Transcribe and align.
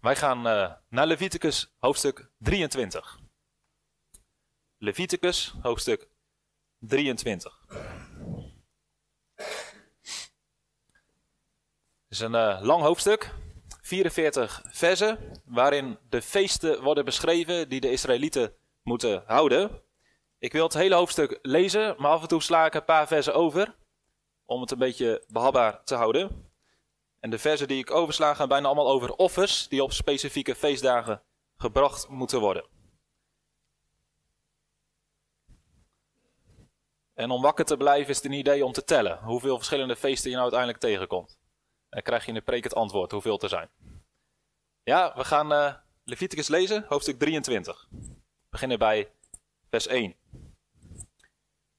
Wij 0.00 0.16
gaan 0.16 0.46
uh, 0.46 0.72
naar 0.88 1.06
Leviticus 1.06 1.74
hoofdstuk 1.78 2.30
23. 2.38 3.18
Leviticus 4.78 5.54
hoofdstuk 5.62 6.08
23. 6.78 7.64
Het 12.04 12.18
is 12.18 12.20
een 12.20 12.34
uh, 12.34 12.58
lang 12.62 12.82
hoofdstuk, 12.82 13.34
44 13.80 14.62
versen, 14.66 15.42
waarin 15.44 15.98
de 16.08 16.22
feesten 16.22 16.82
worden 16.82 17.04
beschreven 17.04 17.68
die 17.68 17.80
de 17.80 17.90
Israëlieten 17.90 18.54
moeten 18.82 19.22
houden. 19.26 19.82
Ik 20.38 20.52
wil 20.52 20.64
het 20.64 20.74
hele 20.74 20.94
hoofdstuk 20.94 21.38
lezen, 21.42 21.94
maar 21.98 22.10
af 22.10 22.22
en 22.22 22.28
toe 22.28 22.42
sla 22.42 22.66
ik 22.66 22.74
een 22.74 22.84
paar 22.84 23.06
versen 23.06 23.34
over, 23.34 23.76
om 24.44 24.60
het 24.60 24.70
een 24.70 24.78
beetje 24.78 25.24
behapbaar 25.28 25.84
te 25.84 25.94
houden. 25.94 26.47
En 27.20 27.30
de 27.30 27.38
versen 27.38 27.68
die 27.68 27.78
ik 27.78 27.90
oversla 27.90 28.34
gaan 28.34 28.48
bijna 28.48 28.66
allemaal 28.66 28.88
over 28.88 29.12
offers 29.12 29.68
die 29.68 29.82
op 29.82 29.92
specifieke 29.92 30.54
feestdagen 30.54 31.22
gebracht 31.56 32.08
moeten 32.08 32.40
worden. 32.40 32.64
En 37.14 37.30
om 37.30 37.42
wakker 37.42 37.64
te 37.64 37.76
blijven 37.76 38.10
is 38.10 38.16
het 38.16 38.24
een 38.24 38.32
idee 38.32 38.64
om 38.64 38.72
te 38.72 38.84
tellen 38.84 39.18
hoeveel 39.22 39.56
verschillende 39.56 39.96
feesten 39.96 40.30
je 40.30 40.36
nou 40.36 40.52
uiteindelijk 40.52 40.80
tegenkomt. 40.80 41.38
Dan 41.88 42.02
krijg 42.02 42.22
je 42.22 42.28
in 42.28 42.34
de 42.34 42.40
preek 42.40 42.64
het 42.64 42.74
antwoord 42.74 43.12
hoeveel 43.12 43.40
er 43.40 43.48
zijn. 43.48 43.68
Ja, 44.82 45.12
we 45.16 45.24
gaan 45.24 45.52
uh, 45.52 45.74
Leviticus 46.04 46.48
lezen, 46.48 46.84
hoofdstuk 46.88 47.18
23. 47.18 47.86
We 47.90 48.20
beginnen 48.50 48.78
bij 48.78 49.10
vers 49.70 49.86
1. 49.86 50.16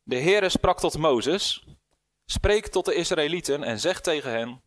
De 0.03 0.19
Heere 0.19 0.49
sprak 0.49 0.79
tot 0.79 0.97
Mozes, 0.97 1.65
spreek 2.25 2.67
tot 2.67 2.85
de 2.85 2.93
Israëlieten 2.93 3.63
en 3.63 3.79
zeg 3.79 4.01
tegen 4.01 4.31
hen, 4.31 4.61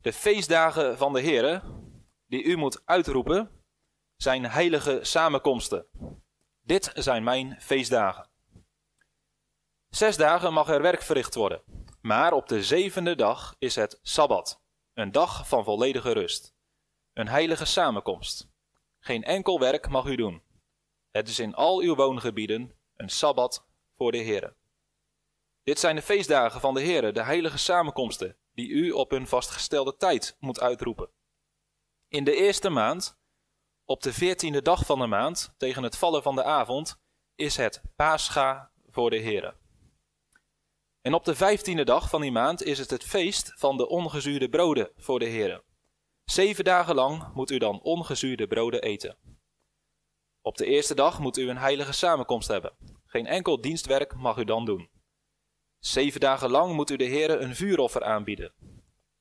de 0.00 0.12
feestdagen 0.12 0.98
van 0.98 1.12
de 1.12 1.22
Heere, 1.22 1.62
die 2.26 2.42
u 2.42 2.56
moet 2.56 2.82
uitroepen, 2.84 3.64
zijn 4.16 4.44
heilige 4.44 4.98
samenkomsten. 5.02 5.86
Dit 6.60 6.90
zijn 6.94 7.24
mijn 7.24 7.60
feestdagen. 7.60 8.30
Zes 9.88 10.16
dagen 10.16 10.52
mag 10.52 10.68
er 10.68 10.82
werk 10.82 11.02
verricht 11.02 11.34
worden, 11.34 11.62
maar 12.00 12.32
op 12.32 12.48
de 12.48 12.62
zevende 12.62 13.14
dag 13.14 13.54
is 13.58 13.74
het 13.74 13.98
Sabbat, 14.02 14.60
een 14.94 15.12
dag 15.12 15.48
van 15.48 15.64
volledige 15.64 16.12
rust, 16.12 16.54
een 17.12 17.28
heilige 17.28 17.64
samenkomst. 17.64 18.48
Geen 18.98 19.24
enkel 19.24 19.60
werk 19.60 19.88
mag 19.88 20.06
u 20.06 20.16
doen. 20.16 20.42
Het 21.10 21.28
is 21.28 21.38
in 21.38 21.54
al 21.54 21.80
uw 21.80 21.94
woongebieden 21.94 22.78
een 22.96 23.08
Sabbat 23.08 23.66
voor 23.96 24.12
de 24.12 24.18
Heere. 24.18 24.56
Dit 25.62 25.78
zijn 25.78 25.96
de 25.96 26.02
feestdagen 26.02 26.60
van 26.60 26.74
de 26.74 26.82
Heere, 26.82 27.12
de 27.12 27.22
heilige 27.22 27.58
samenkomsten, 27.58 28.36
die 28.58 28.68
u 28.68 28.90
op 28.90 29.10
hun 29.10 29.26
vastgestelde 29.26 29.96
tijd 29.96 30.36
moet 30.40 30.60
uitroepen. 30.60 31.10
In 32.08 32.24
de 32.24 32.34
eerste 32.34 32.70
maand, 32.70 33.18
op 33.84 34.02
de 34.02 34.12
veertiende 34.12 34.62
dag 34.62 34.86
van 34.86 34.98
de 34.98 35.06
maand, 35.06 35.54
tegen 35.56 35.82
het 35.82 35.96
vallen 35.96 36.22
van 36.22 36.34
de 36.34 36.44
avond, 36.44 37.00
is 37.34 37.56
het 37.56 37.82
Pascha 37.96 38.70
voor 38.86 39.10
de 39.10 39.20
Heere. 39.20 39.56
En 41.00 41.14
op 41.14 41.24
de 41.24 41.34
vijftiende 41.34 41.84
dag 41.84 42.08
van 42.08 42.20
die 42.20 42.32
maand 42.32 42.62
is 42.62 42.78
het 42.78 42.90
het 42.90 43.04
feest 43.04 43.52
van 43.56 43.76
de 43.76 43.88
ongezuurde 43.88 44.48
broden 44.48 44.90
voor 44.96 45.18
de 45.18 45.28
Heere. 45.28 45.64
Zeven 46.24 46.64
dagen 46.64 46.94
lang 46.94 47.34
moet 47.34 47.50
u 47.50 47.58
dan 47.58 47.80
ongezuurde 47.82 48.46
broden 48.46 48.82
eten. 48.82 49.16
Op 50.40 50.56
de 50.56 50.66
eerste 50.66 50.94
dag 50.94 51.18
moet 51.18 51.36
u 51.36 51.48
een 51.48 51.58
heilige 51.58 51.92
samenkomst 51.92 52.48
hebben. 52.48 52.76
Geen 53.06 53.26
enkel 53.26 53.60
dienstwerk 53.60 54.14
mag 54.14 54.36
u 54.36 54.44
dan 54.44 54.64
doen. 54.64 54.97
Zeven 55.78 56.20
dagen 56.20 56.50
lang 56.50 56.72
moet 56.74 56.90
u 56.90 56.96
de 56.96 57.08
Heere 57.08 57.36
een 57.36 57.54
vuuroffer 57.54 58.04
aanbieden. 58.04 58.52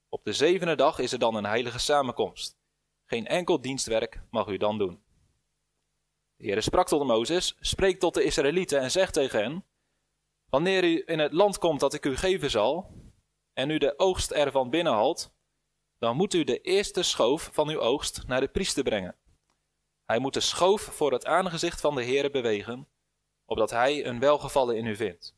Op 0.10 0.24
de 0.24 0.34
zevende 0.34 0.76
dag 0.76 1.00
is 1.00 1.12
er 1.12 1.20
dan 1.20 1.36
een 1.36 1.46
heilige 1.46 1.80
samenkomst. 1.80 2.58
Geen 3.06 3.28
enkel 3.28 3.62
dienstwerk 3.62 4.22
mag 4.30 4.48
u 4.48 4.58
dan 4.58 4.78
doen. 4.78 5.04
De 6.36 6.46
Heere 6.46 6.62
sprak 6.62 6.88
tot 6.88 7.08
Mozes, 7.08 7.58
spreek 7.60 8.00
tot 8.00 8.14
de 8.14 8.24
Israëlieten 8.24 8.80
en 8.80 8.92
zegt 8.92 9.14
tegen 9.14 9.42
hen, 9.42 9.66
Wanneer 10.50 10.84
u 10.84 11.04
in 11.06 11.20
het 11.20 11.34
land 11.34 11.58
komt 11.58 11.80
dat 11.80 11.94
ik 11.94 12.06
u 12.06 12.16
geven 12.16 12.50
zal, 12.50 12.92
en 13.54 13.70
u 13.70 13.78
de 13.78 14.00
oogst 14.00 14.32
ervan 14.32 14.70
binnenhaalt, 14.70 15.32
dan 15.98 16.16
moet 16.16 16.34
u 16.34 16.44
de 16.44 16.62
eerste 16.62 17.04
schoof 17.04 17.50
van 17.54 17.70
uw 17.70 17.80
oogst 17.80 18.28
naar 18.28 18.40
de 18.40 18.48
priester 18.48 18.84
brengen. 18.84 19.16
Hij 20.06 20.20
moet 20.20 20.34
de 20.34 20.40
schoof 20.40 20.82
voor 20.82 21.12
het 21.12 21.26
aangezicht 21.26 21.82
van 21.82 21.96
de 21.96 22.04
Heere 22.04 22.30
bewegen, 22.30 22.88
opdat 23.46 23.70
hij 23.70 24.06
een 24.06 24.20
welgevallen 24.20 24.78
in 24.78 24.86
u 24.86 24.96
vindt. 24.96 25.37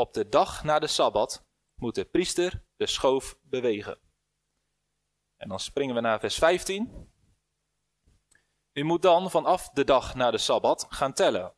Op 0.00 0.12
de 0.12 0.28
dag 0.28 0.64
na 0.64 0.78
de 0.78 0.86
Sabbat 0.86 1.46
moet 1.74 1.94
de 1.94 2.04
priester 2.04 2.64
de 2.76 2.86
schoof 2.86 3.38
bewegen. 3.42 3.98
En 5.36 5.48
dan 5.48 5.60
springen 5.60 5.94
we 5.94 6.00
naar 6.00 6.20
vers 6.20 6.34
15. 6.34 7.12
U 8.72 8.82
moet 8.82 9.02
dan 9.02 9.30
vanaf 9.30 9.68
de 9.68 9.84
dag 9.84 10.14
na 10.14 10.30
de 10.30 10.38
Sabbat 10.38 10.86
gaan 10.88 11.12
tellen. 11.12 11.54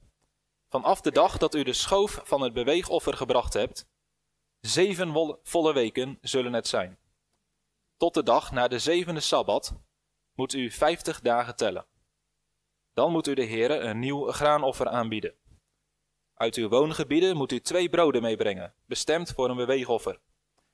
Vanaf 0.69 1.01
de 1.01 1.11
dag 1.11 1.39
dat 1.39 1.55
u 1.55 1.63
de 1.63 1.73
schoof 1.73 2.21
van 2.25 2.41
het 2.41 2.53
beweegoffer 2.53 3.17
gebracht 3.17 3.53
hebt, 3.53 3.87
zeven 4.61 5.39
volle 5.43 5.73
weken 5.73 6.19
zullen 6.21 6.53
het 6.53 6.67
zijn. 6.67 6.99
Tot 7.97 8.15
de 8.15 8.23
dag 8.23 8.51
na 8.51 8.69
de 8.69 8.79
zevende 8.79 9.21
Sabbat 9.21 9.75
moet 10.35 10.53
u 10.53 10.71
vijftig 10.71 11.21
dagen 11.21 11.57
tellen. 11.57 11.87
Dan 12.93 13.13
moet 13.13 13.27
u 13.27 13.35
de 13.35 13.47
Heere 13.47 13.79
een 13.79 13.99
nieuw 13.99 14.33
graanoffer 14.33 14.89
aanbieden. 14.89 15.42
Uit 16.43 16.57
uw 16.57 16.69
woongebieden 16.69 17.37
moet 17.37 17.53
u 17.53 17.61
twee 17.61 17.89
broden 17.89 18.23
meebrengen, 18.23 18.75
bestemd 18.87 19.33
voor 19.33 19.51
een 19.51 19.57
beweegoffer. 19.57 20.21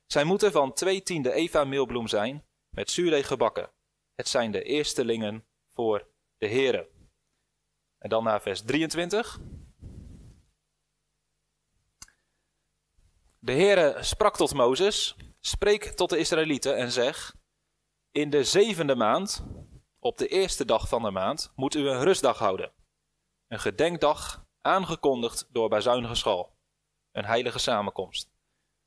Zij 0.05 0.23
moeten 0.23 0.51
van 0.51 0.73
twee 0.73 1.03
tiende 1.03 1.31
eva 1.33 1.63
meelbloem 1.63 2.07
zijn, 2.07 2.45
met 2.69 2.91
zuurdeeg 2.91 3.27
gebakken. 3.27 3.71
Het 4.15 4.27
zijn 4.27 4.51
de 4.51 4.63
eerstelingen 4.63 5.45
voor 5.67 6.07
de 6.37 6.47
Heere. 6.47 6.89
En 7.97 8.09
dan 8.09 8.23
naar 8.23 8.41
vers 8.41 8.61
23. 8.61 9.39
De 13.39 13.51
Heere 13.51 14.03
sprak 14.03 14.37
tot 14.37 14.53
Mozes, 14.53 15.15
spreek 15.39 15.83
tot 15.83 16.09
de 16.09 16.17
Israëlieten 16.17 16.77
en 16.77 16.91
zeg, 16.91 17.35
in 18.11 18.29
de 18.29 18.43
zevende 18.43 18.95
maand, 18.95 19.45
op 19.99 20.17
de 20.17 20.27
eerste 20.27 20.65
dag 20.65 20.87
van 20.87 21.01
de 21.01 21.11
maand, 21.11 21.51
moet 21.55 21.75
u 21.75 21.87
een 21.87 22.03
rustdag 22.03 22.37
houden. 22.37 22.73
Een 23.47 23.59
gedenkdag 23.59 24.47
aangekondigd 24.69 25.47
door 25.51 25.69
bazuinige 25.69 26.15
schal. 26.15 26.57
Een 27.11 27.25
heilige 27.25 27.59
samenkomst. 27.59 28.29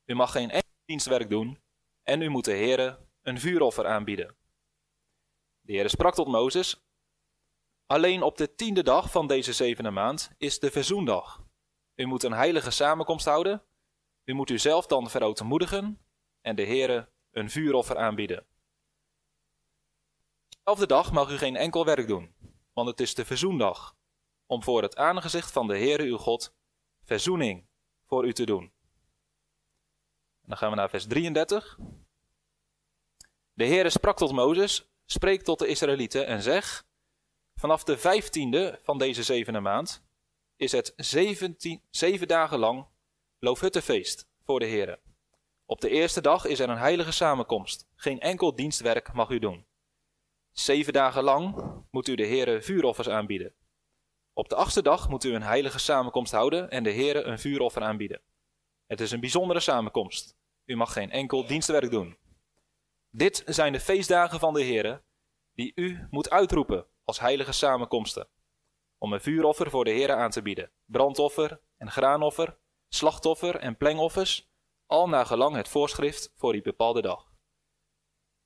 U 0.04 0.14
mag 0.14 0.32
geen 0.32 0.50
enkel 0.50 0.70
dienstwerk 0.84 1.30
doen 1.30 1.60
en 2.02 2.22
u 2.22 2.28
moet 2.28 2.44
de 2.44 2.52
Heere 2.52 2.98
een 3.22 3.40
vuuroffer 3.40 3.86
aanbieden. 3.86 4.36
De 5.60 5.72
Heere 5.72 5.88
sprak 5.88 6.14
tot 6.14 6.28
Mozes, 6.28 6.82
alleen 7.86 8.22
op 8.22 8.36
de 8.36 8.54
tiende 8.54 8.82
dag 8.82 9.10
van 9.10 9.26
deze 9.26 9.52
zevende 9.52 9.90
maand 9.90 10.30
is 10.38 10.58
de 10.58 10.70
verzoendag. 10.70 11.42
U 11.94 12.06
moet 12.06 12.22
een 12.22 12.32
heilige 12.32 12.70
samenkomst 12.70 13.26
houden, 13.26 13.62
u 14.24 14.32
moet 14.32 14.50
uzelf 14.50 14.86
dan 14.86 15.10
verootmoedigen 15.10 16.00
en 16.40 16.56
de 16.56 16.66
Heere 16.66 17.08
een 17.30 17.50
vuuroffer 17.50 17.96
aanbieden. 17.96 18.46
Dezelfde 20.48 20.86
dag 20.86 21.12
mag 21.12 21.30
u 21.30 21.38
geen 21.38 21.56
enkel 21.56 21.84
werk 21.84 22.06
doen, 22.06 22.34
want 22.72 22.88
het 22.88 23.00
is 23.00 23.14
de 23.14 23.24
verzoendag 23.24 23.96
om 24.52 24.62
voor 24.62 24.82
het 24.82 24.96
aangezicht 24.96 25.52
van 25.52 25.66
de 25.66 25.78
Heere 25.78 26.02
uw 26.02 26.16
God 26.16 26.54
verzoening 27.04 27.66
voor 28.06 28.26
u 28.26 28.32
te 28.32 28.46
doen. 28.46 28.62
En 30.42 30.48
dan 30.48 30.56
gaan 30.56 30.70
we 30.70 30.76
naar 30.76 30.90
vers 30.90 31.06
33. 31.06 31.78
De 33.52 33.66
Heere 33.66 33.90
sprak 33.90 34.16
tot 34.16 34.32
Mozes, 34.32 34.88
spreek 35.06 35.42
tot 35.42 35.58
de 35.58 35.66
Israëlieten 35.66 36.26
en 36.26 36.42
zeg, 36.42 36.84
vanaf 37.54 37.84
de 37.84 37.98
vijftiende 37.98 38.78
van 38.82 38.98
deze 38.98 39.22
zevende 39.22 39.60
maand 39.60 40.02
is 40.56 40.72
het 40.72 40.92
zeventien, 40.96 41.82
zeven 41.90 42.28
dagen 42.28 42.58
lang 42.58 42.86
loofhuttenfeest 43.38 44.26
voor 44.44 44.60
de 44.60 44.66
Heere. 44.66 45.00
Op 45.66 45.80
de 45.80 45.88
eerste 45.88 46.20
dag 46.20 46.44
is 46.44 46.58
er 46.58 46.68
een 46.68 46.78
heilige 46.78 47.12
samenkomst, 47.12 47.86
geen 47.94 48.20
enkel 48.20 48.54
dienstwerk 48.54 49.12
mag 49.12 49.30
u 49.30 49.38
doen. 49.38 49.66
Zeven 50.52 50.92
dagen 50.92 51.22
lang 51.22 51.54
moet 51.90 52.08
u 52.08 52.14
de 52.14 52.26
Heere 52.26 52.62
vuuroffers 52.62 53.08
aanbieden. 53.08 53.54
Op 54.34 54.48
de 54.48 54.54
achtste 54.54 54.82
dag 54.82 55.08
moet 55.08 55.24
u 55.24 55.34
een 55.34 55.42
heilige 55.42 55.78
samenkomst 55.78 56.32
houden 56.32 56.70
en 56.70 56.82
de 56.82 56.92
Heere 56.92 57.22
een 57.22 57.38
vuuroffer 57.38 57.82
aanbieden. 57.82 58.22
Het 58.86 59.00
is 59.00 59.10
een 59.10 59.20
bijzondere 59.20 59.60
samenkomst. 59.60 60.36
U 60.64 60.76
mag 60.76 60.92
geen 60.92 61.10
enkel 61.10 61.46
dienstwerk 61.46 61.90
doen. 61.90 62.18
Dit 63.10 63.42
zijn 63.46 63.72
de 63.72 63.80
feestdagen 63.80 64.38
van 64.38 64.54
de 64.54 64.64
Heere, 64.64 65.02
die 65.52 65.72
u 65.74 66.06
moet 66.10 66.30
uitroepen 66.30 66.86
als 67.04 67.20
heilige 67.20 67.52
samenkomsten. 67.52 68.28
Om 68.98 69.12
een 69.12 69.20
vuuroffer 69.20 69.70
voor 69.70 69.84
de 69.84 69.90
Heere 69.90 70.14
aan 70.14 70.30
te 70.30 70.42
bieden, 70.42 70.72
brandoffer 70.84 71.60
en 71.76 71.90
graanoffer, 71.90 72.58
slachtoffer 72.88 73.56
en 73.56 73.76
plengoffers, 73.76 74.50
al 74.86 75.08
naar 75.08 75.26
gelang 75.26 75.56
het 75.56 75.68
voorschrift 75.68 76.32
voor 76.36 76.52
die 76.52 76.62
bepaalde 76.62 77.02
dag. 77.02 77.32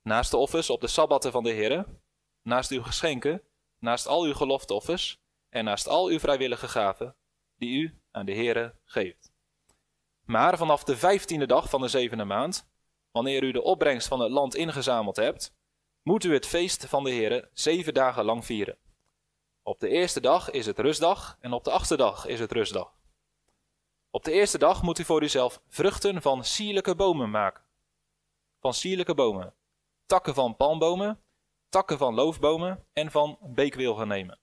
Naast 0.01 0.31
de 0.31 0.37
offers 0.37 0.69
op 0.69 0.81
de 0.81 0.87
sabbatten 0.87 1.31
van 1.31 1.43
de 1.43 1.53
Heere, 1.53 2.01
naast 2.41 2.71
uw 2.71 2.83
geschenken, 2.83 3.43
naast 3.79 4.07
al 4.07 4.23
uw 4.23 4.33
geloftoffers, 4.33 5.21
en 5.49 5.65
naast 5.65 5.87
al 5.87 6.07
uw 6.07 6.19
vrijwillige 6.19 6.67
gaven 6.67 7.15
die 7.57 7.79
u 7.79 8.01
aan 8.11 8.25
de 8.25 8.33
Heere 8.33 8.75
geeft. 8.83 9.31
Maar 10.23 10.57
vanaf 10.57 10.83
de 10.83 10.97
vijftiende 10.97 11.45
dag 11.47 11.69
van 11.69 11.81
de 11.81 11.87
zevende 11.87 12.25
maand, 12.25 12.67
wanneer 13.11 13.43
u 13.43 13.51
de 13.51 13.63
opbrengst 13.63 14.07
van 14.07 14.19
het 14.19 14.31
land 14.31 14.55
ingezameld 14.55 15.15
hebt, 15.15 15.55
moet 16.01 16.23
u 16.23 16.33
het 16.33 16.45
feest 16.45 16.85
van 16.85 17.03
de 17.03 17.09
Heere 17.09 17.49
zeven 17.53 17.93
dagen 17.93 18.25
lang 18.25 18.45
vieren. 18.45 18.77
Op 19.63 19.79
de 19.79 19.89
eerste 19.89 20.19
dag 20.19 20.51
is 20.51 20.65
het 20.65 20.79
rustdag 20.79 21.37
en 21.39 21.53
op 21.53 21.63
de 21.63 21.71
achtste 21.71 21.97
dag 21.97 22.25
is 22.25 22.39
het 22.39 22.51
rustdag. 22.51 22.93
Op 24.11 24.23
de 24.23 24.31
eerste 24.31 24.57
dag 24.57 24.81
moet 24.81 24.99
u 24.99 25.03
voor 25.03 25.23
uzelf 25.23 25.61
vruchten 25.67 26.21
van 26.21 26.43
sierlijke 26.43 26.95
bomen 26.95 27.29
maken. 27.29 27.63
Van 28.59 28.73
sierlijke 28.73 29.13
bomen, 29.13 29.53
takken 30.05 30.33
van 30.33 30.55
palmbomen, 30.55 31.21
takken 31.69 31.97
van 31.97 32.13
loofbomen 32.13 32.85
en 32.93 33.11
van 33.11 33.37
beekwilgen 33.41 34.07
nemen. 34.07 34.39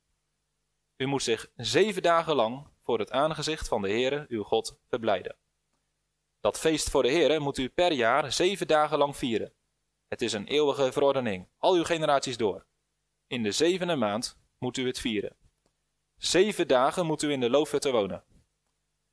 U 0.96 1.06
moet 1.06 1.22
zich 1.22 1.50
zeven 1.56 2.02
dagen 2.02 2.34
lang 2.34 2.68
voor 2.80 2.98
het 2.98 3.10
aangezicht 3.10 3.68
van 3.68 3.82
de 3.82 3.88
Heere, 3.88 4.24
uw 4.28 4.42
God, 4.42 4.78
verblijden. 4.88 5.36
Dat 6.40 6.58
feest 6.58 6.90
voor 6.90 7.02
de 7.02 7.10
Heere 7.10 7.38
moet 7.38 7.58
u 7.58 7.68
per 7.68 7.92
jaar 7.92 8.32
zeven 8.32 8.66
dagen 8.66 8.98
lang 8.98 9.16
vieren. 9.16 9.52
Het 10.08 10.22
is 10.22 10.32
een 10.32 10.46
eeuwige 10.46 10.92
verordening, 10.92 11.48
al 11.58 11.74
uw 11.74 11.84
generaties 11.84 12.36
door. 12.36 12.66
In 13.26 13.42
de 13.42 13.52
zevende 13.52 13.96
maand 13.96 14.38
moet 14.58 14.76
u 14.76 14.86
het 14.86 14.98
vieren. 14.98 15.36
Zeven 16.16 16.68
dagen 16.68 17.06
moet 17.06 17.22
u 17.22 17.30
in 17.30 17.40
de 17.40 17.50
loofhutten 17.50 17.92
wonen. 17.92 18.24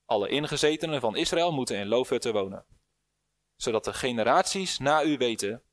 Alle 0.05 0.29
ingezetenen 0.29 0.99
van 0.99 1.15
Israël 1.15 1.51
moeten 1.51 1.77
in 1.77 1.87
loofhutten 1.87 2.33
wonen. 2.33 2.65
Zodat 3.55 3.83
de 3.83 3.93
generaties 3.93 4.77
na 4.77 5.03
u 5.03 5.17
weten 5.17 5.63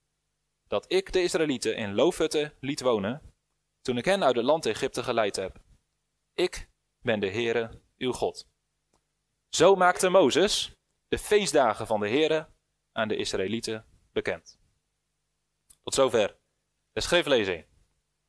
dat 0.67 0.93
ik 0.93 1.13
de 1.13 1.23
Israëlieten 1.23 1.77
in 1.77 1.95
loofhutten 1.95 2.53
liet 2.61 2.81
wonen, 2.81 3.35
toen 3.81 3.97
ik 3.97 4.05
hen 4.05 4.25
uit 4.25 4.37
het 4.37 4.45
land 4.45 4.67
Egypte 4.67 5.03
geleid 5.03 5.37
heb. 5.37 5.61
Ik 6.39 6.69
ben 7.01 7.21
de 7.21 7.31
Heere, 7.31 7.83
uw 7.97 8.13
God. 8.13 8.49
Zo 9.49 9.75
maakte 9.75 10.09
Mozes 10.09 10.77
de 11.09 11.19
feestdagen 11.19 11.87
van 11.87 12.01
de 12.01 12.09
Heere 12.09 12.49
aan 12.93 13.09
de 13.09 13.17
Israëlieten 13.17 13.87
bekend. 14.13 14.59
Tot 15.83 15.95
zover 15.95 16.39
de 16.93 17.01
schriftlezing. 17.01 17.67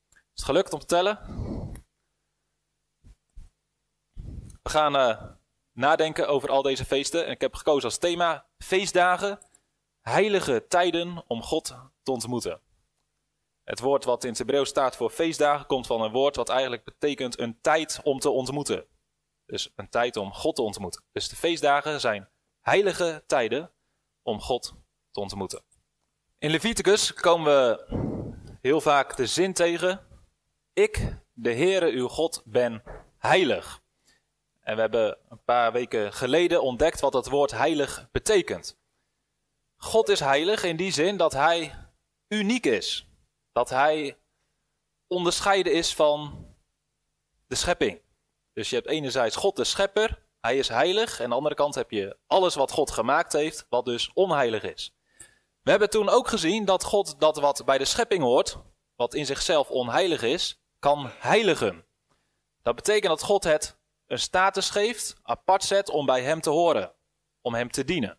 Is 0.10 0.20
het 0.34 0.44
gelukt 0.44 0.74
om 0.74 0.80
te 0.80 0.86
tellen? 0.86 1.18
We 4.64 4.70
gaan 4.70 4.96
uh, 4.96 5.32
nadenken 5.72 6.28
over 6.28 6.50
al 6.50 6.62
deze 6.62 6.86
feesten. 6.86 7.26
En 7.26 7.32
ik 7.32 7.42
heb 7.42 7.56
gekozen 7.56 7.90
als 7.90 7.98
thema 7.98 8.50
feestdagen, 8.58 9.40
heilige 10.02 10.66
tijden 10.68 11.24
om 11.28 11.42
God 11.42 11.76
te 12.04 12.12
ontmoeten. 12.12 12.62
Het 13.70 13.80
woord 13.80 14.04
wat 14.04 14.24
in 14.24 14.30
het 14.30 14.38
Hebreeuws 14.38 14.70
staat 14.70 14.96
voor 14.96 15.10
feestdagen 15.10 15.66
komt 15.66 15.88
van 15.88 16.02
een 16.02 16.12
woord 16.12 16.36
wat 16.36 16.50
eigenlijk 16.50 16.84
betekent 16.84 17.40
een 17.40 17.62
tijd 17.62 18.00
om 18.04 18.20
te 18.20 18.30
ontmoeten. 18.30 18.86
Dus 19.46 19.72
een 19.76 19.90
tijd 19.90 20.18
om 20.18 20.34
God 20.34 20.56
te 20.56 20.62
ontmoeten. 20.62 21.04
Dus 21.12 21.30
de 21.30 21.36
feestdagen 21.36 22.00
zijn 22.00 22.30
heilige 22.60 23.24
tijden 23.28 23.72
om 24.22 24.42
God 24.42 24.74
te 25.12 25.20
ontmoeten. 25.20 25.64
In 26.38 26.50
Leviticus 26.50 27.14
komen 27.14 27.46
we 27.54 28.58
heel 28.62 28.82
vaak 28.82 29.16
de 29.16 29.28
zin 29.28 29.54
tegen: 29.54 30.08
Ik, 30.74 31.16
de 31.34 31.54
Heere 31.54 31.92
uw 31.92 32.08
God, 32.08 32.42
ben 32.46 32.84
heilig. 33.18 33.82
En 34.60 34.76
we 34.76 34.82
hebben 34.82 35.18
een 35.30 35.44
paar 35.44 35.72
weken 35.72 36.14
geleden 36.14 36.62
ontdekt 36.62 37.00
wat 37.00 37.12
dat 37.12 37.28
woord 37.28 37.52
heilig 37.52 38.08
betekent. 38.12 38.78
God 39.76 40.10
is 40.10 40.20
heilig 40.20 40.64
in 40.64 40.76
die 40.76 40.92
zin 40.92 41.18
dat 41.18 41.34
hij 41.34 41.76
uniek 42.28 42.66
is. 42.66 43.09
Dat 43.60 43.70
hij 43.70 44.18
onderscheiden 45.08 45.74
is 45.74 45.96
van 45.96 46.46
de 47.48 47.56
schepping. 47.56 48.02
Dus 48.54 48.70
je 48.70 48.76
hebt 48.76 48.88
enerzijds 48.88 49.36
God 49.36 49.56
de 49.56 49.64
schepper, 49.64 50.26
hij 50.42 50.58
is 50.58 50.68
heilig. 50.68 51.18
En 51.18 51.24
aan 51.24 51.30
de 51.30 51.36
andere 51.36 51.56
kant 51.56 51.76
heb 51.76 51.92
je 51.92 52.18
alles 52.28 52.56
wat 52.56 52.72
God 52.72 52.92
gemaakt 52.92 53.34
heeft, 53.34 53.66
wat 53.70 53.86
dus 53.86 54.12
onheilig 54.14 54.64
is. 54.64 54.96
We 55.62 55.72
hebben 55.72 55.90
toen 55.90 56.10
ook 56.10 56.28
gezien 56.28 56.66
dat 56.66 56.84
God 56.84 57.20
dat 57.20 57.38
wat 57.38 57.66
bij 57.66 57.78
de 57.78 57.86
schepping 57.86 58.24
hoort, 58.24 58.58
wat 58.96 59.14
in 59.14 59.26
zichzelf 59.26 59.70
onheilig 59.70 60.22
is, 60.22 60.62
kan 60.80 61.10
heiligen. 61.20 61.86
Dat 62.62 62.76
betekent 62.76 63.12
dat 63.12 63.24
God 63.24 63.44
het 63.44 63.78
een 64.08 64.20
status 64.20 64.70
geeft, 64.70 65.16
apart 65.24 65.64
zet 65.64 65.90
om 65.90 66.06
bij 66.06 66.22
Hem 66.22 66.42
te 66.42 66.50
horen, 66.50 66.94
om 67.42 67.54
Hem 67.54 67.72
te 67.72 67.84
dienen. 67.84 68.18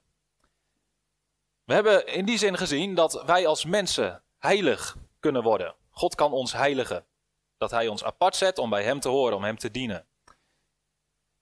We 1.64 1.74
hebben 1.74 2.06
in 2.06 2.24
die 2.24 2.38
zin 2.38 2.56
gezien 2.56 2.94
dat 2.94 3.24
wij 3.24 3.46
als 3.46 3.64
mensen 3.64 4.22
heilig 4.38 4.96
kunnen 5.20 5.42
worden. 5.42 5.74
God 5.90 6.14
kan 6.14 6.32
ons 6.32 6.52
heiligen. 6.52 7.06
Dat 7.56 7.70
Hij 7.70 7.88
ons 7.88 8.04
apart 8.04 8.36
zet 8.36 8.58
om 8.58 8.70
bij 8.70 8.84
Hem 8.84 9.00
te 9.00 9.08
horen, 9.08 9.36
om 9.36 9.44
Hem 9.44 9.58
te 9.58 9.70
dienen. 9.70 10.06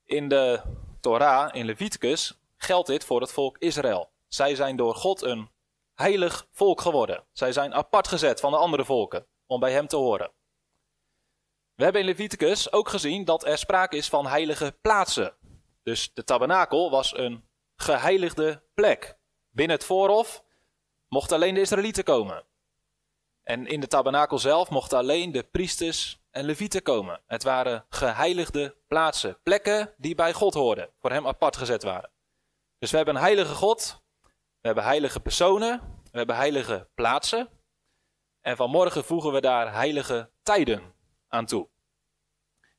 In 0.04 0.28
de 0.28 0.62
Torah, 1.00 1.54
in 1.54 1.64
Leviticus, 1.64 2.38
geldt 2.56 2.88
dit 2.88 3.04
voor 3.04 3.20
het 3.20 3.32
volk 3.32 3.58
Israël. 3.58 4.10
Zij 4.28 4.54
zijn 4.54 4.76
door 4.76 4.94
God 4.94 5.22
een 5.22 5.50
heilig 5.94 6.48
volk 6.50 6.80
geworden. 6.80 7.24
Zij 7.32 7.52
zijn 7.52 7.74
apart 7.74 8.08
gezet 8.08 8.40
van 8.40 8.50
de 8.50 8.56
andere 8.56 8.84
volken 8.84 9.26
om 9.46 9.60
bij 9.60 9.72
Hem 9.72 9.86
te 9.86 9.96
horen. 9.96 10.32
We 11.74 11.84
hebben 11.84 12.02
in 12.02 12.08
Leviticus 12.08 12.72
ook 12.72 12.88
gezien 12.88 13.24
dat 13.24 13.46
er 13.46 13.58
sprake 13.58 13.96
is 13.96 14.08
van 14.08 14.26
heilige 14.26 14.76
plaatsen. 14.80 15.36
Dus 15.82 16.14
de 16.14 16.24
tabernakel 16.24 16.90
was 16.90 17.16
een 17.16 17.48
geheiligde 17.76 18.62
plek. 18.74 19.18
Binnen 19.50 19.76
het 19.76 19.86
voorhof 19.86 20.44
mochten 21.08 21.36
alleen 21.36 21.54
de 21.54 21.60
Israëlieten 21.60 22.04
komen. 22.04 22.44
En 23.48 23.66
in 23.66 23.80
de 23.80 23.86
tabernakel 23.86 24.38
zelf 24.38 24.70
mochten 24.70 24.98
alleen 24.98 25.32
de 25.32 25.42
priesters 25.42 26.20
en 26.30 26.44
levieten 26.44 26.82
komen. 26.82 27.20
Het 27.26 27.42
waren 27.42 27.84
geheiligde 27.88 28.76
plaatsen, 28.86 29.38
plekken 29.42 29.94
die 29.96 30.14
bij 30.14 30.32
God 30.32 30.54
hoorden, 30.54 30.90
voor 30.98 31.10
hem 31.10 31.26
apart 31.26 31.56
gezet 31.56 31.82
waren. 31.82 32.10
Dus 32.78 32.90
we 32.90 32.96
hebben 32.96 33.14
een 33.14 33.20
heilige 33.20 33.54
God, 33.54 34.02
we 34.60 34.66
hebben 34.66 34.84
heilige 34.84 35.20
personen, 35.20 36.02
we 36.10 36.18
hebben 36.18 36.36
heilige 36.36 36.88
plaatsen. 36.94 37.48
En 38.40 38.56
vanmorgen 38.56 39.04
voegen 39.04 39.32
we 39.32 39.40
daar 39.40 39.72
heilige 39.72 40.30
tijden 40.42 40.94
aan 41.28 41.46
toe. 41.46 41.68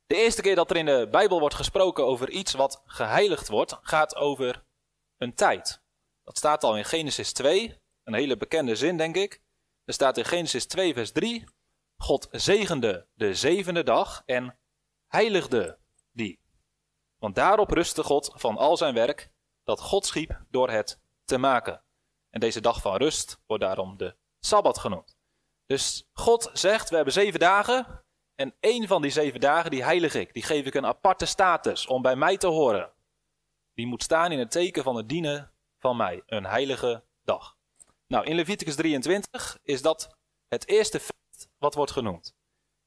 De 0.07 0.15
eerste 0.15 0.41
keer 0.41 0.55
dat 0.55 0.69
er 0.69 0.77
in 0.77 0.85
de 0.85 1.07
Bijbel 1.11 1.39
wordt 1.39 1.55
gesproken 1.55 2.05
over 2.05 2.29
iets 2.29 2.53
wat 2.53 2.81
geheiligd 2.85 3.47
wordt, 3.47 3.77
gaat 3.81 4.15
over 4.15 4.63
een 5.17 5.33
tijd. 5.33 5.81
Dat 6.23 6.37
staat 6.37 6.63
al 6.63 6.77
in 6.77 6.85
Genesis 6.85 7.33
2, 7.33 7.79
een 8.03 8.13
hele 8.13 8.37
bekende 8.37 8.75
zin 8.75 8.97
denk 8.97 9.15
ik. 9.15 9.41
Er 9.89 9.95
staat 9.95 10.17
in 10.17 10.25
Genesis 10.25 10.65
2, 10.65 10.93
vers 10.93 11.11
3: 11.11 11.43
God 11.97 12.27
zegende 12.31 13.07
de 13.13 13.35
zevende 13.35 13.83
dag 13.83 14.21
en 14.25 14.59
heiligde 15.07 15.77
die. 16.11 16.39
Want 17.17 17.35
daarop 17.35 17.71
rustte 17.71 18.03
God 18.03 18.31
van 18.35 18.57
al 18.57 18.77
zijn 18.77 18.93
werk 18.93 19.31
dat 19.63 19.81
God 19.81 20.05
schiep 20.05 20.45
door 20.49 20.69
het 20.69 20.99
te 21.25 21.37
maken. 21.37 21.83
En 22.29 22.39
deze 22.39 22.61
dag 22.61 22.81
van 22.81 22.95
rust 22.95 23.39
wordt 23.45 23.63
daarom 23.63 23.97
de 23.97 24.15
Sabbat 24.39 24.77
genoemd. 24.77 25.17
Dus 25.65 26.07
God 26.13 26.49
zegt, 26.53 26.89
we 26.89 26.95
hebben 26.95 27.13
zeven 27.13 27.39
dagen. 27.39 28.03
En 28.35 28.55
één 28.59 28.87
van 28.87 29.01
die 29.01 29.11
zeven 29.11 29.39
dagen, 29.39 29.71
die 29.71 29.83
heilig 29.83 30.13
ik. 30.13 30.33
Die 30.33 30.43
geef 30.43 30.65
ik 30.65 30.73
een 30.73 30.85
aparte 30.85 31.25
status 31.25 31.87
om 31.87 32.01
bij 32.01 32.15
mij 32.15 32.37
te 32.37 32.47
horen. 32.47 32.91
Die 33.73 33.87
moet 33.87 34.03
staan 34.03 34.31
in 34.31 34.39
het 34.39 34.51
teken 34.51 34.83
van 34.83 34.95
het 34.95 35.09
dienen 35.09 35.53
van 35.77 35.97
mij. 35.97 36.23
Een 36.25 36.45
heilige 36.45 37.03
dag. 37.23 37.58
Nou, 38.13 38.25
in 38.25 38.35
Leviticus 38.35 38.75
23 38.75 39.57
is 39.63 39.81
dat 39.81 40.17
het 40.47 40.67
eerste 40.67 40.99
feest 40.99 41.49
wat 41.57 41.73
wordt 41.73 41.91
genoemd. 41.91 42.35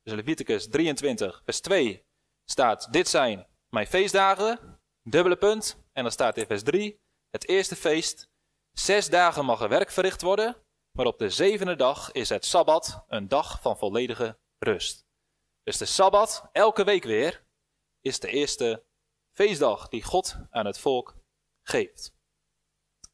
Dus 0.02 0.14
Leviticus 0.14 0.68
23, 0.68 1.42
vers 1.44 1.60
2 1.60 2.04
staat: 2.44 2.92
Dit 2.92 3.08
zijn 3.08 3.46
mijn 3.68 3.86
feestdagen. 3.86 4.80
Dubbele 5.02 5.36
punt. 5.36 5.76
En 5.92 6.02
dan 6.02 6.12
staat 6.12 6.36
in 6.36 6.46
vers 6.46 6.62
3: 6.62 7.00
Het 7.30 7.48
eerste 7.48 7.76
feest. 7.76 8.30
Zes 8.72 9.10
dagen 9.10 9.44
mag 9.44 9.60
er 9.60 9.68
werk 9.68 9.90
verricht 9.90 10.22
worden. 10.22 10.56
Maar 10.96 11.06
op 11.06 11.18
de 11.18 11.30
zevende 11.30 11.76
dag 11.76 12.12
is 12.12 12.28
het 12.28 12.44
sabbat 12.44 13.04
een 13.08 13.28
dag 13.28 13.60
van 13.60 13.78
volledige 13.78 14.38
rust. 14.58 15.04
Dus 15.62 15.76
de 15.76 15.84
sabbat, 15.84 16.48
elke 16.52 16.84
week 16.84 17.04
weer, 17.04 17.46
is 18.00 18.20
de 18.20 18.28
eerste 18.28 18.84
feestdag 19.36 19.88
die 19.88 20.02
God 20.02 20.36
aan 20.50 20.66
het 20.66 20.78
volk 20.78 21.16
geeft. 21.62 22.14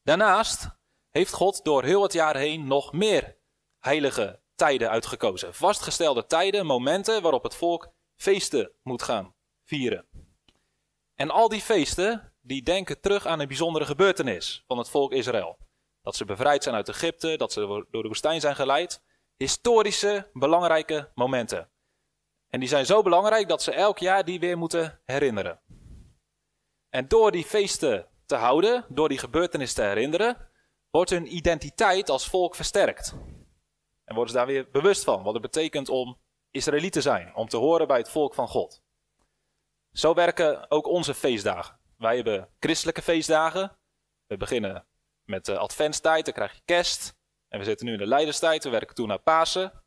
Daarnaast 0.03 0.78
heeft 1.09 1.33
God 1.33 1.63
door 1.63 1.83
heel 1.83 2.03
het 2.03 2.13
jaar 2.13 2.37
heen 2.37 2.67
nog 2.67 2.93
meer 2.93 3.37
heilige 3.79 4.39
tijden 4.55 4.89
uitgekozen. 4.89 5.53
Vastgestelde 5.53 6.25
tijden, 6.25 6.65
momenten 6.65 7.21
waarop 7.21 7.43
het 7.43 7.55
volk 7.55 7.91
feesten 8.15 8.71
moet 8.83 9.03
gaan 9.03 9.35
vieren. 9.63 10.07
En 11.15 11.29
al 11.29 11.49
die 11.49 11.61
feesten, 11.61 12.33
die 12.41 12.63
denken 12.63 13.01
terug 13.01 13.25
aan 13.25 13.39
een 13.39 13.47
bijzondere 13.47 13.85
gebeurtenis 13.85 14.63
van 14.67 14.77
het 14.77 14.89
volk 14.89 15.13
Israël. 15.13 15.57
Dat 16.01 16.15
ze 16.15 16.25
bevrijd 16.25 16.63
zijn 16.63 16.75
uit 16.75 16.89
Egypte, 16.89 17.37
dat 17.37 17.53
ze 17.53 17.85
door 17.91 18.01
de 18.01 18.07
woestijn 18.07 18.41
zijn 18.41 18.55
geleid. 18.55 19.03
Historische, 19.37 20.29
belangrijke 20.33 21.11
momenten. 21.15 21.69
En 22.49 22.59
die 22.59 22.69
zijn 22.69 22.85
zo 22.85 23.01
belangrijk 23.01 23.47
dat 23.47 23.63
ze 23.63 23.71
elk 23.71 23.97
jaar 23.97 24.25
die 24.25 24.39
weer 24.39 24.57
moeten 24.57 24.99
herinneren. 25.05 25.61
En 26.89 27.07
door 27.07 27.31
die 27.31 27.45
feesten 27.45 28.07
te 28.25 28.35
houden, 28.35 28.85
door 28.89 29.09
die 29.09 29.17
gebeurtenis 29.17 29.73
te 29.73 29.81
herinneren, 29.81 30.48
wordt 30.91 31.09
hun 31.09 31.35
identiteit 31.35 32.09
als 32.09 32.29
volk 32.29 32.55
versterkt. 32.55 33.13
En 34.03 34.15
worden 34.15 34.33
ze 34.33 34.37
daar 34.37 34.47
weer 34.47 34.69
bewust 34.71 35.03
van, 35.03 35.23
wat 35.23 35.33
het 35.33 35.41
betekent 35.41 35.89
om 35.89 36.17
Israëliet 36.51 36.93
te 36.93 37.01
zijn, 37.01 37.35
om 37.35 37.47
te 37.47 37.57
horen 37.57 37.87
bij 37.87 37.97
het 37.97 38.09
volk 38.09 38.33
van 38.33 38.47
God. 38.47 38.81
Zo 39.91 40.13
werken 40.13 40.71
ook 40.71 40.87
onze 40.87 41.13
feestdagen. 41.13 41.79
Wij 41.97 42.15
hebben 42.15 42.49
christelijke 42.59 43.01
feestdagen. 43.01 43.77
We 44.25 44.37
beginnen 44.37 44.87
met 45.23 45.45
de 45.45 45.57
adventstijd, 45.57 46.25
dan 46.25 46.33
krijg 46.33 46.53
je 46.53 46.61
kerst. 46.65 47.17
En 47.47 47.59
we 47.59 47.65
zitten 47.65 47.85
nu 47.85 47.91
in 47.91 47.97
de 47.97 48.07
leiderstijd, 48.07 48.63
we 48.63 48.69
werken 48.69 48.95
toe 48.95 49.07
naar 49.07 49.21
Pasen. 49.21 49.83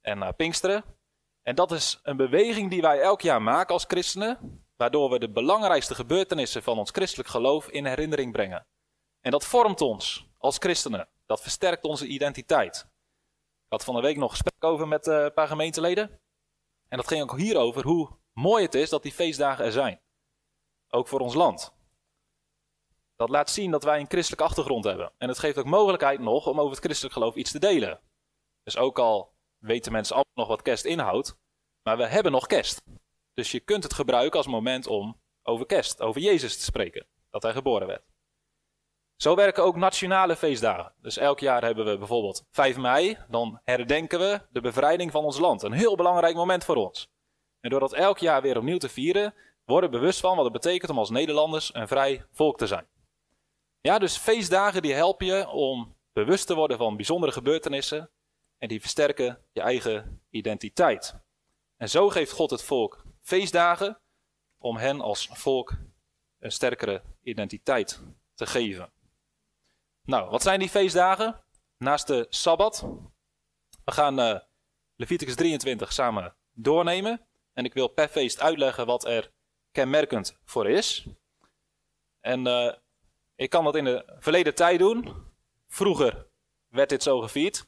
en 0.00 0.18
naar 0.18 0.34
Pinksteren. 0.34 0.84
En 1.42 1.54
dat 1.54 1.72
is 1.72 2.00
een 2.02 2.16
beweging 2.16 2.70
die 2.70 2.80
wij 2.80 3.00
elk 3.00 3.20
jaar 3.20 3.42
maken 3.42 3.74
als 3.74 3.84
christenen, 3.84 4.64
waardoor 4.76 5.10
we 5.10 5.18
de 5.18 5.30
belangrijkste 5.30 5.94
gebeurtenissen 5.94 6.62
van 6.62 6.78
ons 6.78 6.90
christelijk 6.90 7.28
geloof 7.28 7.68
in 7.68 7.86
herinnering 7.86 8.32
brengen. 8.32 8.66
En 9.20 9.30
dat 9.30 9.44
vormt 9.44 9.80
ons 9.80 10.28
als 10.46 10.58
christenen. 10.58 11.08
Dat 11.26 11.42
versterkt 11.42 11.84
onze 11.84 12.06
identiteit. 12.06 12.86
Ik 13.64 13.72
had 13.72 13.84
van 13.84 13.94
de 13.94 14.00
week 14.00 14.16
nog 14.16 14.30
gesprek 14.30 14.64
over 14.64 14.88
met 14.88 15.06
eh, 15.06 15.22
een 15.22 15.32
paar 15.32 15.48
gemeenteleden. 15.48 16.20
En 16.88 16.96
dat 16.96 17.08
ging 17.08 17.22
ook 17.22 17.38
hierover 17.38 17.84
hoe 17.84 18.08
mooi 18.32 18.64
het 18.64 18.74
is 18.74 18.90
dat 18.90 19.02
die 19.02 19.12
feestdagen 19.12 19.64
er 19.64 19.72
zijn. 19.72 20.00
Ook 20.88 21.08
voor 21.08 21.20
ons 21.20 21.34
land. 21.34 21.74
Dat 23.16 23.28
laat 23.28 23.50
zien 23.50 23.70
dat 23.70 23.84
wij 23.84 24.00
een 24.00 24.08
christelijke 24.08 24.44
achtergrond 24.44 24.84
hebben. 24.84 25.12
En 25.18 25.28
het 25.28 25.38
geeft 25.38 25.58
ook 25.58 25.64
mogelijkheid 25.64 26.20
nog 26.20 26.46
om 26.46 26.60
over 26.60 26.74
het 26.74 26.84
christelijk 26.84 27.14
geloof 27.14 27.34
iets 27.34 27.50
te 27.50 27.58
delen. 27.58 28.00
Dus 28.62 28.76
ook 28.76 28.98
al 28.98 29.34
weten 29.58 29.92
mensen 29.92 30.14
allemaal 30.14 30.34
nog 30.34 30.48
wat 30.48 30.62
kerst 30.62 30.84
inhoudt, 30.84 31.36
maar 31.82 31.96
we 31.96 32.06
hebben 32.06 32.32
nog 32.32 32.46
kerst. 32.46 32.82
Dus 33.34 33.50
je 33.50 33.60
kunt 33.60 33.82
het 33.82 33.94
gebruiken 33.94 34.38
als 34.38 34.46
moment 34.46 34.86
om 34.86 35.20
over 35.42 35.66
kerst, 35.66 36.00
over 36.00 36.20
Jezus 36.20 36.56
te 36.56 36.64
spreken, 36.64 37.06
dat 37.30 37.42
hij 37.42 37.52
geboren 37.52 37.86
werd. 37.86 38.04
Zo 39.16 39.34
werken 39.34 39.64
ook 39.64 39.76
nationale 39.76 40.36
feestdagen. 40.36 40.92
Dus 41.00 41.16
elk 41.16 41.40
jaar 41.40 41.64
hebben 41.64 41.84
we 41.84 41.98
bijvoorbeeld 41.98 42.44
5 42.50 42.76
mei, 42.76 43.18
dan 43.28 43.60
herdenken 43.64 44.18
we 44.18 44.40
de 44.50 44.60
bevrijding 44.60 45.10
van 45.10 45.24
ons 45.24 45.38
land. 45.38 45.62
Een 45.62 45.72
heel 45.72 45.96
belangrijk 45.96 46.34
moment 46.34 46.64
voor 46.64 46.76
ons. 46.76 47.08
En 47.60 47.70
door 47.70 47.80
dat 47.80 47.92
elk 47.92 48.18
jaar 48.18 48.42
weer 48.42 48.56
opnieuw 48.56 48.78
te 48.78 48.88
vieren, 48.88 49.34
worden 49.64 49.90
we 49.90 49.98
bewust 49.98 50.20
van 50.20 50.36
wat 50.36 50.44
het 50.44 50.52
betekent 50.52 50.90
om 50.90 50.98
als 50.98 51.10
Nederlanders 51.10 51.74
een 51.74 51.88
vrij 51.88 52.24
volk 52.32 52.58
te 52.58 52.66
zijn. 52.66 52.86
Ja, 53.80 53.98
dus 53.98 54.16
feestdagen 54.16 54.82
die 54.82 54.94
helpen 54.94 55.26
je 55.26 55.48
om 55.48 55.96
bewust 56.12 56.46
te 56.46 56.54
worden 56.54 56.78
van 56.78 56.96
bijzondere 56.96 57.32
gebeurtenissen 57.32 58.10
en 58.58 58.68
die 58.68 58.80
versterken 58.80 59.38
je 59.52 59.60
eigen 59.60 60.22
identiteit. 60.30 61.14
En 61.76 61.88
zo 61.88 62.08
geeft 62.08 62.32
God 62.32 62.50
het 62.50 62.62
volk 62.62 63.04
feestdagen 63.20 64.00
om 64.58 64.76
hen 64.76 65.00
als 65.00 65.28
volk 65.32 65.72
een 66.38 66.52
sterkere 66.52 67.02
identiteit 67.22 68.02
te 68.34 68.46
geven. 68.46 68.92
Nou, 70.06 70.30
wat 70.30 70.42
zijn 70.42 70.58
die 70.58 70.68
feestdagen? 70.68 71.40
Naast 71.78 72.06
de 72.06 72.26
Sabbat. 72.28 72.86
We 73.84 73.92
gaan 73.92 74.20
uh, 74.20 74.38
Leviticus 74.96 75.34
23 75.34 75.92
samen 75.92 76.34
doornemen. 76.52 77.26
En 77.52 77.64
ik 77.64 77.74
wil 77.74 77.88
per 77.88 78.08
feest 78.08 78.40
uitleggen 78.40 78.86
wat 78.86 79.06
er 79.06 79.32
kenmerkend 79.72 80.38
voor 80.44 80.68
is. 80.68 81.06
En 82.20 82.46
uh, 82.46 82.72
ik 83.36 83.50
kan 83.50 83.64
dat 83.64 83.76
in 83.76 83.84
de 83.84 84.16
verleden 84.18 84.54
tijd 84.54 84.78
doen. 84.78 85.14
Vroeger 85.68 86.26
werd 86.68 86.88
dit 86.88 87.02
zo 87.02 87.20
gevierd. 87.20 87.66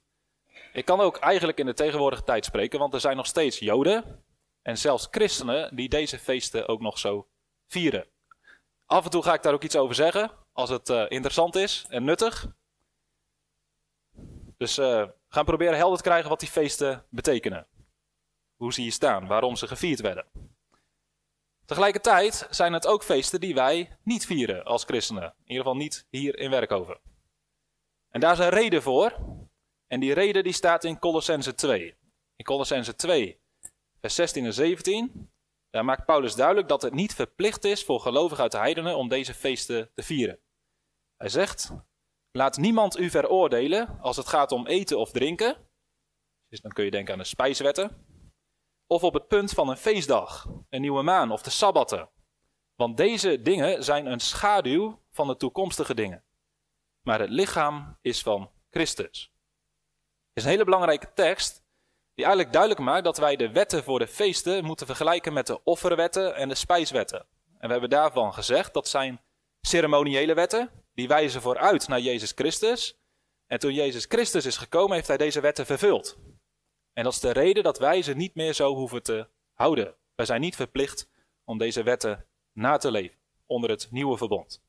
Ik 0.72 0.84
kan 0.84 1.00
ook 1.00 1.16
eigenlijk 1.16 1.58
in 1.58 1.66
de 1.66 1.74
tegenwoordige 1.74 2.24
tijd 2.24 2.44
spreken, 2.44 2.78
want 2.78 2.94
er 2.94 3.00
zijn 3.00 3.16
nog 3.16 3.26
steeds 3.26 3.58
Joden 3.58 4.24
en 4.62 4.78
zelfs 4.78 5.08
christenen 5.10 5.76
die 5.76 5.88
deze 5.88 6.18
feesten 6.18 6.68
ook 6.68 6.80
nog 6.80 6.98
zo 6.98 7.28
vieren. 7.66 8.06
Af 8.86 9.04
en 9.04 9.10
toe 9.10 9.22
ga 9.22 9.34
ik 9.34 9.42
daar 9.42 9.54
ook 9.54 9.64
iets 9.64 9.76
over 9.76 9.94
zeggen, 9.94 10.30
als 10.58 10.70
het 10.70 10.88
uh, 10.88 11.04
interessant 11.08 11.54
is 11.54 11.86
en 11.88 12.04
nuttig. 12.04 12.46
Dus 14.56 14.78
uh, 14.78 15.04
gaan 15.28 15.44
proberen 15.44 15.76
helder 15.76 15.96
te 15.96 16.02
krijgen 16.02 16.28
wat 16.28 16.40
die 16.40 16.48
feesten 16.48 17.04
betekenen. 17.10 17.66
Hoe 18.56 18.72
ze 18.72 18.80
hier 18.80 18.92
staan, 18.92 19.26
waarom 19.26 19.56
ze 19.56 19.66
gevierd 19.66 20.00
werden. 20.00 20.24
Tegelijkertijd 21.64 22.46
zijn 22.50 22.72
het 22.72 22.86
ook 22.86 23.02
feesten 23.02 23.40
die 23.40 23.54
wij 23.54 23.96
niet 24.02 24.26
vieren 24.26 24.64
als 24.64 24.84
christenen. 24.84 25.22
In 25.22 25.50
ieder 25.50 25.62
geval 25.62 25.76
niet 25.76 26.06
hier 26.10 26.38
in 26.38 26.50
Werkhoven. 26.50 27.00
En 28.10 28.20
daar 28.20 28.32
is 28.32 28.38
een 28.38 28.48
reden 28.48 28.82
voor. 28.82 29.16
En 29.86 30.00
die 30.00 30.14
reden 30.14 30.44
die 30.44 30.52
staat 30.52 30.84
in 30.84 30.98
Colossense 30.98 31.54
2. 31.54 31.96
In 32.36 32.44
Colossense 32.44 32.94
2, 32.94 33.40
vers 34.00 34.14
16 34.14 34.44
en 34.44 34.54
17, 34.54 35.30
daar 35.70 35.84
maakt 35.84 36.04
Paulus 36.04 36.34
duidelijk 36.34 36.68
dat 36.68 36.82
het 36.82 36.94
niet 36.94 37.14
verplicht 37.14 37.64
is 37.64 37.84
voor 37.84 38.00
gelovigen 38.00 38.42
uit 38.42 38.52
de 38.52 38.58
heidenen 38.58 38.96
om 38.96 39.08
deze 39.08 39.34
feesten 39.34 39.90
te 39.94 40.02
vieren. 40.02 40.38
Hij 41.18 41.28
zegt, 41.28 41.70
laat 42.30 42.56
niemand 42.56 42.98
u 42.98 43.10
veroordelen 43.10 43.98
als 44.00 44.16
het 44.16 44.28
gaat 44.28 44.52
om 44.52 44.66
eten 44.66 44.98
of 44.98 45.10
drinken. 45.10 45.68
Dus 46.48 46.60
dan 46.60 46.72
kun 46.72 46.84
je 46.84 46.90
denken 46.90 47.12
aan 47.12 47.18
de 47.18 47.24
spijswetten. 47.24 48.06
Of 48.86 49.02
op 49.02 49.14
het 49.14 49.28
punt 49.28 49.50
van 49.50 49.68
een 49.68 49.76
feestdag, 49.76 50.46
een 50.68 50.80
nieuwe 50.80 51.02
maan 51.02 51.30
of 51.30 51.42
de 51.42 51.50
sabbatten. 51.50 52.10
Want 52.74 52.96
deze 52.96 53.42
dingen 53.42 53.84
zijn 53.84 54.06
een 54.06 54.20
schaduw 54.20 55.02
van 55.10 55.26
de 55.26 55.36
toekomstige 55.36 55.94
dingen. 55.94 56.24
Maar 57.02 57.20
het 57.20 57.30
lichaam 57.30 57.98
is 58.00 58.22
van 58.22 58.50
Christus 58.70 59.32
is 60.38 60.44
een 60.44 60.50
hele 60.50 60.64
belangrijke 60.64 61.12
tekst 61.14 61.62
die 62.14 62.24
eigenlijk 62.24 62.52
duidelijk 62.52 62.82
maakt 62.82 63.04
dat 63.04 63.18
wij 63.18 63.36
de 63.36 63.52
wetten 63.52 63.84
voor 63.84 63.98
de 63.98 64.06
feesten 64.06 64.64
moeten 64.64 64.86
vergelijken 64.86 65.32
met 65.32 65.46
de 65.46 65.64
offerwetten 65.64 66.34
en 66.34 66.48
de 66.48 66.54
spijswetten. 66.54 67.26
En 67.58 67.66
we 67.66 67.72
hebben 67.72 67.90
daarvan 67.90 68.34
gezegd 68.34 68.74
dat 68.74 68.88
zijn 68.88 69.20
ceremoniële 69.60 70.34
wetten, 70.34 70.70
die 70.98 71.08
wijzen 71.08 71.42
vooruit 71.42 71.88
naar 71.88 72.00
Jezus 72.00 72.32
Christus. 72.34 72.98
En 73.46 73.58
toen 73.58 73.74
Jezus 73.74 74.04
Christus 74.04 74.46
is 74.46 74.56
gekomen, 74.56 74.94
heeft 74.94 75.08
hij 75.08 75.16
deze 75.16 75.40
wetten 75.40 75.66
vervuld. 75.66 76.18
En 76.92 77.04
dat 77.04 77.12
is 77.12 77.20
de 77.20 77.30
reden 77.30 77.62
dat 77.62 77.78
wij 77.78 78.02
ze 78.02 78.14
niet 78.14 78.34
meer 78.34 78.52
zo 78.52 78.74
hoeven 78.74 79.02
te 79.02 79.28
houden. 79.52 79.94
Wij 80.14 80.26
zijn 80.26 80.40
niet 80.40 80.56
verplicht 80.56 81.08
om 81.44 81.58
deze 81.58 81.82
wetten 81.82 82.26
na 82.52 82.76
te 82.76 82.90
leven 82.90 83.18
onder 83.46 83.70
het 83.70 83.88
nieuwe 83.90 84.16
verbond. 84.16 84.62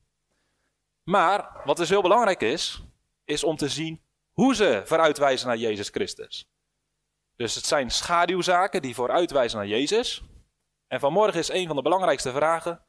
Maar 1.02 1.60
wat 1.64 1.76
dus 1.76 1.88
heel 1.88 2.02
belangrijk 2.02 2.40
is, 2.40 2.82
is 3.24 3.44
om 3.44 3.56
te 3.56 3.68
zien 3.68 4.02
hoe 4.32 4.54
ze 4.54 4.82
vooruitwijzen 4.84 5.48
naar 5.48 5.56
Jezus 5.56 5.88
Christus. 5.88 6.48
Dus 7.36 7.54
het 7.54 7.66
zijn 7.66 7.90
schaduwzaken 7.90 8.82
die 8.82 8.94
vooruitwijzen 8.94 9.58
naar 9.58 9.68
Jezus. 9.68 10.22
En 10.86 11.00
vanmorgen 11.00 11.40
is 11.40 11.48
een 11.48 11.66
van 11.66 11.76
de 11.76 11.82
belangrijkste 11.82 12.32
vragen: 12.32 12.84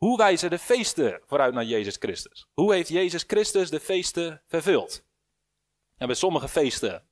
hoe 0.00 0.16
wijzen 0.16 0.50
de 0.50 0.58
feesten 0.58 1.20
vooruit 1.26 1.54
naar 1.54 1.64
Jezus 1.64 1.96
Christus? 1.96 2.46
Hoe 2.52 2.74
heeft 2.74 2.88
Jezus 2.88 3.24
Christus 3.26 3.70
de 3.70 3.80
feesten 3.80 4.42
vervuld? 4.46 5.04
En 5.96 6.06
bij 6.06 6.16
sommige 6.16 6.48
feesten, 6.48 7.08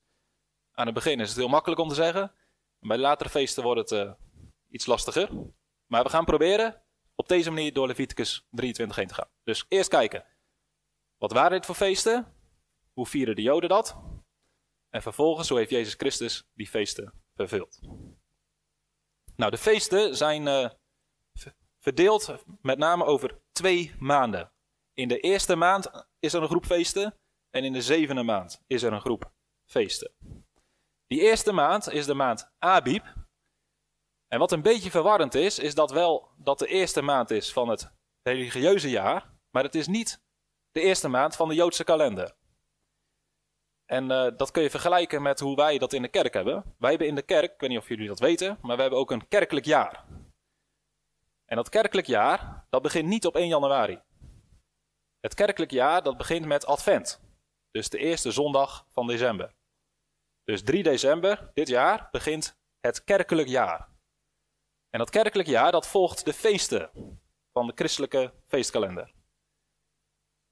aan 0.73 0.87
het 0.87 0.95
begin 0.95 1.21
is 1.21 1.29
het 1.29 1.37
heel 1.37 1.49
makkelijk 1.49 1.81
om 1.81 1.89
te 1.89 1.95
zeggen. 1.95 2.33
Bij 2.81 2.99
latere 2.99 3.29
feesten 3.31 3.63
wordt 3.63 3.91
het 3.91 4.07
uh, 4.07 4.13
iets 4.71 4.87
lastiger. 4.87 5.29
Maar 5.87 6.03
we 6.03 6.09
gaan 6.09 6.25
proberen 6.25 6.83
op 7.15 7.29
deze 7.29 7.51
manier 7.51 7.73
door 7.73 7.87
Leviticus 7.87 8.47
23 8.51 8.97
heen 8.97 9.07
te 9.07 9.15
gaan. 9.15 9.31
Dus 9.45 9.65
eerst 9.69 9.91
kijken. 9.91 10.25
Wat 11.17 11.33
waren 11.33 11.51
dit 11.51 11.67
voor 11.67 11.75
feesten? 11.75 12.35
Hoe 12.93 13.07
vieren 13.07 13.37
de 13.37 13.43
Joden 13.43 13.69
dat? 13.69 13.97
En 14.91 15.03
vervolgens, 15.03 15.49
hoe 15.49 15.59
heeft 15.59 15.71
Jezus 15.71 15.95
Christus 15.95 16.49
die 16.55 16.69
feesten 16.69 17.13
vervuld? 17.35 17.79
Nou, 19.37 19.51
de 19.51 19.59
feesten 19.59 20.17
zijn 20.17 20.47
uh, 20.47 20.69
verdeeld 21.79 22.35
met 22.63 22.79
name 22.79 23.05
over 23.05 23.41
twee 23.53 23.95
maanden. 23.99 24.53
In 24.93 25.09
de 25.09 25.21
eerste 25.21 25.57
maand 25.57 25.91
is 26.19 26.33
er 26.33 26.43
een 26.43 26.49
groep 26.49 26.65
feesten 26.65 27.15
en 27.51 27.65
in 27.65 27.73
de 27.73 27.83
zevende 27.83 28.23
maand 28.23 28.63
is 28.67 28.83
er 28.83 28.93
een 28.93 29.01
groep 29.01 29.33
feesten. 29.71 30.13
Die 31.07 31.21
eerste 31.21 31.53
maand 31.53 31.91
is 31.91 32.07
de 32.07 32.15
maand 32.15 32.51
Abib. 32.59 33.05
En 34.27 34.39
wat 34.39 34.53
een 34.53 34.63
beetje 34.63 34.91
verwarrend 34.91 35.35
is, 35.35 35.59
is 35.59 35.75
dat 35.75 35.91
wel 35.91 36.31
dat 36.37 36.59
de 36.59 36.67
eerste 36.67 37.03
maand 37.03 37.31
is 37.31 37.53
van 37.53 37.69
het 37.69 37.93
religieuze 38.23 38.91
jaar, 38.91 39.33
maar 39.51 39.63
het 39.63 39.75
is 39.75 39.87
niet 39.87 40.23
de 40.71 40.81
eerste 40.81 41.09
maand 41.09 41.37
van 41.37 41.49
de 41.49 41.55
Joodse 41.55 41.85
kalender. 41.85 42.37
En 43.85 44.11
uh, 44.11 44.27
dat 44.37 44.51
kun 44.51 44.63
je 44.63 44.71
vergelijken 44.71 45.23
met 45.23 45.41
hoe 45.41 45.57
wij 45.57 45.79
dat 45.79 45.93
in 45.93 46.03
de 46.03 46.09
kerk 46.09 46.35
hebben. 46.35 46.75
Wij 46.79 46.91
hebben 46.91 47.09
in 47.09 47.15
de 47.15 47.23
kerk, 47.23 47.53
ik 47.53 47.61
weet 47.61 47.71
niet 47.71 47.79
of 47.79 47.89
jullie 47.89 48.09
dat 48.09 48.19
weten, 48.19 48.59
maar 48.63 48.77
we 48.77 48.83
hebben 48.83 49.01
ook 49.01 49.11
een 49.11 49.29
kerkelijk 49.29 49.67
jaar. 49.67 50.05
En 51.49 51.57
dat 51.57 51.69
kerkelijk 51.69 52.07
jaar, 52.07 52.67
dat 52.71 52.83
begint 52.83 53.09
niet 53.09 53.27
op 53.27 53.37
1 53.37 53.49
januari. 53.49 54.01
Het 55.21 55.35
kerkelijk 55.35 55.71
jaar, 55.71 56.03
dat 56.03 56.17
begint 56.17 56.47
met 56.47 56.67
Advent. 56.67 57.21
Dus 57.71 57.89
de 57.89 57.99
eerste 57.99 58.31
zondag 58.31 58.87
van 58.89 59.07
december. 59.07 59.55
Dus 60.45 60.63
3 60.63 60.83
december 60.83 61.51
dit 61.55 61.69
jaar 61.69 62.09
begint 62.11 62.59
het 62.81 63.05
kerkelijk 63.05 63.49
jaar. 63.49 63.89
En 64.91 64.99
dat 64.99 65.11
kerkelijk 65.11 65.49
jaar, 65.49 65.73
dat 65.73 65.87
volgt 65.87 66.25
de 66.25 66.33
feesten 66.33 66.91
van 67.53 67.67
de 67.67 67.73
christelijke 67.75 68.33
feestkalender. 68.47 69.13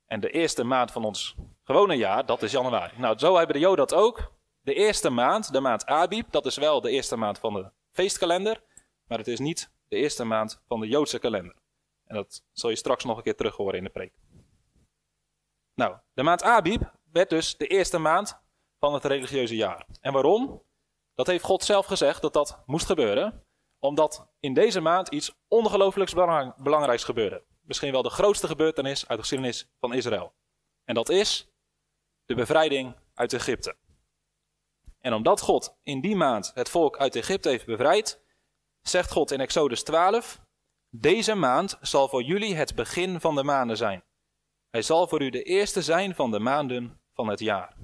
En 0.06 0.20
de 0.20 0.30
eerste 0.30 0.64
maand 0.64 0.92
van 0.92 1.04
ons 1.04 1.34
gewone 1.64 1.94
jaar, 1.94 2.26
dat 2.26 2.42
is 2.42 2.52
januari. 2.52 2.98
Nou, 2.98 3.18
zo 3.18 3.36
hebben 3.36 3.54
de 3.54 3.60
Joden 3.62 3.86
dat 3.86 3.98
ook. 3.98 4.32
De 4.60 4.74
eerste 4.74 5.10
maand, 5.10 5.52
de 5.52 5.60
maand 5.60 5.86
Abib, 5.86 6.30
dat 6.30 6.46
is 6.46 6.56
wel 6.56 6.80
de 6.80 6.90
eerste 6.90 7.16
maand 7.16 7.38
van 7.38 7.54
de 7.54 7.70
feestkalender. 7.90 8.62
Maar 9.06 9.18
het 9.18 9.28
is 9.28 9.38
niet 9.38 9.74
de 9.88 9.96
eerste 9.96 10.24
maand 10.24 10.62
van 10.66 10.80
de 10.80 10.88
Joodse 10.88 11.18
kalender. 11.18 11.56
En 12.04 12.14
dat 12.14 12.44
zul 12.52 12.70
je 12.70 12.76
straks 12.76 13.04
nog 13.04 13.16
een 13.16 13.22
keer 13.22 13.36
terug 13.36 13.56
horen 13.56 13.78
in 13.78 13.84
de 13.84 13.90
preek. 13.90 14.14
Nou, 15.74 15.96
de 16.14 16.22
maand 16.22 16.42
Abib 16.42 16.82
werd 17.12 17.30
dus 17.30 17.56
de 17.56 17.66
eerste 17.66 17.98
maand 17.98 18.40
van 18.78 18.94
het 18.94 19.04
religieuze 19.04 19.56
jaar. 19.56 19.86
En 20.00 20.12
waarom? 20.12 20.62
Dat 21.14 21.26
heeft 21.26 21.44
God 21.44 21.64
zelf 21.64 21.86
gezegd 21.86 22.22
dat 22.22 22.32
dat 22.32 22.62
moest 22.66 22.86
gebeuren. 22.86 23.44
Omdat 23.78 24.28
in 24.40 24.54
deze 24.54 24.80
maand 24.80 25.08
iets 25.08 25.34
ongelooflijks 25.48 26.14
belangrijks 26.56 27.04
gebeurde 27.04 27.44
misschien 27.66 27.92
wel 27.92 28.02
de 28.02 28.10
grootste 28.10 28.46
gebeurtenis 28.46 29.00
uit 29.00 29.18
de 29.18 29.24
geschiedenis 29.24 29.68
van 29.80 29.92
Israël. 29.92 30.34
En 30.84 30.94
dat 30.94 31.08
is 31.08 31.48
de 32.24 32.34
bevrijding 32.34 32.96
uit 33.14 33.32
Egypte. 33.32 33.76
En 35.00 35.12
omdat 35.12 35.40
God 35.40 35.76
in 35.82 36.00
die 36.00 36.16
maand 36.16 36.50
het 36.54 36.68
volk 36.68 36.98
uit 36.98 37.16
Egypte 37.16 37.48
heeft 37.48 37.66
bevrijd, 37.66 38.24
zegt 38.88 39.10
God 39.10 39.30
in 39.30 39.40
Exodus 39.40 39.82
12: 39.82 40.40
Deze 40.90 41.34
maand 41.34 41.78
zal 41.80 42.08
voor 42.08 42.22
jullie 42.22 42.54
het 42.54 42.74
begin 42.74 43.20
van 43.20 43.34
de 43.34 43.42
maanden 43.42 43.76
zijn. 43.76 44.04
Hij 44.70 44.82
zal 44.82 45.08
voor 45.08 45.22
u 45.22 45.30
de 45.30 45.42
eerste 45.42 45.82
zijn 45.82 46.14
van 46.14 46.30
de 46.30 46.38
maanden 46.38 47.00
van 47.12 47.28
het 47.28 47.40
jaar. 47.40 47.76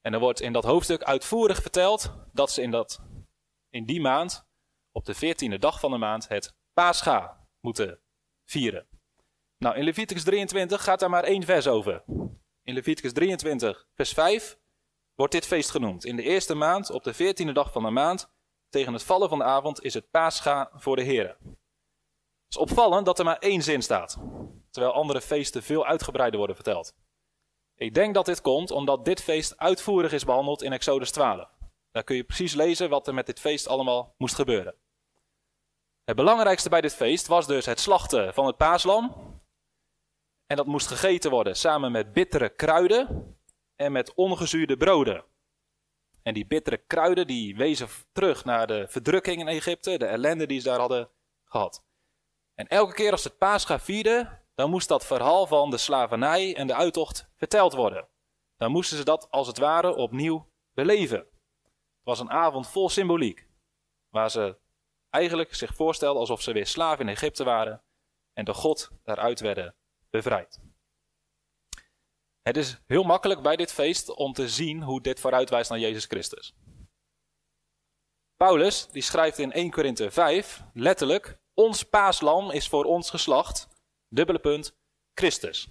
En 0.00 0.12
er 0.12 0.20
wordt 0.20 0.40
in 0.40 0.52
dat 0.52 0.64
hoofdstuk 0.64 1.02
uitvoerig 1.02 1.62
verteld 1.62 2.12
dat 2.32 2.50
ze 2.50 2.62
in, 2.62 2.70
dat, 2.70 3.00
in 3.68 3.84
die 3.84 4.00
maand, 4.00 4.46
op 4.92 5.04
de 5.04 5.14
veertiende 5.14 5.58
dag 5.58 5.80
van 5.80 5.90
de 5.90 5.98
maand, 5.98 6.28
het 6.28 6.54
Pascha 6.72 7.46
moeten 7.60 8.00
vieren. 8.48 8.88
Nou, 9.58 9.76
in 9.76 9.84
Leviticus 9.84 10.24
23 10.24 10.82
gaat 10.82 11.00
daar 11.00 11.10
maar 11.10 11.24
één 11.24 11.42
vers 11.42 11.66
over. 11.66 12.04
In 12.62 12.74
Leviticus 12.74 13.12
23, 13.12 13.86
vers 13.94 14.12
5 14.12 14.58
wordt 15.14 15.32
dit 15.32 15.46
feest 15.46 15.70
genoemd. 15.70 16.04
In 16.04 16.16
de 16.16 16.22
eerste 16.22 16.54
maand, 16.54 16.90
op 16.90 17.04
de 17.04 17.14
veertiende 17.14 17.52
dag 17.52 17.72
van 17.72 17.82
de 17.82 17.90
maand, 17.90 18.33
tegen 18.74 18.92
het 18.92 19.02
vallen 19.02 19.28
van 19.28 19.38
de 19.38 19.44
avond, 19.44 19.82
is 19.82 19.94
het 19.94 20.10
Pascha 20.10 20.70
voor 20.74 20.96
de 20.96 21.02
Heren. 21.02 21.36
Het 21.42 22.48
is 22.48 22.56
opvallend 22.56 23.06
dat 23.06 23.18
er 23.18 23.24
maar 23.24 23.38
één 23.38 23.62
zin 23.62 23.82
staat, 23.82 24.18
terwijl 24.70 24.94
andere 24.94 25.20
feesten 25.20 25.62
veel 25.62 25.86
uitgebreider 25.86 26.38
worden 26.38 26.56
verteld. 26.56 26.94
Ik 27.74 27.94
denk 27.94 28.14
dat 28.14 28.26
dit 28.26 28.40
komt 28.40 28.70
omdat 28.70 29.04
dit 29.04 29.22
feest 29.22 29.56
uitvoerig 29.56 30.12
is 30.12 30.24
behandeld 30.24 30.62
in 30.62 30.72
Exodus 30.72 31.10
12. 31.10 31.48
Daar 31.90 32.04
kun 32.04 32.16
je 32.16 32.24
precies 32.24 32.54
lezen 32.54 32.90
wat 32.90 33.06
er 33.06 33.14
met 33.14 33.26
dit 33.26 33.40
feest 33.40 33.68
allemaal 33.68 34.14
moest 34.18 34.34
gebeuren. 34.34 34.74
Het 36.04 36.16
belangrijkste 36.16 36.68
bij 36.68 36.80
dit 36.80 36.94
feest 36.94 37.26
was 37.26 37.46
dus 37.46 37.66
het 37.66 37.80
slachten 37.80 38.34
van 38.34 38.46
het 38.46 38.56
paaslam. 38.56 39.14
En 40.46 40.56
dat 40.56 40.66
moest 40.66 40.86
gegeten 40.86 41.30
worden 41.30 41.56
samen 41.56 41.92
met 41.92 42.12
bittere 42.12 42.48
kruiden 42.48 43.36
en 43.76 43.92
met 43.92 44.14
ongezuurde 44.14 44.76
broden. 44.76 45.24
En 46.24 46.34
die 46.34 46.46
bittere 46.46 46.76
kruiden 46.76 47.26
die 47.26 47.56
wezen 47.56 47.88
terug 48.12 48.44
naar 48.44 48.66
de 48.66 48.86
verdrukking 48.88 49.40
in 49.40 49.48
Egypte, 49.48 49.98
de 49.98 50.06
ellende 50.06 50.46
die 50.46 50.60
ze 50.60 50.68
daar 50.68 50.78
hadden 50.78 51.10
gehad. 51.44 51.84
En 52.54 52.66
elke 52.66 52.94
keer 52.94 53.10
als 53.10 53.24
het 53.24 53.38
Pascha 53.38 53.80
vierde, 53.80 54.42
dan 54.54 54.70
moest 54.70 54.88
dat 54.88 55.06
verhaal 55.06 55.46
van 55.46 55.70
de 55.70 55.76
slavernij 55.76 56.56
en 56.56 56.66
de 56.66 56.74
uittocht 56.74 57.28
verteld 57.36 57.72
worden. 57.72 58.08
Dan 58.56 58.70
moesten 58.70 58.96
ze 58.96 59.04
dat 59.04 59.30
als 59.30 59.46
het 59.46 59.58
ware 59.58 59.94
opnieuw 59.94 60.50
beleven. 60.72 61.18
Het 61.18 62.04
was 62.04 62.20
een 62.20 62.30
avond 62.30 62.68
vol 62.68 62.88
symboliek, 62.88 63.48
waar 64.08 64.30
ze 64.30 64.58
eigenlijk 65.10 65.54
zich 65.54 65.74
voorstelden 65.74 66.20
alsof 66.20 66.42
ze 66.42 66.52
weer 66.52 66.66
slaven 66.66 67.08
in 67.08 67.14
Egypte 67.14 67.44
waren 67.44 67.82
en 68.32 68.44
de 68.44 68.54
God 68.54 68.90
daaruit 69.02 69.40
werden 69.40 69.74
bevrijd. 70.10 70.60
Het 72.44 72.56
is 72.56 72.80
heel 72.86 73.02
makkelijk 73.02 73.42
bij 73.42 73.56
dit 73.56 73.72
feest 73.72 74.14
om 74.14 74.32
te 74.32 74.48
zien 74.48 74.82
hoe 74.82 75.00
dit 75.00 75.20
vooruitwijst 75.20 75.70
naar 75.70 75.78
Jezus 75.78 76.04
Christus. 76.04 76.54
Paulus 78.36 78.88
die 78.88 79.02
schrijft 79.02 79.38
in 79.38 79.52
1 79.52 79.70
Korinthe 79.70 80.10
5 80.10 80.62
letterlijk: 80.72 81.38
Ons 81.54 81.82
paaslam 81.82 82.50
is 82.50 82.68
voor 82.68 82.84
ons 82.84 83.10
geslacht, 83.10 83.68
dubbele 84.08 84.38
punt, 84.38 84.76
Christus. 85.14 85.68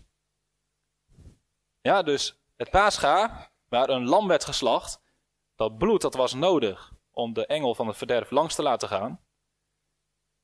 Ja, 1.82 2.03
dus 2.03 2.39
het 2.56 2.70
paascha, 2.70 3.51
waar 3.70 3.89
een 3.89 4.06
lam 4.06 4.27
werd 4.27 4.46
geslacht, 4.46 5.01
dat 5.56 5.77
bloed 5.77 6.01
dat 6.01 6.13
was 6.13 6.34
nodig 6.34 6.92
om 7.12 7.34
de 7.34 7.46
engel 7.46 7.75
van 7.75 7.88
het 7.88 7.98
verderf 7.98 8.32
langs 8.32 8.56
te 8.56 8.63
laten 8.63 8.88
gaan. 8.88 9.25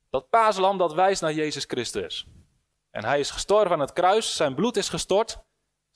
Dat 0.09 0.29
paaslam 0.29 0.77
dat 0.77 0.93
wijst 0.93 1.21
naar 1.21 1.33
Jezus 1.33 1.65
Christus. 1.65 2.27
En 2.89 3.03
hij 3.03 3.19
is 3.19 3.31
gestorven 3.31 3.71
aan 3.71 3.79
het 3.79 3.93
kruis, 3.93 4.36
zijn 4.36 4.55
bloed 4.55 4.77
is 4.77 4.89
gestort, 4.89 5.48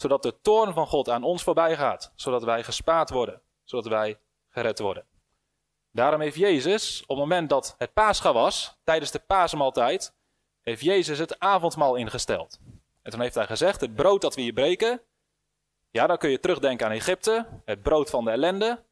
zodat 0.03 0.23
de 0.23 0.41
toorn 0.41 0.73
van 0.73 0.87
God 0.87 1.09
aan 1.09 1.23
ons 1.23 1.43
voorbij 1.43 1.75
gaat, 1.75 2.11
zodat 2.15 2.43
wij 2.43 2.63
gespaard 2.63 3.09
worden, 3.09 3.41
zodat 3.63 3.87
wij 3.87 4.19
gered 4.49 4.79
worden. 4.79 5.05
Daarom 5.91 6.21
heeft 6.21 6.35
Jezus, 6.35 7.01
op 7.01 7.07
het 7.07 7.17
moment 7.17 7.49
dat 7.49 7.75
het 7.77 7.93
paascha 7.93 8.33
was, 8.33 8.79
tijdens 8.83 9.11
de 9.11 9.19
paasmaaltijd, 9.19 10.13
heeft 10.61 10.81
Jezus 10.81 11.19
het 11.19 11.39
avondmaal 11.39 11.95
ingesteld. 11.95 12.59
En 13.01 13.11
toen 13.11 13.21
heeft 13.21 13.35
hij 13.35 13.45
gezegd, 13.45 13.81
het 13.81 13.95
brood 13.95 14.21
dat 14.21 14.35
we 14.35 14.41
hier 14.41 14.53
breken, 14.53 15.01
ja, 15.89 16.07
dan 16.07 16.17
kun 16.17 16.29
je 16.29 16.39
terugdenken 16.39 16.85
aan 16.85 16.91
Egypte, 16.91 17.47
het 17.65 17.81
brood 17.81 18.09
van 18.09 18.25
de 18.25 18.31
ellende, 18.31 18.83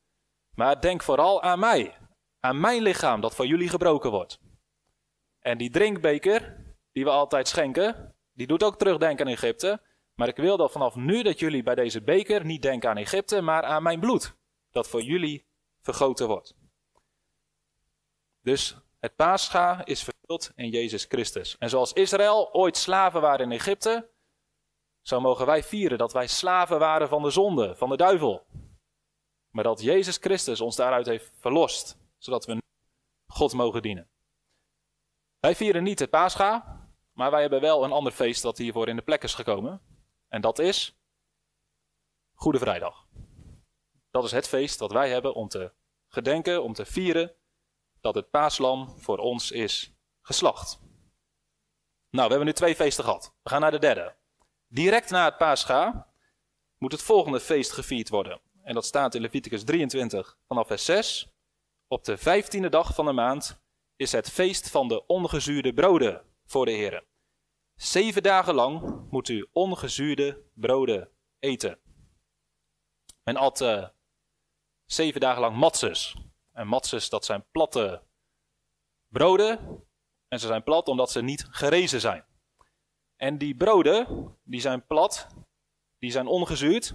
maar 0.56 0.82
denk 0.82 1.04
vooral 1.04 1.42
aan 1.42 1.60
mij, 1.60 1.98
aan 2.40 2.60
mijn 2.60 2.82
lichaam 2.82 3.22
dat 3.22 3.36
voor 3.36 3.46
jullie 3.46 3.70
gebroken 3.70 4.12
wordt. 4.12 4.40
En 5.40 5.58
die 5.58 5.70
drinkbeker, 5.70 6.58
die 6.92 7.04
we 7.04 7.10
altijd 7.10 7.48
schenken, 7.48 8.16
die 8.34 8.48
doet 8.48 8.64
ook 8.64 8.78
terugdenken 8.78 9.26
aan 9.26 9.32
Egypte. 9.32 9.82
Maar 10.16 10.28
ik 10.28 10.36
wil 10.36 10.58
dat 10.58 10.72
vanaf 10.72 10.96
nu 10.96 11.24
dat 11.24 11.40
jullie 11.40 11.64
bij 11.64 11.76
deze 11.76 12.02
beker 12.02 12.46
niet 12.46 12.62
denken 12.62 12.90
aan 12.90 12.98
Egypte, 12.98 13.42
maar 13.42 13.64
aan 13.64 13.84
mijn 13.84 14.00
bloed, 14.00 14.36
dat 14.72 14.88
voor 14.88 15.02
jullie 15.02 15.46
vergoten 15.82 16.28
wordt. 16.28 16.56
Dus 18.42 18.78
het 19.00 19.16
paascha 19.16 19.86
is 19.86 20.04
vervuld 20.04 20.52
in 20.56 20.70
Jezus 20.70 21.06
Christus. 21.06 21.58
En 21.58 21.70
zoals 21.70 21.94
Israël 21.94 22.54
ooit 22.54 22.78
slaven 22.78 23.22
waren 23.22 23.46
in 23.46 23.52
Egypte, 23.52 24.10
zo 25.02 25.20
mogen 25.20 25.46
wij 25.46 25.64
vieren 25.64 25.98
dat 25.98 26.14
wij 26.14 26.28
slaven 26.28 26.80
waren 26.80 27.10
van 27.10 27.22
de 27.22 27.30
zonde, 27.30 27.76
van 27.76 27.90
de 27.90 27.98
duivel. 27.98 28.46
Maar 29.50 29.64
dat 29.64 29.82
Jezus 29.82 30.18
Christus 30.18 30.62
ons 30.62 30.76
daaruit 30.76 31.06
heeft 31.06 31.32
verlost, 31.40 31.98
zodat 32.18 32.46
we 32.46 32.62
God 33.28 33.54
mogen 33.54 33.82
dienen. 33.82 34.10
Wij 35.40 35.56
vieren 35.56 35.84
niet 35.84 36.00
het 36.00 36.10
paascha, 36.10 36.80
maar 37.14 37.32
wij 37.32 37.42
hebben 37.42 37.62
wel 37.62 37.84
een 37.84 37.92
ander 37.92 38.12
feest 38.12 38.42
dat 38.42 38.58
hiervoor 38.58 38.88
in 38.88 38.96
de 38.96 39.02
plek 39.02 39.24
is 39.24 39.34
gekomen. 39.34 39.82
En 40.32 40.42
dat 40.42 40.60
is 40.60 41.00
Goede 42.34 42.60
Vrijdag. 42.60 43.08
Dat 44.12 44.24
is 44.24 44.32
het 44.32 44.48
feest 44.48 44.80
dat 44.80 44.92
wij 44.92 45.10
hebben 45.10 45.34
om 45.34 45.48
te 45.48 45.74
gedenken, 46.08 46.64
om 46.64 46.74
te 46.74 46.86
vieren 46.86 47.36
dat 48.02 48.16
het 48.16 48.30
paaslam 48.30 49.00
voor 49.00 49.18
ons 49.18 49.52
is 49.52 49.94
geslacht. 50.22 50.80
Nou, 52.10 52.28
we 52.28 52.34
hebben 52.34 52.46
nu 52.46 52.54
twee 52.54 52.76
feesten 52.76 53.04
gehad. 53.04 53.36
We 53.44 53.50
gaan 53.50 53.62
naar 53.62 53.72
de 53.72 53.80
derde. 53.80 54.16
Direct 54.68 55.10
na 55.10 55.26
het 55.26 55.38
paascha 55.38 56.14
moet 56.78 56.92
het 56.92 57.02
volgende 57.02 57.40
feest 57.40 57.72
gevierd 57.72 58.10
worden. 58.10 58.42
En 58.64 58.74
dat 58.74 58.86
staat 58.86 59.16
in 59.16 59.22
Leviticus 59.22 59.64
23 59.64 60.38
vanaf 60.48 60.68
vers 60.68 60.86
6. 60.86 61.34
Op 61.88 62.04
de 62.04 62.18
vijftiende 62.18 62.70
dag 62.70 62.96
van 62.96 63.06
de 63.06 63.12
maand 63.12 63.62
is 63.96 64.12
het 64.12 64.30
feest 64.30 64.70
van 64.70 64.88
de 64.88 65.06
ongezuurde 65.06 65.74
broden 65.74 66.26
voor 66.46 66.66
de 66.66 66.72
Heer. 66.72 67.10
Zeven 67.82 68.24
dagen 68.24 68.54
lang 68.54 69.06
moet 69.10 69.30
u 69.30 69.48
ongezuurde 69.52 70.44
broden 70.54 71.10
eten. 71.40 71.80
Men 73.24 73.36
at 73.36 73.62
uh, 73.62 73.88
zeven 74.86 75.22
dagen 75.22 75.42
lang 75.42 75.56
matzes. 75.56 76.16
En 76.52 76.68
matzes, 76.68 77.10
dat 77.10 77.26
zijn 77.26 77.46
platte 77.52 78.04
broden. 79.08 79.84
En 80.28 80.40
ze 80.40 80.48
zijn 80.48 80.64
plat 80.64 80.88
omdat 80.88 81.12
ze 81.12 81.22
niet 81.22 81.46
gerezen 81.50 82.02
zijn. 82.02 82.26
En 83.16 83.38
die 83.38 83.56
broden, 83.56 84.38
die 84.44 84.62
zijn 84.62 84.86
plat, 84.86 85.28
die 85.98 86.12
zijn 86.12 86.28
ongezuurd, 86.28 86.94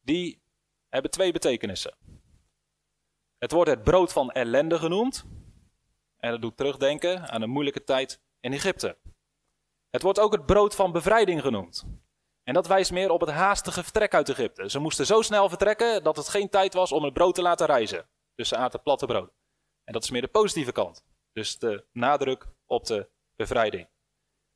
die 0.00 0.42
hebben 0.88 1.10
twee 1.10 1.32
betekenissen. 1.32 1.96
Het 3.36 3.52
wordt 3.52 3.70
het 3.70 3.82
brood 3.82 4.12
van 4.12 4.30
ellende 4.30 4.78
genoemd. 4.78 5.24
En 6.16 6.30
dat 6.30 6.40
doet 6.40 6.56
terugdenken 6.56 7.28
aan 7.28 7.42
een 7.42 7.50
moeilijke 7.50 7.84
tijd 7.84 8.22
in 8.40 8.52
Egypte. 8.52 8.98
Het 9.90 10.02
wordt 10.02 10.18
ook 10.18 10.32
het 10.32 10.46
brood 10.46 10.74
van 10.74 10.92
bevrijding 10.92 11.40
genoemd. 11.40 11.84
En 12.42 12.54
dat 12.54 12.66
wijst 12.66 12.92
meer 12.92 13.10
op 13.10 13.20
het 13.20 13.30
haastige 13.30 13.82
vertrek 13.82 14.14
uit 14.14 14.28
Egypte. 14.28 14.70
Ze 14.70 14.78
moesten 14.78 15.06
zo 15.06 15.22
snel 15.22 15.48
vertrekken 15.48 16.02
dat 16.02 16.16
het 16.16 16.28
geen 16.28 16.48
tijd 16.48 16.74
was 16.74 16.92
om 16.92 17.04
het 17.04 17.12
brood 17.12 17.34
te 17.34 17.42
laten 17.42 17.66
reizen. 17.66 18.08
Dus 18.34 18.48
ze 18.48 18.56
aten 18.56 18.82
platte 18.82 19.06
brood. 19.06 19.30
En 19.84 19.92
dat 19.92 20.02
is 20.02 20.10
meer 20.10 20.20
de 20.20 20.28
positieve 20.28 20.72
kant. 20.72 21.04
Dus 21.32 21.58
de 21.58 21.84
nadruk 21.92 22.46
op 22.66 22.86
de 22.86 23.08
bevrijding. 23.36 23.88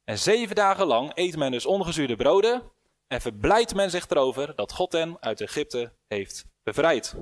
En 0.04 0.18
zeven 0.18 0.54
dagen 0.54 0.86
lang 0.86 1.10
eet 1.14 1.36
men 1.36 1.50
dus 1.50 1.66
ongezuurde 1.66 2.16
broden 2.16 2.72
en 3.06 3.20
verblijdt 3.20 3.74
men 3.74 3.90
zich 3.90 4.08
erover 4.08 4.54
dat 4.54 4.72
God 4.72 4.92
hen 4.92 5.16
uit 5.20 5.40
Egypte 5.40 5.92
heeft 6.06 6.44
bevrijd. 6.62 7.16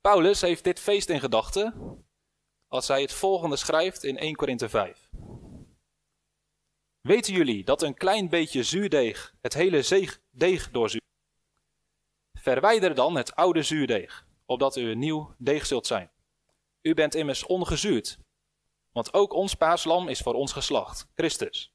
Paulus 0.00 0.40
heeft 0.40 0.64
dit 0.64 0.80
feest 0.80 1.08
in 1.08 1.20
gedachten 1.20 1.74
als 2.68 2.88
hij 2.88 3.00
het 3.00 3.12
volgende 3.12 3.56
schrijft 3.56 4.04
in 4.04 4.18
1 4.18 4.34
Korinthe 4.34 4.68
5. 4.68 5.10
Weten 7.00 7.32
jullie 7.32 7.64
dat 7.64 7.82
een 7.82 7.94
klein 7.94 8.28
beetje 8.28 8.62
zuurdeeg 8.62 9.34
het 9.40 9.54
hele 9.54 10.18
deeg 10.30 10.70
doorzuurt? 10.70 11.04
Verwijder 12.32 12.94
dan 12.94 13.16
het 13.16 13.34
oude 13.34 13.62
zuurdeeg, 13.62 14.26
opdat 14.46 14.76
u 14.76 14.90
een 14.90 14.98
nieuw 14.98 15.34
deeg 15.38 15.66
zult 15.66 15.86
zijn. 15.86 16.10
U 16.82 16.94
bent 16.94 17.14
immers 17.14 17.46
ongezuurd, 17.46 18.18
want 18.92 19.14
ook 19.14 19.32
ons 19.32 19.54
paaslam 19.54 20.08
is 20.08 20.20
voor 20.20 20.34
ons 20.34 20.52
geslacht, 20.52 21.08
Christus. 21.14 21.72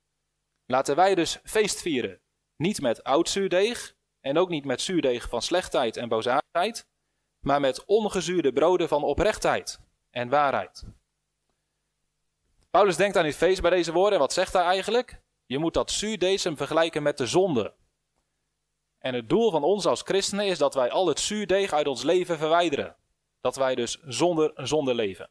Laten 0.66 0.96
wij 0.96 1.16
dus 1.16 1.40
feest 1.44 1.82
vieren, 1.82 2.20
niet 2.56 2.82
met 2.82 3.04
oud 3.04 3.30
zuurdeeg 3.30 3.96
en 4.22 4.38
ook 4.38 4.50
niet 4.50 4.66
met 4.66 4.82
zuurdeeg 4.82 5.30
van 5.30 5.42
slechtheid 5.42 5.98
en 5.98 6.10
boosaardigheid, 6.10 6.88
maar 7.40 7.60
met 7.60 7.86
ongezuurde 7.86 8.54
broden 8.54 8.88
van 8.88 9.04
oprechtheid 9.04 9.80
en 10.10 10.30
waarheid. 10.30 10.84
Paulus 12.74 12.96
denkt 12.96 13.18
aan 13.18 13.24
dit 13.24 13.36
feest 13.36 13.62
bij 13.62 13.70
deze 13.70 13.92
woorden. 13.92 14.14
En 14.14 14.20
wat 14.20 14.34
zegt 14.34 14.54
hij 14.54 14.64
eigenlijk? 14.64 15.22
Je 15.46 15.58
moet 15.58 15.74
dat 15.74 15.92
zuurdesem 15.92 16.58
vergelijken 16.58 17.04
met 17.04 17.18
de 17.18 17.26
zonde. 17.26 17.76
En 18.98 19.14
het 19.14 19.30
doel 19.30 19.52
van 19.52 19.64
ons 19.64 19.86
als 19.86 20.02
christenen 20.02 20.46
is 20.46 20.58
dat 20.58 20.74
wij 20.74 20.92
al 20.92 21.08
het 21.08 21.20
zuurdeeg 21.20 21.74
uit 21.74 21.88
ons 21.88 22.04
leven 22.04 22.38
verwijderen. 22.38 22.96
Dat 23.42 23.56
wij 23.56 23.76
dus 23.76 24.00
zonder 24.02 24.52
zonde 24.68 24.94
leven. 24.94 25.30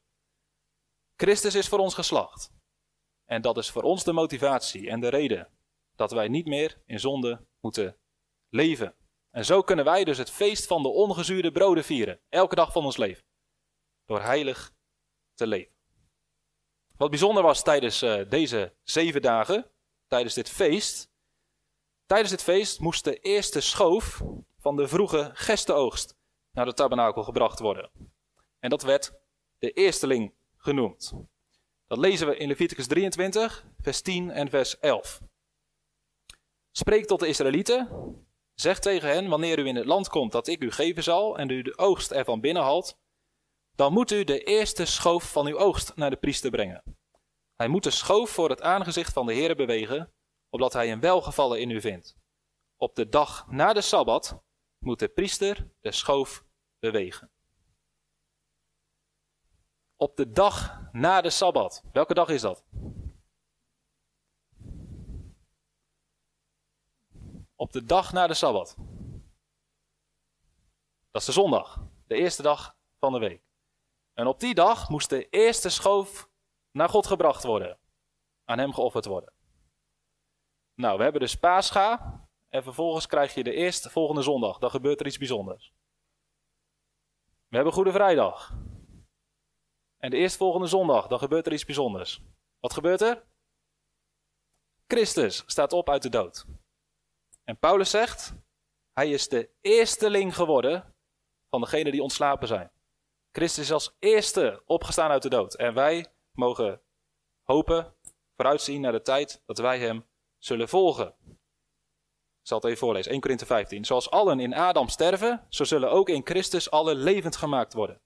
Christus 1.17 1.55
is 1.55 1.69
voor 1.69 1.79
ons 1.79 1.95
geslacht. 1.95 2.53
En 3.25 3.43
dat 3.43 3.57
is 3.57 3.71
voor 3.71 3.83
ons 3.83 4.05
de 4.05 4.13
motivatie 4.13 4.91
en 4.91 5.01
de 5.01 5.09
reden 5.09 5.49
dat 5.97 6.11
wij 6.11 6.29
niet 6.29 6.47
meer 6.47 6.83
in 6.87 7.01
zonde 7.01 7.47
moeten 7.61 7.99
leven. 8.49 8.95
En 9.31 9.45
zo 9.45 9.63
kunnen 9.63 9.85
wij 9.85 10.05
dus 10.05 10.19
het 10.19 10.31
feest 10.31 10.67
van 10.67 10.83
de 10.83 10.89
ongezuurde 10.89 11.53
broden 11.53 11.85
vieren, 11.85 12.21
elke 12.29 12.55
dag 12.55 12.73
van 12.73 12.85
ons 12.85 12.97
leven. 12.97 13.25
Door 14.05 14.21
heilig 14.21 14.75
te 15.35 15.47
leven. 15.47 15.72
Wat 17.03 17.11
bijzonder 17.11 17.43
was 17.43 17.62
tijdens 17.62 18.03
uh, 18.03 18.21
deze 18.29 18.73
zeven 18.83 19.23
dagen, 19.23 19.71
tijdens 20.07 20.35
dit 20.35 20.49
feest. 20.49 21.11
Tijdens 22.07 22.31
dit 22.31 22.43
feest 22.43 22.81
moest 22.81 23.05
de 23.05 23.19
eerste 23.19 23.61
schoof 23.61 24.23
van 24.59 24.77
de 24.77 24.88
vroege 24.88 25.31
gestenoogst 25.35 26.17
naar 26.53 26.65
de 26.65 26.75
tabernakel 26.75 27.23
gebracht 27.23 27.59
worden. 27.59 27.91
En 28.59 28.71
dat 28.71 28.83
werd 28.83 29.12
de 29.59 29.71
eersteling 29.71 30.35
genoemd. 30.57 31.12
Dat 31.87 31.99
lezen 31.99 32.27
we 32.27 32.37
in 32.37 32.49
Leviticus 32.49 32.87
23, 32.87 33.65
vers 33.81 34.01
10 34.01 34.31
en 34.31 34.49
vers 34.49 34.79
11. 34.79 35.21
Spreek 36.71 37.07
tot 37.07 37.21
de 37.21 37.29
Israëlieten, 37.29 37.88
zeg 38.55 38.79
tegen 38.79 39.09
hen, 39.09 39.29
wanneer 39.29 39.59
u 39.59 39.67
in 39.67 39.77
het 39.77 39.87
land 39.87 40.09
komt 40.09 40.33
dat 40.33 40.47
ik 40.47 40.62
u 40.62 40.71
geven 40.71 41.03
zal 41.03 41.38
en 41.38 41.49
u 41.49 41.62
de 41.62 41.79
oogst 41.79 42.11
ervan 42.11 42.41
binnenhaalt, 42.41 42.99
dan 43.75 43.93
moet 43.93 44.11
u 44.11 44.25
de 44.25 44.45
eerste 44.45 44.85
schoof 44.85 45.33
van 45.33 45.47
uw 45.47 45.59
oogst 45.59 45.97
naar 45.97 46.11
de 46.11 46.17
priester 46.17 46.51
brengen. 46.51 46.83
Hij 47.57 47.69
moet 47.69 47.83
de 47.83 47.91
schoof 47.91 48.31
voor 48.31 48.51
het 48.51 48.63
aangezicht 48.63 49.13
van 49.13 49.27
de 49.27 49.33
Heer 49.33 49.57
bewegen, 49.57 50.13
opdat 50.51 50.73
hij 50.73 50.93
een 50.93 51.01
welgevallen 51.01 51.61
in 51.61 51.71
u 51.71 51.81
vindt. 51.81 52.17
Op 52.77 52.95
de 52.95 53.09
dag 53.09 53.47
na 53.51 53.73
de 53.73 53.81
Sabbat 53.81 54.43
moet 54.79 54.99
de 54.99 55.09
priester 55.09 55.71
de 55.81 55.93
schoof 55.93 56.45
bewegen. 56.79 57.31
Op 59.97 60.17
de 60.17 60.31
dag 60.31 60.81
na 60.93 61.21
de 61.21 61.31
Sabbat. 61.31 61.83
Welke 61.93 62.15
dag 62.15 62.29
is 62.29 62.41
dat? 62.41 62.65
Op 67.55 67.73
de 67.73 67.85
dag 67.85 68.13
na 68.13 68.27
de 68.27 68.35
Sabbat. 68.35 68.77
Dat 71.11 71.21
is 71.21 71.27
de 71.27 71.33
zondag, 71.33 71.87
de 72.07 72.15
eerste 72.15 72.43
dag 72.43 72.77
van 72.99 73.13
de 73.13 73.19
week. 73.19 73.52
En 74.23 74.29
op 74.29 74.41
die 74.41 74.55
dag 74.55 74.89
moest 74.89 75.09
de 75.09 75.29
eerste 75.29 75.69
schoof 75.69 76.31
naar 76.71 76.89
God 76.89 77.07
gebracht 77.07 77.43
worden. 77.43 77.79
Aan 78.45 78.59
hem 78.59 78.73
geofferd 78.75 79.05
worden. 79.05 79.33
Nou, 80.75 80.97
we 80.97 81.03
hebben 81.03 81.21
dus 81.21 81.39
Pascha. 81.39 82.21
En 82.49 82.63
vervolgens 82.63 83.07
krijg 83.07 83.35
je 83.35 83.43
de 83.43 83.53
eerste 83.53 83.91
volgende 83.91 84.23
zondag. 84.23 84.59
Dan 84.59 84.71
gebeurt 84.71 85.01
er 85.01 85.07
iets 85.07 85.19
bijzonders. 85.19 85.75
We 87.49 87.57
hebben 87.57 87.73
Goede 87.73 87.93
Vrijdag. 87.93 88.53
En 89.97 90.11
de 90.11 90.17
eerstvolgende 90.17 90.67
zondag, 90.67 91.07
dan 91.07 91.19
gebeurt 91.19 91.47
er 91.47 91.53
iets 91.53 91.65
bijzonders. 91.65 92.23
Wat 92.61 92.73
gebeurt 92.73 93.01
er? 93.01 93.27
Christus 94.87 95.43
staat 95.47 95.73
op 95.73 95.89
uit 95.89 96.03
de 96.03 96.09
dood. 96.09 96.47
En 97.45 97.59
Paulus 97.59 97.91
zegt, 97.91 98.35
hij 98.93 99.11
is 99.11 99.29
de 99.29 99.51
eersteling 99.61 100.35
geworden 100.35 100.95
van 101.51 101.61
degenen 101.61 101.93
die 101.93 102.03
ontslapen 102.03 102.49
zijn. 102.49 102.71
Christus 103.33 103.64
is 103.64 103.73
als 103.73 103.97
eerste 103.99 104.62
opgestaan 104.66 105.11
uit 105.11 105.23
de 105.23 105.29
dood. 105.29 105.55
En 105.55 105.75
wij 105.75 106.07
mogen 106.33 106.83
hopen, 107.42 107.95
vooruitzien 108.37 108.81
naar 108.81 108.92
de 108.92 109.03
tijd 109.03 109.42
dat 109.47 109.59
wij 109.59 109.79
hem 109.79 110.07
zullen 110.38 110.68
volgen. 110.68 111.14
Ik 112.42 112.49
zal 112.49 112.57
het 112.57 112.66
even 112.66 112.79
voorlezen, 112.79 113.12
1 113.12 113.21
Korinthe 113.21 113.47
15. 113.47 113.85
Zoals 113.85 114.11
allen 114.11 114.40
in 114.40 114.55
Adam 114.55 114.88
sterven, 114.88 115.47
zo 115.49 115.64
zullen 115.64 115.90
ook 115.90 116.09
in 116.09 116.27
Christus 116.27 116.71
alle 116.71 116.95
levend 116.95 117.37
gemaakt 117.37 117.73
worden. 117.73 118.01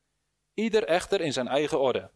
Ieder 0.55 0.85
echter 0.85 1.21
in 1.21 1.33
zijn 1.33 1.49
eigen 1.49 1.81
orde. 1.81 2.11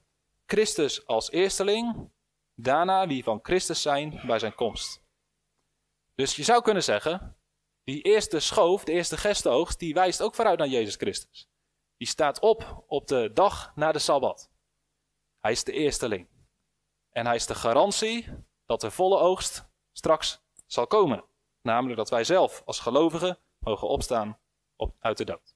Christus 0.46 1.06
als 1.06 1.30
eersteling, 1.30 2.10
daarna 2.54 3.06
wie 3.06 3.24
van 3.24 3.38
Christus 3.42 3.82
zijn 3.82 4.20
bij 4.26 4.38
zijn 4.38 4.54
komst. 4.54 5.02
Dus 6.14 6.36
je 6.36 6.42
zou 6.42 6.62
kunnen 6.62 6.82
zeggen, 6.82 7.36
die 7.84 8.02
eerste 8.02 8.40
schoof, 8.40 8.84
de 8.84 8.92
eerste 8.92 9.16
gestoogst, 9.16 9.78
die 9.78 9.94
wijst 9.94 10.22
ook 10.22 10.34
vooruit 10.34 10.58
naar 10.58 10.68
Jezus 10.68 10.96
Christus. 10.96 11.49
Die 12.00 12.08
staat 12.08 12.38
op 12.38 12.84
op 12.86 13.06
de 13.06 13.30
dag 13.32 13.72
na 13.74 13.92
de 13.92 13.98
Sabbat. 13.98 14.50
Hij 15.40 15.52
is 15.52 15.64
de 15.64 15.72
eersteling. 15.72 16.28
En 17.10 17.26
hij 17.26 17.34
is 17.34 17.46
de 17.46 17.54
garantie 17.54 18.26
dat 18.66 18.80
de 18.80 18.90
volle 18.90 19.18
oogst 19.18 19.68
straks 19.92 20.42
zal 20.66 20.86
komen. 20.86 21.24
Namelijk 21.62 21.96
dat 21.96 22.10
wij 22.10 22.24
zelf 22.24 22.62
als 22.64 22.80
gelovigen 22.80 23.38
mogen 23.58 23.88
opstaan 23.88 24.38
op, 24.76 24.96
uit 24.98 25.16
de 25.16 25.24
dood. 25.24 25.54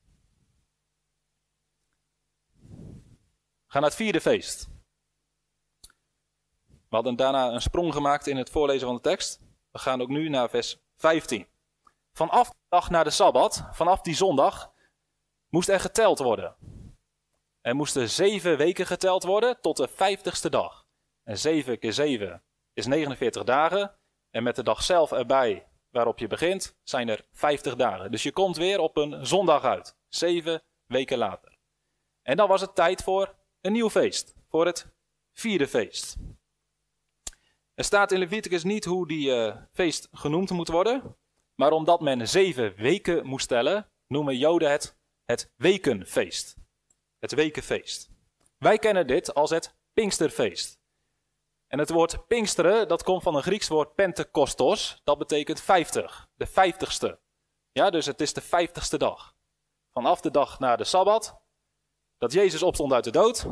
gaan 3.67 3.83
naar 3.83 3.91
het 3.91 3.95
vierde 3.95 4.21
feest. 4.21 4.69
We 6.67 6.97
hadden 6.97 7.17
daarna 7.17 7.53
een 7.53 7.63
sprong 7.63 7.93
gemaakt 7.93 8.27
in 8.27 8.37
het 8.37 8.51
voorlezen 8.51 8.87
van 8.87 8.97
de 8.97 9.03
tekst. 9.03 9.41
We 9.71 9.79
gaan 9.79 10.01
ook 10.01 10.09
nu 10.09 10.29
naar 10.29 10.51
vers 10.51 10.79
15. 10.97 11.49
Vanaf 12.13 12.49
de 12.49 12.57
dag 12.69 12.91
na 12.91 13.03
de 13.03 13.11
Sabbat, 13.11 13.69
vanaf 13.73 14.01
die 14.01 14.15
zondag, 14.15 14.74
moest 15.55 15.69
er 15.69 15.81
geteld 15.81 16.19
worden. 16.19 16.57
Er 17.61 17.75
moesten 17.75 18.11
zeven 18.11 18.57
weken 18.57 18.87
geteld 18.87 19.23
worden 19.23 19.61
tot 19.61 19.77
de 19.77 19.89
vijftigste 19.89 20.51
dag. 20.51 20.87
En 21.23 21.39
zeven 21.39 21.79
keer 21.79 21.93
zeven 21.93 22.43
is 22.73 22.87
49 22.87 23.45
dagen. 23.45 23.97
En 24.31 24.43
met 24.43 24.57
de 24.57 24.63
dag 24.63 24.83
zelf 24.83 25.13
erbij 25.13 25.69
waarop 25.91 26.19
je 26.19 26.27
begint, 26.27 26.77
zijn 26.83 27.09
er 27.09 27.27
50 27.33 27.77
dagen. 27.77 28.11
Dus 28.11 28.23
je 28.23 28.33
komt 28.33 28.57
weer 28.57 28.81
op 28.81 28.97
een 28.97 29.27
zondag 29.27 29.65
uit. 29.65 29.97
Zeven 30.09 30.63
weken 30.87 31.19
later. 31.19 31.59
En 32.23 32.37
dan 32.37 32.49
was 32.49 32.61
het 32.61 32.75
tijd 32.75 33.03
voor 33.03 33.35
een 33.61 33.73
nieuw 33.73 33.91
feest, 33.91 34.35
voor 34.49 34.67
het 34.67 34.87
vierde 35.33 35.69
feest. 35.69 36.17
Er 37.75 37.85
staat 37.85 38.13
in 38.13 38.19
Leviticus 38.19 38.65
niet 38.65 38.85
hoe 38.85 39.09
die 39.09 39.29
uh, 39.29 39.57
feest 39.73 40.09
genoemd 40.13 40.51
moet 40.51 40.69
worden, 40.69 41.17
maar 41.55 41.73
omdat 41.73 42.01
men 42.01 42.29
zeven 42.29 42.75
weken 42.77 43.27
moest 43.27 43.49
tellen, 43.49 43.91
noemen 44.07 44.37
Joden 44.37 44.71
het 44.71 45.03
het 45.25 45.53
wekenfeest. 45.57 46.57
Het 47.19 47.35
wekenfeest. 47.35 48.11
Wij 48.59 48.79
kennen 48.79 49.07
dit 49.07 49.35
als 49.35 49.51
het 49.51 49.75
Pinksterfeest. 49.93 50.79
En 51.67 51.79
het 51.79 51.91
woord 51.91 52.27
Pinksteren, 52.27 52.89
dat 52.89 53.03
komt 53.03 53.23
van 53.23 53.37
een 53.37 53.43
Grieks 53.43 53.69
woord 53.69 53.95
Pentekostos, 53.95 55.01
dat 55.05 55.19
betekent 55.19 55.61
vijftig, 55.61 56.29
de 56.35 56.47
vijftigste. 56.47 57.21
Ja, 57.73 57.91
dus 57.91 58.07
het 58.07 58.21
is 58.21 58.33
de 58.33 58.41
vijftigste 58.41 58.99
dag. 58.99 59.37
Vanaf 59.93 60.21
de 60.21 60.31
dag 60.31 60.59
na 60.59 60.77
de 60.77 60.85
Sabbat 60.85 61.43
dat 62.19 62.33
Jezus 62.33 62.63
opstond 62.63 62.93
uit 62.93 63.05
de 63.05 63.11
dood, 63.11 63.47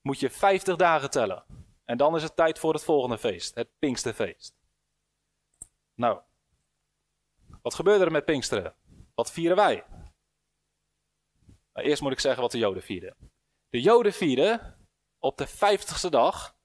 moet 0.00 0.20
je 0.20 0.30
50 0.30 0.76
dagen 0.76 1.10
tellen. 1.10 1.44
En 1.84 1.96
dan 1.96 2.16
is 2.16 2.22
het 2.22 2.36
tijd 2.36 2.58
voor 2.58 2.72
het 2.72 2.84
volgende 2.84 3.18
feest, 3.18 3.54
het 3.54 3.68
Pinksterfeest. 3.78 4.56
Nou, 5.94 6.20
wat 7.62 7.74
gebeurde 7.74 8.04
er 8.04 8.10
met 8.10 8.24
Pinksteren? 8.24 8.74
Wat 9.14 9.32
vieren 9.32 9.56
wij? 9.56 9.84
Eerst 11.82 12.02
moet 12.02 12.12
ik 12.12 12.20
zeggen 12.20 12.42
wat 12.42 12.50
de 12.50 12.58
Joden 12.58 12.82
vierden. 12.82 13.16
De 13.68 13.80
Joden 13.80 14.12
vierden 14.12 14.76
op 15.18 15.38
de 15.38 15.48
50ste 15.48 16.10
dag 16.10 16.56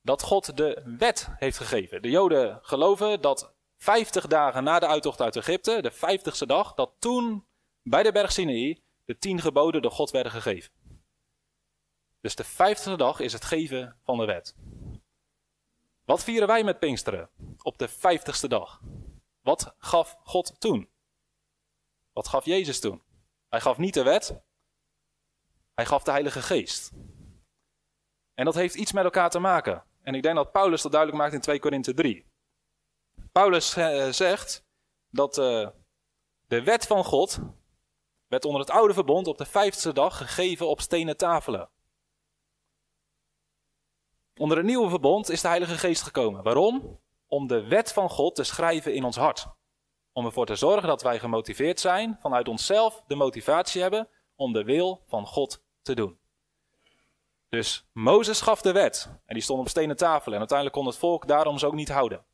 dat 0.00 0.22
God 0.22 0.56
de 0.56 0.82
wet 0.98 1.28
heeft 1.36 1.56
gegeven. 1.56 2.02
De 2.02 2.10
Joden 2.10 2.58
geloven 2.62 3.20
dat 3.20 3.54
50 3.76 4.26
dagen 4.26 4.64
na 4.64 4.78
de 4.78 4.86
uittocht 4.86 5.20
uit 5.20 5.36
Egypte, 5.36 5.82
de 5.82 5.92
50ste 5.92 6.46
dag, 6.46 6.74
dat 6.74 6.94
toen 6.98 7.46
bij 7.82 8.02
de 8.02 8.12
berg 8.12 8.32
Sinai 8.32 8.82
de 9.04 9.18
tien 9.18 9.40
geboden 9.40 9.82
door 9.82 9.90
God 9.90 10.10
werden 10.10 10.32
gegeven. 10.32 10.72
Dus 12.20 12.34
de 12.34 12.44
vijftigste 12.44 12.96
dag 12.96 13.20
is 13.20 13.32
het 13.32 13.44
geven 13.44 13.98
van 14.02 14.18
de 14.18 14.24
wet. 14.24 14.56
Wat 16.04 16.24
vieren 16.24 16.48
wij 16.48 16.64
met 16.64 16.78
Pinksteren 16.78 17.30
op 17.62 17.78
de 17.78 17.88
vijftigste 17.88 18.48
dag? 18.48 18.80
Wat 19.40 19.74
gaf 19.78 20.18
God 20.22 20.60
toen? 20.60 20.90
Wat 22.12 22.28
gaf 22.28 22.44
Jezus 22.44 22.80
toen? 22.80 23.02
Hij 23.48 23.60
gaf 23.60 23.78
niet 23.78 23.94
de 23.94 24.02
wet, 24.02 24.42
hij 25.74 25.86
gaf 25.86 26.02
de 26.02 26.10
Heilige 26.10 26.42
Geest. 26.42 26.92
En 28.34 28.44
dat 28.44 28.54
heeft 28.54 28.74
iets 28.74 28.92
met 28.92 29.04
elkaar 29.04 29.30
te 29.30 29.38
maken. 29.38 29.84
En 30.02 30.14
ik 30.14 30.22
denk 30.22 30.34
dat 30.34 30.52
Paulus 30.52 30.82
dat 30.82 30.92
duidelijk 30.92 31.22
maakt 31.22 31.34
in 31.34 31.40
2 31.40 31.58
Korinthe 31.58 31.94
3. 31.94 32.26
Paulus 33.32 33.76
eh, 33.76 34.08
zegt 34.08 34.64
dat 35.10 35.38
uh, 35.38 35.68
de 36.46 36.62
wet 36.62 36.86
van 36.86 37.04
God 37.04 37.38
werd 38.26 38.44
onder 38.44 38.60
het 38.60 38.70
oude 38.70 38.94
verbond 38.94 39.26
op 39.26 39.38
de 39.38 39.44
vijftigste 39.44 39.92
dag 39.92 40.16
gegeven 40.16 40.68
op 40.68 40.80
stenen 40.80 41.16
tafelen. 41.16 41.70
Onder 44.36 44.56
het 44.56 44.66
nieuwe 44.66 44.88
verbond 44.88 45.30
is 45.30 45.40
de 45.40 45.48
Heilige 45.48 45.78
Geest 45.78 46.02
gekomen. 46.02 46.42
Waarom? 46.42 47.00
Om 47.26 47.46
de 47.46 47.66
wet 47.66 47.92
van 47.92 48.10
God 48.10 48.34
te 48.34 48.44
schrijven 48.44 48.94
in 48.94 49.04
ons 49.04 49.16
hart. 49.16 49.46
Om 50.12 50.24
ervoor 50.24 50.46
te 50.46 50.56
zorgen 50.56 50.88
dat 50.88 51.02
wij 51.02 51.18
gemotiveerd 51.18 51.80
zijn, 51.80 52.18
vanuit 52.20 52.48
onszelf 52.48 53.02
de 53.06 53.14
motivatie 53.14 53.82
hebben 53.82 54.08
om 54.36 54.52
de 54.52 54.64
wil 54.64 55.02
van 55.06 55.26
God 55.26 55.63
te 55.84 55.94
doen. 55.94 56.18
Dus 57.48 57.86
Mozes 57.92 58.40
gaf 58.40 58.60
de 58.60 58.72
wet 58.72 59.10
en 59.26 59.34
die 59.34 59.42
stond 59.42 59.60
op 59.60 59.68
stenen 59.68 59.96
tafel 59.96 60.32
en 60.32 60.38
uiteindelijk 60.38 60.78
kon 60.78 60.86
het 60.86 60.96
volk 60.96 61.26
daarom 61.26 61.58
ze 61.58 61.66
ook 61.66 61.74
niet 61.74 61.88
houden. 61.88 62.24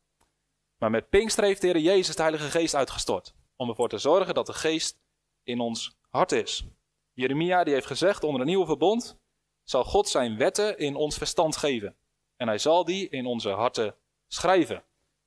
Maar 0.79 0.91
met 0.91 1.09
Pinkster 1.09 1.45
heeft 1.45 1.61
de 1.61 1.67
Heer 1.67 1.79
Jezus 1.79 2.17
de 2.17 2.23
Heilige 2.23 2.51
Geest 2.51 2.75
uitgestort 2.75 3.35
om 3.57 3.69
ervoor 3.69 3.89
te 3.89 3.99
zorgen 3.99 4.35
dat 4.35 4.47
de 4.47 4.53
geest 4.53 4.99
in 5.43 5.61
ons 5.61 5.97
hart 6.09 6.33
is. 6.33 6.67
Jeremia 7.13 7.65
die 7.65 7.75
heeft 7.75 7.87
gezegd, 7.87 8.25
onder 8.25 8.41
een 8.41 8.47
nieuwe 8.47 8.67
verbond 8.67 9.19
zal 9.63 9.85
God 9.85 10.09
zijn 10.09 10.37
wetten 10.37 10.79
in 10.79 10.95
ons 10.95 11.17
verstand 11.17 11.57
geven. 11.57 11.97
En 12.37 12.49
hij 12.49 12.59
zal 12.59 12.85
die 12.85 13.09
in 13.09 13.27
onze 13.27 13.51
harten 13.51 13.95
schrijven. 14.29 14.85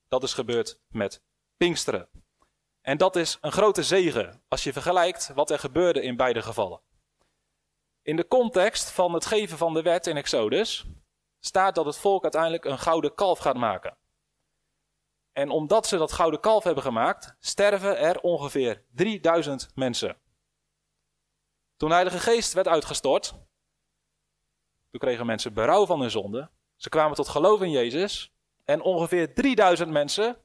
Dat 0.07 0.23
is 0.23 0.33
gebeurd 0.33 0.79
met 0.87 1.21
Pinksteren. 1.57 2.09
En 2.81 2.97
dat 2.97 3.15
is 3.15 3.37
een 3.41 3.51
grote 3.51 3.83
zegen 3.83 4.43
als 4.47 4.63
je 4.63 4.73
vergelijkt 4.73 5.31
wat 5.33 5.49
er 5.49 5.59
gebeurde 5.59 6.01
in 6.01 6.15
beide 6.15 6.41
gevallen. 6.41 6.81
In 8.03 8.15
de 8.15 8.27
context 8.27 8.91
van 8.91 9.13
het 9.13 9.25
geven 9.25 9.57
van 9.57 9.73
de 9.73 9.81
wet 9.81 10.07
in 10.07 10.17
Exodus 10.17 10.85
staat 11.39 11.75
dat 11.75 11.85
het 11.85 11.97
volk 11.97 12.23
uiteindelijk 12.23 12.65
een 12.65 12.79
gouden 12.79 13.15
kalf 13.15 13.39
gaat 13.39 13.57
maken. 13.57 13.97
En 15.31 15.49
omdat 15.49 15.87
ze 15.87 15.97
dat 15.97 16.11
gouden 16.11 16.39
kalf 16.39 16.63
hebben 16.63 16.83
gemaakt, 16.83 17.35
sterven 17.39 17.97
er 17.97 18.19
ongeveer 18.19 18.85
3000 18.91 19.71
mensen. 19.75 20.17
Toen 21.75 21.89
de 21.89 21.95
Heilige 21.95 22.19
Geest 22.19 22.53
werd 22.53 22.67
uitgestort, 22.67 23.29
toen 24.89 24.99
kregen 24.99 25.25
mensen 25.25 25.53
berouw 25.53 25.85
van 25.85 25.99
hun 25.99 26.11
zonde. 26.11 26.51
Ze 26.75 26.89
kwamen 26.89 27.15
tot 27.15 27.27
geloof 27.27 27.61
in 27.61 27.71
Jezus. 27.71 28.33
En 28.63 28.81
ongeveer 28.81 29.33
3000 29.33 29.89
mensen 29.89 30.43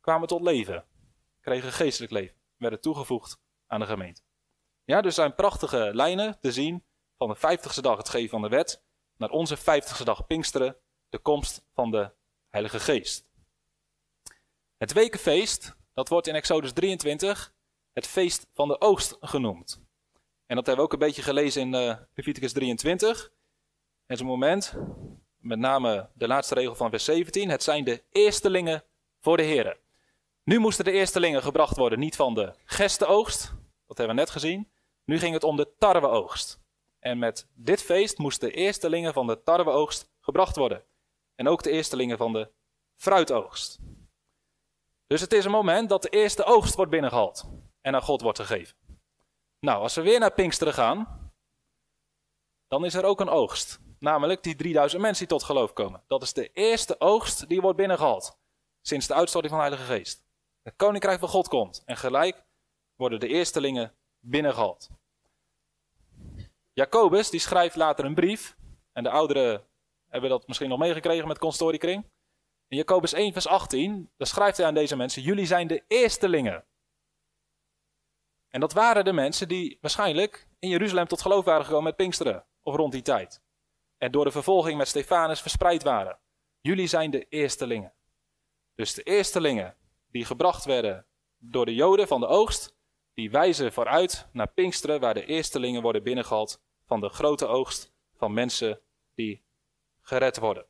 kwamen 0.00 0.28
tot 0.28 0.42
leven. 0.42 0.86
Kregen 1.40 1.72
geestelijk 1.72 2.12
leven. 2.12 2.36
Werden 2.56 2.80
toegevoegd 2.80 3.38
aan 3.66 3.80
de 3.80 3.86
gemeente. 3.86 4.22
Ja, 4.84 5.00
dus 5.00 5.14
zijn 5.14 5.34
prachtige 5.34 5.90
lijnen 5.92 6.38
te 6.40 6.52
zien 6.52 6.84
van 7.18 7.28
de 7.28 7.36
50ste 7.36 7.80
dag 7.80 7.96
het 7.96 8.08
geven 8.08 8.30
van 8.30 8.42
de 8.42 8.48
wet 8.48 8.82
naar 9.16 9.30
onze 9.30 9.58
50ste 9.58 10.04
dag 10.04 10.26
Pinksteren, 10.26 10.76
de 11.08 11.18
komst 11.18 11.64
van 11.74 11.90
de 11.90 12.10
Heilige 12.48 12.80
Geest. 12.80 13.26
Het 14.76 14.92
wekenfeest, 14.92 15.76
dat 15.94 16.08
wordt 16.08 16.26
in 16.26 16.34
Exodus 16.34 16.72
23 16.72 17.54
het 17.92 18.06
feest 18.06 18.46
van 18.52 18.68
de 18.68 18.80
oogst 18.80 19.16
genoemd. 19.20 19.82
En 20.46 20.56
dat 20.56 20.66
hebben 20.66 20.76
we 20.76 20.82
ook 20.82 20.92
een 20.92 21.06
beetje 21.06 21.22
gelezen 21.22 21.62
in 21.62 21.74
uh, 21.74 21.96
Leviticus 22.14 22.52
23. 22.52 23.32
En 24.06 24.16
zo'n 24.16 24.26
moment, 24.26 24.74
met 25.36 25.58
name 25.58 26.08
de 26.14 26.26
laatste 26.26 26.54
regel 26.54 26.74
van 26.74 26.90
vers 26.90 27.04
17, 27.04 27.48
het 27.48 27.62
zijn 27.62 27.84
de 27.84 28.02
eerstelingen 28.10 28.84
voor 29.20 29.36
de 29.36 29.42
heren. 29.42 29.76
Nu 30.42 30.58
moesten 30.58 30.84
de 30.84 30.92
eerstelingen 30.92 31.42
gebracht 31.42 31.76
worden, 31.76 31.98
niet 31.98 32.16
van 32.16 32.34
de 32.34 32.54
gestenoogst, 32.64 33.54
dat 33.86 33.98
hebben 33.98 34.16
we 34.16 34.22
net 34.22 34.30
gezien. 34.30 34.72
Nu 35.04 35.18
ging 35.18 35.34
het 35.34 35.44
om 35.44 35.56
de 35.56 35.74
tarweoogst. 35.78 36.62
En 36.98 37.18
met 37.18 37.48
dit 37.54 37.82
feest 37.82 38.18
moesten 38.18 38.48
de 38.48 38.54
eerstelingen 38.54 39.12
van 39.12 39.26
de 39.26 39.42
tarweoogst 39.42 40.10
gebracht 40.20 40.56
worden. 40.56 40.84
En 41.34 41.48
ook 41.48 41.62
de 41.62 41.70
eerstelingen 41.70 42.18
van 42.18 42.32
de 42.32 42.50
fruitoogst. 42.94 43.78
Dus 45.06 45.20
het 45.20 45.32
is 45.32 45.44
een 45.44 45.50
moment 45.50 45.88
dat 45.88 46.02
de 46.02 46.08
eerste 46.08 46.44
oogst 46.44 46.74
wordt 46.74 46.90
binnengehaald 46.90 47.44
en 47.80 47.94
aan 47.94 48.02
God 48.02 48.20
wordt 48.20 48.38
gegeven. 48.38 48.76
Nou, 49.60 49.82
als 49.82 49.94
we 49.94 50.02
weer 50.02 50.20
naar 50.20 50.32
Pinksteren 50.32 50.74
gaan, 50.74 51.32
dan 52.68 52.84
is 52.84 52.94
er 52.94 53.04
ook 53.04 53.20
een 53.20 53.28
oogst. 53.28 53.80
Namelijk 53.98 54.42
die 54.42 54.56
3000 54.56 55.02
mensen 55.02 55.26
die 55.26 55.36
tot 55.36 55.46
geloof 55.46 55.72
komen. 55.72 56.02
Dat 56.06 56.22
is 56.22 56.32
de 56.32 56.52
eerste 56.52 57.00
oogst 57.00 57.48
die 57.48 57.60
wordt 57.60 57.76
binnengehaald. 57.76 58.38
Sinds 58.80 59.06
de 59.06 59.14
uitstorting 59.14 59.52
van 59.52 59.62
de 59.62 59.68
Heilige 59.68 59.92
Geest. 59.92 60.24
Het 60.62 60.76
koninkrijk 60.76 61.18
van 61.18 61.28
God 61.28 61.48
komt. 61.48 61.82
En 61.84 61.96
gelijk 61.96 62.44
worden 62.94 63.20
de 63.20 63.28
eerstelingen 63.28 63.94
binnengehaald. 64.24 64.88
Jacobus 66.72 67.30
die 67.30 67.40
schrijft 67.40 67.76
later 67.76 68.04
een 68.04 68.14
brief. 68.14 68.56
En 68.92 69.02
de 69.02 69.10
ouderen 69.10 69.66
hebben 70.08 70.30
dat 70.30 70.46
misschien 70.46 70.68
nog 70.68 70.78
meegekregen 70.78 71.28
met 71.28 71.38
Constoriekring. 71.38 72.10
In 72.68 72.76
Jacobus 72.76 73.12
1 73.12 73.32
vers 73.32 73.46
18, 73.46 74.10
dan 74.16 74.26
schrijft 74.26 74.56
hij 74.56 74.66
aan 74.66 74.74
deze 74.74 74.96
mensen. 74.96 75.22
Jullie 75.22 75.46
zijn 75.46 75.66
de 75.66 75.84
eerstelingen. 75.88 76.64
En 78.48 78.60
dat 78.60 78.72
waren 78.72 79.04
de 79.04 79.12
mensen 79.12 79.48
die 79.48 79.78
waarschijnlijk 79.80 80.48
in 80.58 80.68
Jeruzalem 80.68 81.06
tot 81.06 81.22
geloof 81.22 81.44
waren 81.44 81.64
gekomen 81.64 81.84
met 81.84 81.96
Pinksteren. 81.96 82.46
Of 82.62 82.76
rond 82.76 82.92
die 82.92 83.02
tijd 83.02 83.42
en 84.04 84.10
door 84.10 84.24
de 84.24 84.30
vervolging 84.30 84.78
met 84.78 84.88
Stefanus 84.88 85.40
verspreid 85.40 85.82
waren. 85.82 86.18
Jullie 86.60 86.86
zijn 86.86 87.10
de 87.10 87.26
eerstelingen. 87.28 87.92
Dus 88.74 88.94
de 88.94 89.02
eerstelingen 89.02 89.76
die 90.10 90.24
gebracht 90.24 90.64
werden 90.64 91.06
door 91.38 91.66
de 91.66 91.74
Joden 91.74 92.08
van 92.08 92.20
de 92.20 92.26
oogst, 92.26 92.73
die 93.14 93.30
wijzen 93.30 93.72
vooruit 93.72 94.28
naar 94.32 94.52
Pinksteren, 94.52 95.00
waar 95.00 95.14
de 95.14 95.24
eerstelingen 95.24 95.82
worden 95.82 96.02
binnengehaald 96.02 96.62
van 96.86 97.00
de 97.00 97.08
grote 97.08 97.46
oogst 97.46 97.92
van 98.16 98.32
mensen 98.32 98.80
die 99.14 99.44
gered 100.00 100.38
worden. 100.38 100.66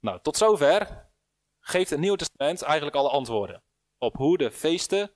Nou, 0.00 0.20
tot 0.22 0.36
zover 0.36 1.08
geeft 1.60 1.90
het 1.90 2.00
Nieuwe 2.00 2.16
Testament 2.16 2.62
eigenlijk 2.62 2.96
alle 2.96 3.08
antwoorden 3.08 3.62
op 3.98 4.16
hoe 4.16 4.38
de 4.38 4.50
feesten 4.50 5.10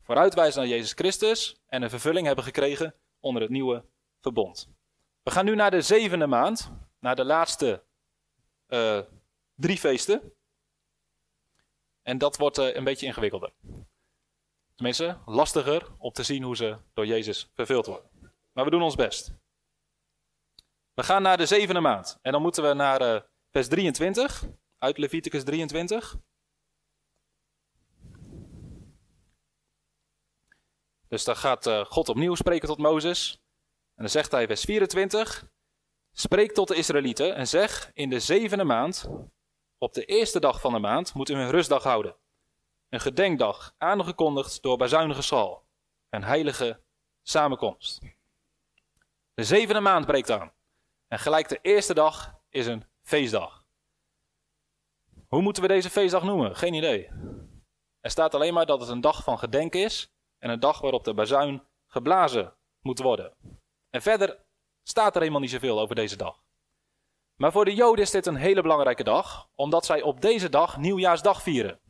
vooruitwijzen 0.00 0.60
naar 0.60 0.70
Jezus 0.70 0.92
Christus 0.92 1.60
en 1.66 1.82
een 1.82 1.90
vervulling 1.90 2.26
hebben 2.26 2.44
gekregen 2.44 2.94
onder 3.20 3.42
het 3.42 3.50
Nieuwe 3.50 3.84
verbond. 4.20 4.70
We 5.22 5.30
gaan 5.30 5.44
nu 5.44 5.54
naar 5.54 5.70
de 5.70 5.82
zevende 5.82 6.26
maand, 6.26 6.72
naar 6.98 7.16
de 7.16 7.24
laatste 7.24 7.84
uh, 8.68 9.00
drie 9.54 9.78
feesten. 9.78 10.32
En 12.10 12.18
dat 12.18 12.36
wordt 12.36 12.58
uh, 12.58 12.74
een 12.74 12.84
beetje 12.84 13.06
ingewikkelder. 13.06 13.52
Tenminste, 14.74 15.18
lastiger 15.26 15.88
om 15.98 16.12
te 16.12 16.22
zien 16.22 16.42
hoe 16.42 16.56
ze 16.56 16.76
door 16.94 17.06
Jezus 17.06 17.50
vervuld 17.54 17.86
worden. 17.86 18.10
Maar 18.52 18.64
we 18.64 18.70
doen 18.70 18.82
ons 18.82 18.94
best. 18.94 19.32
We 20.94 21.02
gaan 21.02 21.22
naar 21.22 21.36
de 21.36 21.46
zevende 21.46 21.80
maand. 21.80 22.18
En 22.22 22.32
dan 22.32 22.42
moeten 22.42 22.68
we 22.68 22.74
naar 22.74 23.02
uh, 23.02 23.20
vers 23.50 23.68
23, 23.68 24.44
uit 24.78 24.98
Leviticus 24.98 25.44
23. 25.44 26.16
Dus 31.08 31.24
daar 31.24 31.36
gaat 31.36 31.66
uh, 31.66 31.84
God 31.84 32.08
opnieuw 32.08 32.34
spreken 32.34 32.68
tot 32.68 32.78
Mozes. 32.78 33.42
En 33.94 34.02
dan 34.02 34.08
zegt 34.08 34.30
hij, 34.30 34.46
vers 34.46 34.62
24: 34.62 35.50
Spreek 36.12 36.52
tot 36.52 36.68
de 36.68 36.76
Israëlieten 36.76 37.34
en 37.34 37.48
zeg: 37.48 37.90
In 37.94 38.10
de 38.10 38.20
zevende 38.20 38.64
maand, 38.64 39.08
op 39.80 39.94
de 39.94 40.04
eerste 40.04 40.40
dag 40.40 40.60
van 40.60 40.72
de 40.72 40.78
maand, 40.78 41.14
moet 41.14 41.28
u 41.28 41.34
een 41.34 41.50
rustdag 41.50 41.82
houden. 41.82 42.16
Een 42.88 43.00
gedenkdag, 43.00 43.74
aangekondigd 43.78 44.62
door 44.62 44.76
bazuinige 44.76 45.22
schal. 45.22 45.66
Een 46.08 46.24
heilige 46.24 46.82
samenkomst. 47.22 48.00
De 49.34 49.44
zevende 49.44 49.80
maand 49.80 50.06
breekt 50.06 50.30
aan. 50.30 50.52
En 51.08 51.18
gelijk 51.18 51.48
de 51.48 51.58
eerste 51.62 51.94
dag 51.94 52.34
is 52.48 52.66
een 52.66 52.84
feestdag. 53.02 53.64
Hoe 55.28 55.42
moeten 55.42 55.62
we 55.62 55.68
deze 55.68 55.90
feestdag 55.90 56.22
noemen? 56.22 56.56
Geen 56.56 56.74
idee. 56.74 57.10
Er 58.00 58.10
staat 58.10 58.34
alleen 58.34 58.54
maar 58.54 58.66
dat 58.66 58.80
het 58.80 58.88
een 58.88 59.00
dag 59.00 59.22
van 59.24 59.38
gedenk 59.38 59.74
is 59.74 60.12
en 60.38 60.50
een 60.50 60.60
dag 60.60 60.80
waarop 60.80 61.04
de 61.04 61.14
bazuin 61.14 61.66
geblazen 61.86 62.54
moet 62.80 62.98
worden. 62.98 63.34
En 63.90 64.02
verder 64.02 64.44
staat 64.82 65.14
er 65.14 65.20
helemaal 65.20 65.40
niet 65.40 65.50
zoveel 65.50 65.80
over 65.80 65.94
deze 65.94 66.16
dag. 66.16 66.42
Maar 67.40 67.52
voor 67.52 67.64
de 67.64 67.74
Joden 67.74 68.04
is 68.04 68.10
dit 68.10 68.26
een 68.26 68.36
hele 68.36 68.62
belangrijke 68.62 69.04
dag, 69.04 69.48
omdat 69.54 69.84
zij 69.84 70.02
op 70.02 70.20
deze 70.20 70.48
dag 70.48 70.76
nieuwjaarsdag 70.76 71.42
vieren. 71.42 71.80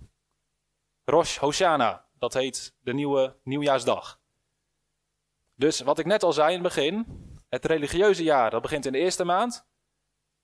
Rosh 1.04 1.38
Hoshana, 1.38 2.06
dat 2.18 2.34
heet 2.34 2.74
de 2.80 2.94
nieuwe 2.94 3.36
nieuwjaarsdag. 3.44 4.20
Dus 5.54 5.80
wat 5.80 5.98
ik 5.98 6.06
net 6.06 6.22
al 6.22 6.32
zei 6.32 6.48
in 6.48 6.54
het 6.54 6.62
begin, 6.62 7.06
het 7.48 7.64
religieuze 7.64 8.22
jaar 8.22 8.50
dat 8.50 8.62
begint 8.62 8.86
in 8.86 8.92
de 8.92 8.98
eerste 8.98 9.24
maand, 9.24 9.66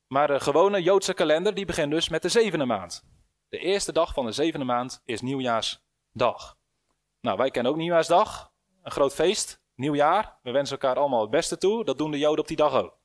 maar 0.07 0.27
de 0.27 0.41
gewone 0.41 0.83
Joodse 0.83 1.15
kalender 1.15 1.55
die 1.55 1.67
begint 1.67 1.91
dus 1.91 2.09
met 2.09 2.23
de 2.23 2.29
zevende 2.29 2.67
maand. 2.67 3.05
De 3.49 3.59
eerste 3.59 3.93
dag 3.93 4.15
van 4.15 4.27
de 4.27 4.33
zevende 4.33 4.67
maand 4.67 5.03
is 5.05 5.21
nieuwjaarsdag. 5.21 6.57
Nou, 7.21 7.37
wij 7.37 7.51
kennen 7.51 7.73
ook 7.73 7.79
nieuwjaarsdag, 7.79 8.53
een 8.83 8.91
groot 8.91 9.15
feest. 9.15 9.61
Nieuwjaar, 9.75 10.39
we 10.43 10.51
wensen 10.51 10.79
elkaar 10.81 10.97
allemaal 10.97 11.21
het 11.21 11.31
beste 11.31 11.59
toe. 11.59 11.85
Dat 11.85 11.99
doen 11.99 12.11
de 12.11 12.19
Joden 12.19 12.41
op 12.41 12.49
die 12.49 12.57
dag 12.57 12.75
ook. 12.75 12.99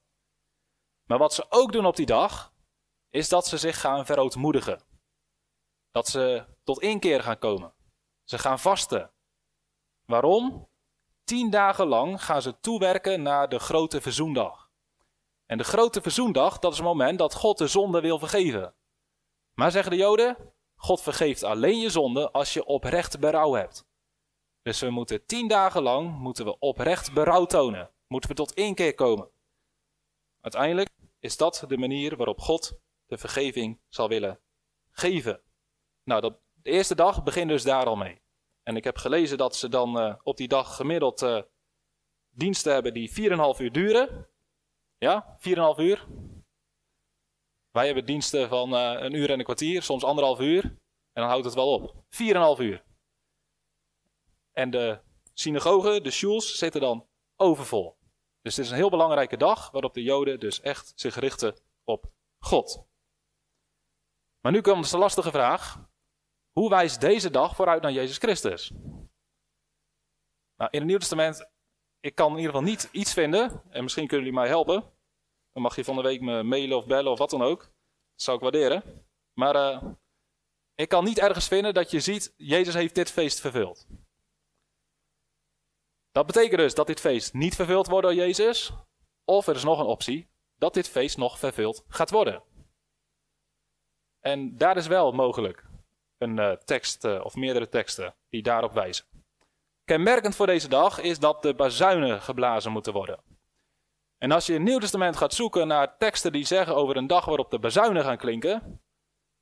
Maar 1.12 1.20
wat 1.20 1.34
ze 1.34 1.46
ook 1.50 1.72
doen 1.72 1.86
op 1.86 1.96
die 1.96 2.06
dag, 2.06 2.54
is 3.10 3.30
dat 3.30 3.48
ze 3.48 3.58
zich 3.58 3.80
gaan 3.80 4.06
verootmoedigen. 4.06 4.84
Dat 5.90 6.08
ze 6.08 6.46
tot 6.64 6.82
inkeer 6.82 7.24
gaan 7.24 7.38
komen. 7.40 7.74
Ze 8.24 8.38
gaan 8.38 8.60
vasten. 8.60 9.12
Waarom? 10.06 10.70
Tien 11.24 11.50
dagen 11.50 11.88
lang 11.88 12.24
gaan 12.24 12.42
ze 12.42 12.60
toewerken 12.60 13.22
naar 13.22 13.50
de 13.50 13.60
grote 13.60 14.02
verzoendag. 14.02 14.72
En 15.46 15.58
de 15.58 15.64
grote 15.64 16.02
verzoendag, 16.02 16.60
dat 16.60 16.72
is 16.72 16.78
het 16.78 16.88
moment 16.88 17.20
dat 17.20 17.36
God 17.36 17.58
de 17.58 17.68
zonde 17.68 18.02
wil 18.02 18.20
vergeven. 18.20 18.76
Maar 19.54 19.72
zeggen 19.72 19.92
de 19.92 19.98
Joden, 19.98 20.54
God 20.76 21.02
vergeeft 21.02 21.44
alleen 21.44 21.80
je 21.80 21.90
zonde 21.90 22.32
als 22.32 22.54
je 22.54 22.66
oprecht 22.66 23.20
berouw 23.20 23.54
hebt. 23.54 23.86
Dus 24.62 24.80
we 24.80 24.90
moeten 24.90 25.26
tien 25.26 25.48
dagen 25.48 25.82
lang 25.82 26.20
moeten 26.20 26.46
we 26.46 26.60
oprecht 26.60 27.14
berouw 27.14 27.46
tonen. 27.46 27.92
Moeten 28.08 28.30
we 28.30 28.36
tot 28.36 28.54
één 28.54 28.76
keer 28.76 28.96
komen. 28.96 29.32
Uiteindelijk 30.42 30.90
is 31.22 31.38
dat 31.38 31.64
de 31.68 31.78
manier 31.78 32.18
waarop 32.18 32.40
God 32.40 32.80
de 33.06 33.18
vergeving 33.18 33.80
zal 33.90 34.08
willen 34.08 34.40
geven. 34.92 35.42
Nou, 36.04 36.22
dat, 36.22 36.40
de 36.54 36.70
eerste 36.70 36.96
dag 36.96 37.24
begint 37.24 37.50
dus 37.50 37.64
daar 37.64 37.86
al 37.86 37.96
mee. 37.96 38.22
En 38.64 38.76
ik 38.76 38.84
heb 38.84 38.98
gelezen 38.98 39.38
dat 39.38 39.56
ze 39.56 39.70
dan 39.70 39.98
uh, 39.98 40.16
op 40.24 40.38
die 40.38 40.48
dag 40.48 40.76
gemiddeld 40.76 41.22
uh, 41.22 41.42
diensten 42.30 42.74
hebben 42.74 42.94
die 42.94 43.10
4,5 43.10 43.16
uur 43.62 43.72
duren. 43.72 44.28
Ja, 44.98 45.38
4,5 45.40 45.54
uur. 45.78 46.08
Wij 47.72 47.86
hebben 47.86 48.06
diensten 48.06 48.50
van 48.50 48.74
uh, 48.74 48.96
een 48.98 49.14
uur 49.14 49.30
en 49.30 49.38
een 49.38 49.44
kwartier, 49.44 49.82
soms 49.82 50.04
anderhalf 50.04 50.40
uur. 50.40 50.64
En 50.64 50.78
dan 51.22 51.28
houdt 51.28 51.46
het 51.46 51.54
wel 51.54 51.74
op. 51.74 51.96
4,5 52.58 52.62
uur. 52.62 52.84
En 54.52 54.70
de 54.70 55.00
synagogen, 55.34 56.04
de 56.04 56.12
shuls, 56.12 56.58
zitten 56.58 56.82
dan 56.82 57.08
overvol. 57.36 57.98
Dus 58.42 58.56
het 58.56 58.66
is 58.66 58.72
een 58.72 58.78
heel 58.78 58.90
belangrijke 58.90 59.38
dag 59.38 59.72
waarop 59.72 59.94
de 59.94 60.04
Joden 60.04 60.40
dus 60.40 60.62
echt 60.62 60.92
zich 60.96 61.16
richten 61.16 61.56
op 61.84 62.12
God. 62.40 62.86
Maar 64.40 64.52
nu 64.52 64.62
komt 64.62 64.92
de 64.92 64.98
lastige 64.98 65.32
vraag. 65.32 65.90
Hoe 66.52 66.70
wijst 66.70 67.02
deze 67.02 67.30
dag 67.30 67.56
vooruit 67.56 67.82
naar 67.82 67.92
Jezus 67.92 68.18
Christus? 68.18 68.72
Nou, 70.56 70.70
in 70.72 70.80
het 70.80 70.86
Nieuw 70.88 70.98
Testament, 70.98 71.50
ik 72.00 72.16
kan 72.16 72.32
in 72.32 72.38
ieder 72.38 72.52
geval 72.52 72.68
niet 72.68 72.90
iets 72.92 73.14
vinden, 73.14 73.64
en 73.70 73.84
misschien 73.84 74.08
kunnen 74.08 74.26
jullie 74.26 74.40
mij 74.42 74.50
helpen. 74.50 74.94
Dan 75.52 75.62
mag 75.62 75.76
je 75.76 75.84
van 75.84 75.96
de 75.96 76.02
week 76.02 76.22
me 76.22 76.44
mailen 76.44 76.78
of 76.78 76.86
bellen 76.86 77.12
of 77.12 77.18
wat 77.18 77.30
dan 77.30 77.42
ook. 77.42 77.60
Dat 77.60 77.72
zou 78.22 78.38
ik 78.38 78.44
waarderen. 78.44 79.06
Maar 79.34 79.56
uh, 79.56 79.92
ik 80.76 80.90
kan 80.90 81.04
niet 81.04 81.20
ergens 81.20 81.48
vinden 81.48 81.74
dat 81.74 81.92
je 81.92 82.00
ziet, 82.00 82.34
Jezus 82.38 82.74
heeft 82.74 82.96
dit 82.96 83.12
feest 83.12 83.40
vervuld. 83.40 83.88
Dat 86.12 86.26
betekent 86.26 86.60
dus 86.60 86.76
dat 86.76 86.88
dit 86.88 87.00
feest 87.00 87.34
niet 87.34 87.56
vervuld 87.56 87.88
wordt 87.88 88.08
door 88.08 88.16
Jezus. 88.16 88.72
Of 89.26 89.48
er 89.48 89.56
is 89.56 89.64
nog 89.64 89.80
een 89.80 89.86
optie, 89.86 90.30
dat 90.56 90.74
dit 90.74 90.90
feest 90.90 91.18
nog 91.18 91.40
vervuld 91.40 91.86
gaat 91.88 92.12
worden. 92.12 92.44
En 94.20 94.58
daar 94.58 94.78
is 94.78 94.88
wel 94.88 95.12
mogelijk 95.12 95.66
een 96.18 96.38
uh, 96.38 96.52
tekst 96.52 97.06
uh, 97.06 97.26
of 97.26 97.36
meerdere 97.36 97.70
teksten 97.70 98.16
die 98.30 98.42
daarop 98.42 98.74
wijzen. 98.74 99.06
Kenmerkend 99.84 100.36
voor 100.36 100.46
deze 100.46 100.68
dag 100.68 101.00
is 101.00 101.20
dat 101.20 101.42
de 101.42 101.54
bazuinen 101.54 102.22
geblazen 102.22 102.72
moeten 102.72 102.94
worden. 102.94 103.20
En 104.18 104.32
als 104.32 104.46
je 104.46 104.54
in 104.54 104.60
het 104.60 104.70
Nieuw 104.70 104.80
Testament 104.80 105.18
gaat 105.18 105.34
zoeken 105.34 105.68
naar 105.68 105.98
teksten 105.98 106.32
die 106.32 106.46
zeggen 106.46 106.76
over 106.76 106.98
een 106.98 107.08
dag 107.08 107.26
waarop 107.26 107.52
de 107.52 107.60
bazuinen 107.60 108.04
gaan 108.04 108.18
klinken, 108.18 108.82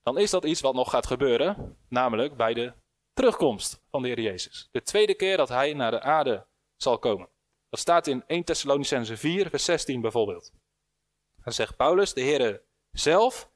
dan 0.04 0.18
is 0.18 0.30
dat 0.30 0.46
iets 0.46 0.62
wat 0.62 0.74
nog 0.74 0.90
gaat 0.90 1.08
gebeuren, 1.08 1.78
namelijk 1.90 2.38
bij 2.38 2.54
de 2.54 2.74
terugkomst 3.14 3.82
van 3.90 4.02
de 4.02 4.08
Heer 4.08 4.20
Jezus. 4.20 4.70
De 4.72 4.82
tweede 4.82 5.16
keer 5.16 5.38
dat 5.38 5.50
hij 5.50 5.74
naar 5.74 5.92
de 5.92 6.02
aarde 6.02 6.48
zal 6.82 7.00
komen. 7.00 7.30
Dat 7.70 7.80
staat 7.80 8.08
in 8.08 8.24
1 8.28 8.44
Thessalonicense 8.44 9.18
4, 9.18 9.50
vers 9.50 9.66
16 9.66 10.02
bijvoorbeeld. 10.02 10.54
Dan 11.44 11.54
zegt 11.54 11.76
Paulus, 11.76 12.14
de 12.14 12.22
Heer 12.22 12.62
zelf 12.92 13.52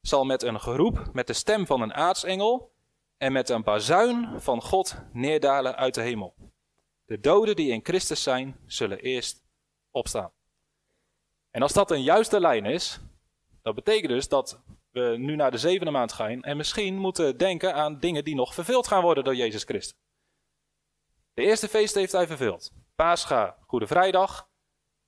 zal 0.00 0.24
met 0.24 0.42
een 0.42 0.60
geroep, 0.60 1.10
met 1.12 1.26
de 1.26 1.32
stem 1.32 1.66
van 1.66 1.80
een 1.80 1.94
aartsengel 1.94 2.74
en 3.16 3.32
met 3.32 3.48
een 3.48 3.62
bazuin 3.62 4.40
van 4.40 4.62
God 4.62 4.96
neerdalen 5.12 5.76
uit 5.76 5.94
de 5.94 6.00
hemel. 6.00 6.34
De 7.04 7.20
doden 7.20 7.56
die 7.56 7.72
in 7.72 7.84
Christus 7.84 8.22
zijn, 8.22 8.60
zullen 8.66 8.98
eerst 8.98 9.44
opstaan. 9.90 10.32
En 11.50 11.62
als 11.62 11.72
dat 11.72 11.90
een 11.90 12.02
juiste 12.02 12.40
lijn 12.40 12.64
is, 12.64 13.00
dat 13.62 13.74
betekent 13.74 14.12
dus 14.12 14.28
dat 14.28 14.62
we 14.90 15.14
nu 15.18 15.36
naar 15.36 15.50
de 15.50 15.58
zevende 15.58 15.90
maand 15.92 16.12
gaan 16.12 16.42
en 16.42 16.56
misschien 16.56 16.96
moeten 16.96 17.36
denken 17.36 17.74
aan 17.74 18.00
dingen 18.00 18.24
die 18.24 18.34
nog 18.34 18.54
vervuld 18.54 18.86
gaan 18.86 19.02
worden 19.02 19.24
door 19.24 19.36
Jezus 19.36 19.64
Christus. 19.64 20.05
De 21.36 21.42
eerste 21.42 21.68
feest 21.68 21.94
heeft 21.94 22.12
hij 22.12 22.26
vervuld. 22.26 22.72
Pascha, 22.94 23.58
Goede 23.66 23.86
Vrijdag. 23.86 24.48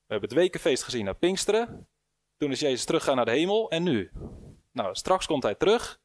We 0.06 0.12
hebben 0.12 0.28
het 0.28 0.38
wekenfeest 0.38 0.82
gezien 0.82 1.04
naar 1.04 1.16
Pinksteren. 1.16 1.88
Toen 2.36 2.50
is 2.50 2.60
Jezus 2.60 2.84
teruggegaan 2.84 3.16
naar 3.16 3.24
de 3.24 3.30
hemel. 3.30 3.70
En 3.70 3.82
nu? 3.82 4.10
Nou, 4.72 4.94
straks 4.94 5.26
komt 5.26 5.42
hij 5.42 5.54
terug. 5.54 6.00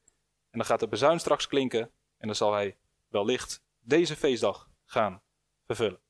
En 0.50 0.58
dan 0.58 0.66
gaat 0.66 0.80
de 0.80 0.88
bezuin 0.88 1.20
straks 1.20 1.48
klinken. 1.48 1.92
En 2.18 2.28
dan 2.28 2.36
zal 2.36 2.54
hij 2.54 2.78
wellicht 3.08 3.64
deze 3.80 4.16
feestdag 4.16 4.70
gaan 4.86 5.22
vervullen. 5.66 6.02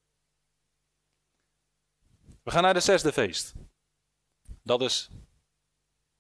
We 2.44 2.52
gaan 2.52 2.64
naar 2.64 2.74
de 2.74 2.80
zesde 2.80 3.14
feest. 3.14 3.54
Dat 4.64 4.82
is 4.82 5.10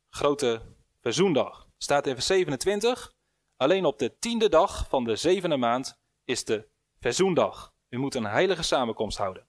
grote 0.09 0.75
verzoendag. 1.01 1.67
Staat 1.77 2.07
in 2.07 2.13
vers 2.13 2.25
27. 2.25 3.13
Alleen 3.55 3.85
op 3.85 3.99
de 3.99 4.17
tiende 4.19 4.49
dag 4.49 4.87
van 4.89 5.03
de 5.03 5.15
zevende 5.15 5.57
maand 5.57 5.99
is 6.23 6.45
de 6.45 6.69
verzoendag. 6.99 7.72
U 7.93 7.97
moet 7.97 8.15
een 8.15 8.25
heilige 8.25 8.63
samenkomst 8.63 9.17
houden. 9.17 9.47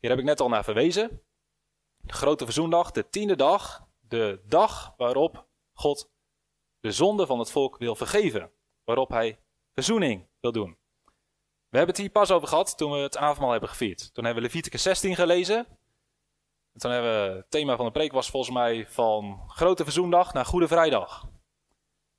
Hier 0.00 0.10
heb 0.10 0.18
ik 0.18 0.24
net 0.24 0.40
al 0.40 0.48
naar 0.48 0.64
verwezen. 0.64 1.22
De 1.96 2.12
grote 2.12 2.44
verzoendag, 2.44 2.90
de 2.90 3.08
tiende 3.08 3.36
dag, 3.36 3.88
de 4.00 4.42
dag 4.44 4.94
waarop 4.96 5.48
God 5.72 6.10
de 6.80 6.92
zonde 6.92 7.26
van 7.26 7.38
het 7.38 7.50
volk 7.50 7.76
wil 7.76 7.94
vergeven. 7.94 8.52
Waarop 8.84 9.08
hij 9.08 9.40
verzoening 9.74 10.28
wil 10.40 10.52
doen. 10.52 10.78
We 11.68 11.76
hebben 11.76 11.94
het 11.94 12.04
hier 12.04 12.10
pas 12.10 12.30
over 12.30 12.48
gehad 12.48 12.76
toen 12.76 12.90
we 12.90 12.98
het 12.98 13.16
avondmaal 13.16 13.50
hebben 13.50 13.68
gevierd. 13.68 14.14
Toen 14.14 14.24
hebben 14.24 14.42
we 14.42 14.48
Leviticus 14.48 14.82
16 14.82 15.14
gelezen. 15.14 15.66
En 16.72 16.80
toen 16.80 16.90
hebben 16.90 17.30
we, 17.30 17.36
het 17.36 17.50
thema 17.50 17.76
van 17.76 17.84
de 17.84 17.92
preek 17.92 18.12
was 18.12 18.30
volgens 18.30 18.54
mij 18.54 18.86
van 18.86 19.50
Grote 19.50 19.84
Verzoendag 19.84 20.32
naar 20.32 20.46
Goede 20.46 20.68
Vrijdag. 20.68 21.28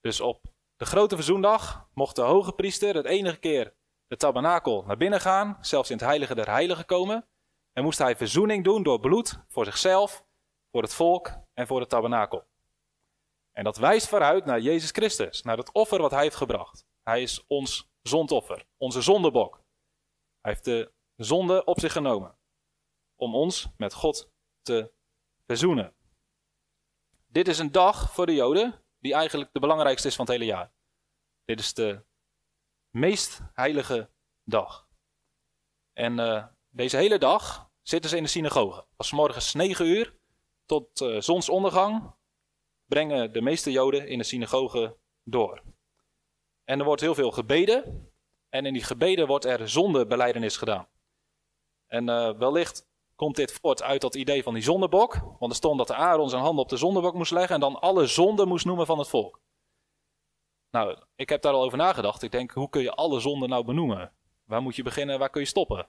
Dus 0.01 0.21
op 0.21 0.57
de 0.79 0.85
Grote 0.85 1.15
Verzoendag 1.15 1.89
mocht 1.93 2.15
de 2.15 2.21
hoge 2.21 2.53
priester 2.53 2.95
het 2.95 3.05
enige 3.05 3.37
keer 3.37 3.73
de 4.07 4.15
tabernakel 4.15 4.83
naar 4.83 4.97
binnen 4.97 5.21
gaan, 5.21 5.57
zelfs 5.61 5.89
in 5.89 5.97
het 5.97 6.05
heilige 6.05 6.35
der 6.35 6.49
heiligen 6.49 6.85
komen. 6.85 7.27
En 7.73 7.83
moest 7.83 7.97
hij 7.97 8.15
verzoening 8.15 8.63
doen 8.63 8.83
door 8.83 8.99
bloed 8.99 9.43
voor 9.47 9.65
zichzelf, 9.65 10.25
voor 10.71 10.81
het 10.81 10.93
volk 10.93 11.31
en 11.53 11.67
voor 11.67 11.79
de 11.79 11.85
tabernakel. 11.85 12.43
En 13.51 13.63
dat 13.63 13.77
wijst 13.77 14.07
vooruit 14.07 14.45
naar 14.45 14.59
Jezus 14.59 14.91
Christus, 14.91 15.41
naar 15.41 15.57
het 15.57 15.71
offer 15.71 16.01
wat 16.01 16.11
hij 16.11 16.21
heeft 16.21 16.35
gebracht. 16.35 16.85
Hij 17.03 17.21
is 17.21 17.45
ons 17.47 17.89
zondoffer, 18.01 18.65
onze 18.77 19.01
zondebok. 19.01 19.63
Hij 20.41 20.51
heeft 20.51 20.65
de 20.65 20.91
zonde 21.15 21.63
op 21.63 21.79
zich 21.79 21.91
genomen 21.91 22.37
om 23.15 23.35
ons 23.35 23.67
met 23.77 23.93
God 23.93 24.29
te 24.61 24.91
verzoenen. 25.45 25.93
Dit 27.27 27.47
is 27.47 27.59
een 27.59 27.71
dag 27.71 28.13
voor 28.13 28.25
de 28.25 28.33
Joden 28.33 28.83
die 28.99 29.13
eigenlijk 29.13 29.53
de 29.53 29.59
belangrijkste 29.59 30.07
is 30.07 30.15
van 30.15 30.25
het 30.25 30.33
hele 30.33 30.45
jaar. 30.45 30.71
Dit 31.45 31.59
is 31.59 31.73
de 31.73 32.05
meest 32.89 33.39
heilige 33.53 34.09
dag. 34.43 34.87
En 35.93 36.19
uh, 36.19 36.45
deze 36.69 36.97
hele 36.97 37.17
dag 37.17 37.69
zitten 37.81 38.09
ze 38.09 38.17
in 38.17 38.23
de 38.23 38.29
synagoge. 38.29 38.85
Als 38.95 39.11
morgens 39.11 39.53
9 39.53 39.85
uur 39.85 40.17
tot 40.65 41.01
uh, 41.01 41.21
zonsondergang 41.21 42.15
brengen 42.85 43.33
de 43.33 43.41
meeste 43.41 43.71
Joden 43.71 44.07
in 44.07 44.17
de 44.17 44.23
synagoge 44.23 44.97
door. 45.23 45.63
En 46.63 46.79
er 46.79 46.85
wordt 46.85 47.01
heel 47.01 47.15
veel 47.15 47.31
gebeden. 47.31 48.07
En 48.49 48.65
in 48.65 48.73
die 48.73 48.83
gebeden 48.83 49.27
wordt 49.27 49.45
er 49.45 49.69
zondebeleidenis 49.69 50.57
gedaan. 50.57 50.87
En 51.87 52.07
uh, 52.07 52.37
wellicht 52.37 52.88
komt 53.19 53.35
dit 53.35 53.51
voort 53.51 53.81
uit 53.81 54.01
dat 54.01 54.15
idee 54.15 54.43
van 54.43 54.53
die 54.53 54.63
zondebok. 54.63 55.13
Want 55.39 55.51
er 55.51 55.57
stond 55.57 55.77
dat 55.77 55.87
de 55.87 55.93
Aaron 55.93 56.29
zijn 56.29 56.41
handen 56.41 56.63
op 56.63 56.69
de 56.69 56.77
zondebok 56.77 57.13
moest 57.13 57.31
leggen 57.31 57.55
en 57.55 57.61
dan 57.61 57.79
alle 57.79 58.07
zonden 58.07 58.47
moest 58.47 58.65
noemen 58.65 58.85
van 58.85 58.99
het 58.99 59.07
volk. 59.07 59.41
Nou, 60.71 60.97
ik 61.15 61.29
heb 61.29 61.41
daar 61.41 61.53
al 61.53 61.63
over 61.63 61.77
nagedacht. 61.77 62.21
Ik 62.21 62.31
denk, 62.31 62.51
hoe 62.51 62.69
kun 62.69 62.81
je 62.81 62.91
alle 62.91 63.19
zonden 63.19 63.49
nou 63.49 63.65
benoemen? 63.65 64.13
Waar 64.43 64.61
moet 64.61 64.75
je 64.75 64.83
beginnen, 64.83 65.19
waar 65.19 65.29
kun 65.29 65.41
je 65.41 65.47
stoppen? 65.47 65.87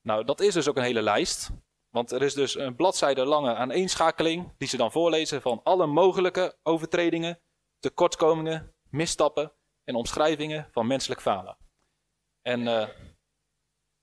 Nou, 0.00 0.24
dat 0.24 0.40
is 0.40 0.54
dus 0.54 0.68
ook 0.68 0.76
een 0.76 0.82
hele 0.82 1.02
lijst. 1.02 1.50
Want 1.90 2.10
er 2.10 2.22
is 2.22 2.34
dus 2.34 2.58
een 2.58 2.76
bladzijde 2.76 3.24
lange 3.24 3.54
aaneenschakeling 3.54 4.52
die 4.58 4.68
ze 4.68 4.76
dan 4.76 4.92
voorlezen 4.92 5.42
van 5.42 5.60
alle 5.62 5.86
mogelijke 5.86 6.56
overtredingen, 6.62 7.40
tekortkomingen, 7.78 8.74
misstappen 8.90 9.52
en 9.84 9.94
omschrijvingen 9.94 10.68
van 10.72 10.86
menselijk 10.86 11.20
falen. 11.20 11.56
En 12.42 12.60
uh, 12.60 12.88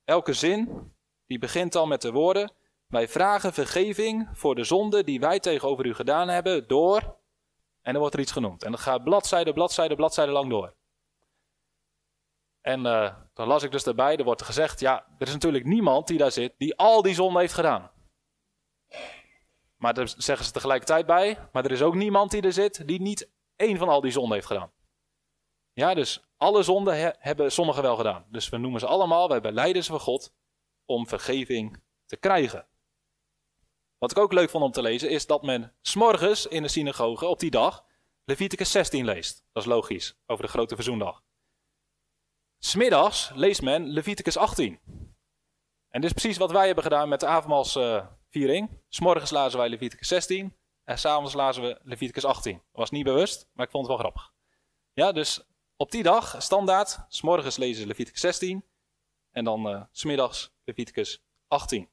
elke 0.04 0.34
zin 0.34 0.92
die 1.32 1.40
begint 1.40 1.76
al 1.76 1.88
met 1.88 2.02
de 2.02 2.12
woorden: 2.12 2.52
Wij 2.88 3.08
vragen 3.08 3.54
vergeving 3.54 4.30
voor 4.34 4.56
de 4.56 4.64
zonde 4.64 5.04
die 5.04 5.20
wij 5.20 5.40
tegenover 5.40 5.86
u 5.86 5.94
gedaan 5.94 6.28
hebben 6.28 6.68
door. 6.68 7.00
En 7.82 7.92
dan 7.92 7.98
wordt 7.98 8.14
er 8.14 8.22
iets 8.22 8.32
genoemd. 8.32 8.64
En 8.64 8.72
dat 8.72 8.80
gaat 8.80 9.04
bladzijde, 9.04 9.54
bladzijde, 9.54 9.96
bladzijde 9.96 10.32
lang 10.32 10.50
door. 10.50 10.74
En 12.62 12.80
uh, 12.86 13.14
dan 13.34 13.48
las 13.48 13.64
ik 13.64 13.72
dus 13.72 13.84
daarbij, 13.84 14.18
er 14.18 14.24
wordt 14.24 14.42
gezegd, 14.42 14.80
ja, 14.80 15.06
er 15.18 15.28
is 15.28 15.34
natuurlijk 15.34 15.66
niemand 15.66 16.08
die 16.08 16.18
daar 16.18 16.32
zit 16.32 16.54
die 16.58 16.78
al 16.78 17.02
die 17.02 17.14
zonden 17.14 17.42
heeft 17.42 17.54
gedaan. 17.54 17.92
Maar 19.78 19.94
daar 19.94 20.14
zeggen 20.18 20.46
ze 20.46 20.52
tegelijkertijd 20.52 21.06
bij, 21.06 21.38
maar 21.52 21.66
er 21.66 21.72
is 21.72 21.82
ook 21.82 21.96
niemand 21.96 22.32
die 22.32 22.42
er 22.42 22.54
zit 22.54 22.88
die 22.88 23.02
niet 23.02 23.30
één 23.56 23.78
van 23.78 23.90
al 23.90 24.02
die 24.02 24.12
zonden 24.12 24.34
heeft 24.34 24.48
gedaan. 24.48 24.72
Ja, 25.74 25.94
dus 25.94 26.24
alle 26.38 26.64
zonden 26.64 27.16
hebben 27.20 27.52
sommigen 27.52 27.82
wel 27.84 27.96
gedaan. 27.96 28.26
Dus 28.30 28.50
we 28.50 28.58
noemen 28.58 28.80
ze 28.80 28.88
allemaal, 28.88 29.28
wij 29.30 29.42
beleiden 29.42 29.84
ze 29.84 29.92
voor 29.92 30.00
God 30.00 30.34
om 30.92 31.08
vergeving 31.08 31.82
te 32.06 32.18
krijgen. 32.18 32.68
Wat 33.98 34.12
ik 34.12 34.18
ook 34.18 34.34
leuk 34.34 34.50
vond 34.50 34.64
om 34.64 34.72
te 34.72 34.82
lezen 34.82 35.10
is 35.10 35.26
dat 35.26 35.44
men 35.44 35.76
s'morgens 35.82 36.46
in 36.46 36.62
de 36.62 36.68
synagoge 36.68 37.26
op 37.26 37.40
die 37.40 37.52
dag 37.52 37.86
Leviticus 38.26 38.72
16 38.72 39.06
leest. 39.06 39.46
Dat 39.52 39.64
is 39.64 39.70
logisch, 39.70 40.16
over 40.26 40.46
de 40.46 40.52
grote 40.52 40.76
verzoendag. 40.76 41.24
Smiddags 42.58 43.32
leest 43.34 43.62
men 43.62 43.88
Leviticus 43.88 44.38
18. 44.38 44.80
En 45.90 46.02
dit 46.02 46.04
is 46.04 46.22
precies 46.22 46.38
wat 46.38 46.52
wij 46.52 46.66
hebben 46.66 46.84
gedaan 46.84 47.10
met 47.10 47.20
de 47.20 47.26
avondmaalsviering. 47.26 48.70
Uh, 48.70 48.76
S'morgens 48.88 49.32
lazen 49.32 49.60
wij 49.60 49.70
Leviticus 49.70 50.08
16 50.08 50.58
en 50.84 51.00
s'avonds 51.00 51.34
lazen 51.34 51.64
we 51.64 51.80
Leviticus 51.84 52.26
18. 52.26 52.54
Dat 52.54 52.64
was 52.72 52.90
niet 52.90 53.04
bewust, 53.04 53.50
maar 53.54 53.66
ik 53.66 53.72
vond 53.72 53.88
het 53.88 53.96
wel 53.96 54.06
grappig. 54.06 54.34
Ja, 54.94 55.12
dus 55.12 55.44
op 55.76 55.92
die 55.92 56.04
dag, 56.04 56.36
standaard, 56.42 57.00
s'morgens 57.08 57.58
lezen 57.58 57.88
Leviticus 57.88 58.22
16 58.22 58.66
en 59.32 59.44
dan 59.44 59.70
uh, 59.70 59.82
smiddags 59.92 60.54
Leviticus 60.72 61.22
18. 61.48 61.90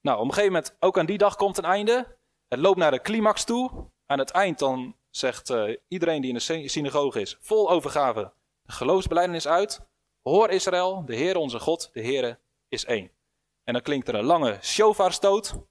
Nou, 0.00 0.18
op 0.18 0.24
een 0.24 0.32
gegeven 0.32 0.52
moment, 0.52 0.76
ook 0.78 0.98
aan 0.98 1.06
die 1.06 1.18
dag 1.18 1.36
komt 1.36 1.58
een 1.58 1.64
einde. 1.64 2.16
Het 2.48 2.58
loopt 2.58 2.78
naar 2.78 2.90
de 2.90 3.00
climax 3.00 3.44
toe. 3.44 3.90
Aan 4.06 4.18
het 4.18 4.30
eind 4.30 4.58
dan 4.58 4.96
zegt 5.10 5.50
uh, 5.50 5.76
iedereen 5.88 6.20
die 6.20 6.30
in 6.30 6.38
de 6.38 6.68
synagoge 6.68 7.20
is, 7.20 7.36
vol 7.40 7.70
overgave, 7.70 8.32
de 8.62 8.72
geloofsbeleidenis 8.72 9.48
uit. 9.48 9.80
Hoor 10.22 10.50
Israël, 10.50 11.04
de 11.04 11.14
Heer 11.14 11.36
onze 11.36 11.58
God, 11.58 11.90
de 11.92 12.00
Heer 12.00 12.38
is 12.68 12.84
één. 12.84 13.10
En 13.64 13.72
dan 13.72 13.82
klinkt 13.82 14.08
er 14.08 14.14
een 14.14 14.24
lange 14.24 14.58
shofarstoot, 14.62 15.50
een 15.50 15.66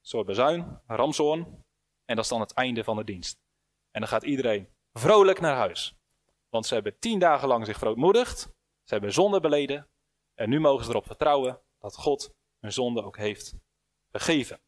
soort 0.00 0.26
bezuin, 0.26 0.80
een. 0.86 1.64
En 2.04 2.16
dat 2.16 2.24
is 2.24 2.30
dan 2.30 2.40
het 2.40 2.52
einde 2.52 2.84
van 2.84 2.96
de 2.96 3.04
dienst. 3.04 3.38
En 3.90 4.00
dan 4.00 4.08
gaat 4.08 4.22
iedereen 4.22 4.68
vrolijk 4.92 5.40
naar 5.40 5.56
huis. 5.56 5.96
Want 6.48 6.66
ze 6.66 6.74
hebben 6.74 6.98
tien 6.98 7.18
dagen 7.18 7.48
lang 7.48 7.66
zich 7.66 7.78
verootmoedigd. 7.78 8.40
Ze 8.82 8.94
hebben 8.94 9.12
zonde 9.12 9.40
beleden. 9.40 9.88
En 10.34 10.48
nu 10.48 10.60
mogen 10.60 10.84
ze 10.84 10.90
erop 10.90 11.06
vertrouwen 11.06 11.60
dat 11.78 11.96
God 11.96 12.34
hun 12.60 12.72
zonde 12.72 13.02
ook 13.02 13.16
heeft 13.16 13.54
vergeven. 14.10 14.60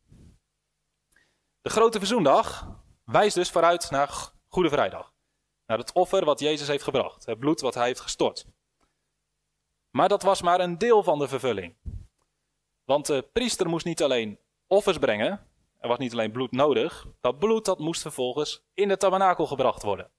De 1.60 1.70
grote 1.70 1.98
verzoendag 1.98 2.68
wijst 3.04 3.34
dus 3.34 3.50
vooruit 3.50 3.90
naar 3.90 4.32
Goede 4.48 4.68
Vrijdag. 4.68 5.12
Naar 5.66 5.78
het 5.78 5.92
offer 5.92 6.24
wat 6.24 6.40
Jezus 6.40 6.68
heeft 6.68 6.84
gebracht. 6.84 7.26
Het 7.26 7.38
bloed 7.38 7.60
wat 7.60 7.74
hij 7.74 7.86
heeft 7.86 8.00
gestort. 8.00 8.46
Maar 9.90 10.08
dat 10.08 10.22
was 10.22 10.42
maar 10.42 10.60
een 10.60 10.78
deel 10.78 11.02
van 11.02 11.18
de 11.18 11.28
vervulling. 11.28 11.76
Want 12.84 13.06
de 13.06 13.28
priester 13.32 13.68
moest 13.68 13.84
niet 13.84 14.02
alleen 14.02 14.38
offers 14.66 14.98
brengen. 14.98 15.48
Er 15.78 15.88
was 15.88 15.98
niet 15.98 16.12
alleen 16.12 16.32
bloed 16.32 16.52
nodig. 16.52 17.06
Dat 17.20 17.38
bloed 17.38 17.64
dat 17.64 17.78
moest 17.78 18.02
vervolgens 18.02 18.64
in 18.74 18.88
de 18.88 18.96
tabernakel 18.96 19.46
gebracht 19.46 19.82
worden. 19.82 20.10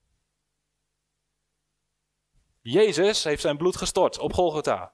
Jezus 2.60 3.24
heeft 3.24 3.40
zijn 3.40 3.56
bloed 3.56 3.76
gestort 3.76 4.18
op 4.18 4.32
Golgotha. 4.32 4.92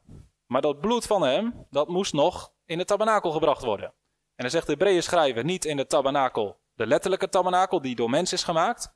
Maar 0.53 0.62
dat 0.62 0.80
bloed 0.80 1.07
van 1.07 1.22
hem, 1.22 1.66
dat 1.70 1.88
moest 1.88 2.12
nog 2.12 2.53
in 2.64 2.78
de 2.78 2.84
tabernakel 2.84 3.30
gebracht 3.30 3.64
worden. 3.64 3.88
En 4.34 4.42
dan 4.48 4.50
zegt 4.50 4.66
de 4.66 4.72
Hebreeën 4.72 5.03
schrijver 5.03 5.44
niet 5.44 5.64
in 5.64 5.76
de 5.76 5.86
tabernakel, 5.86 6.61
de 6.74 6.86
letterlijke 6.86 7.28
tabernakel 7.28 7.80
die 7.80 7.94
door 7.94 8.11
mens 8.11 8.32
is 8.32 8.42
gemaakt. 8.42 8.94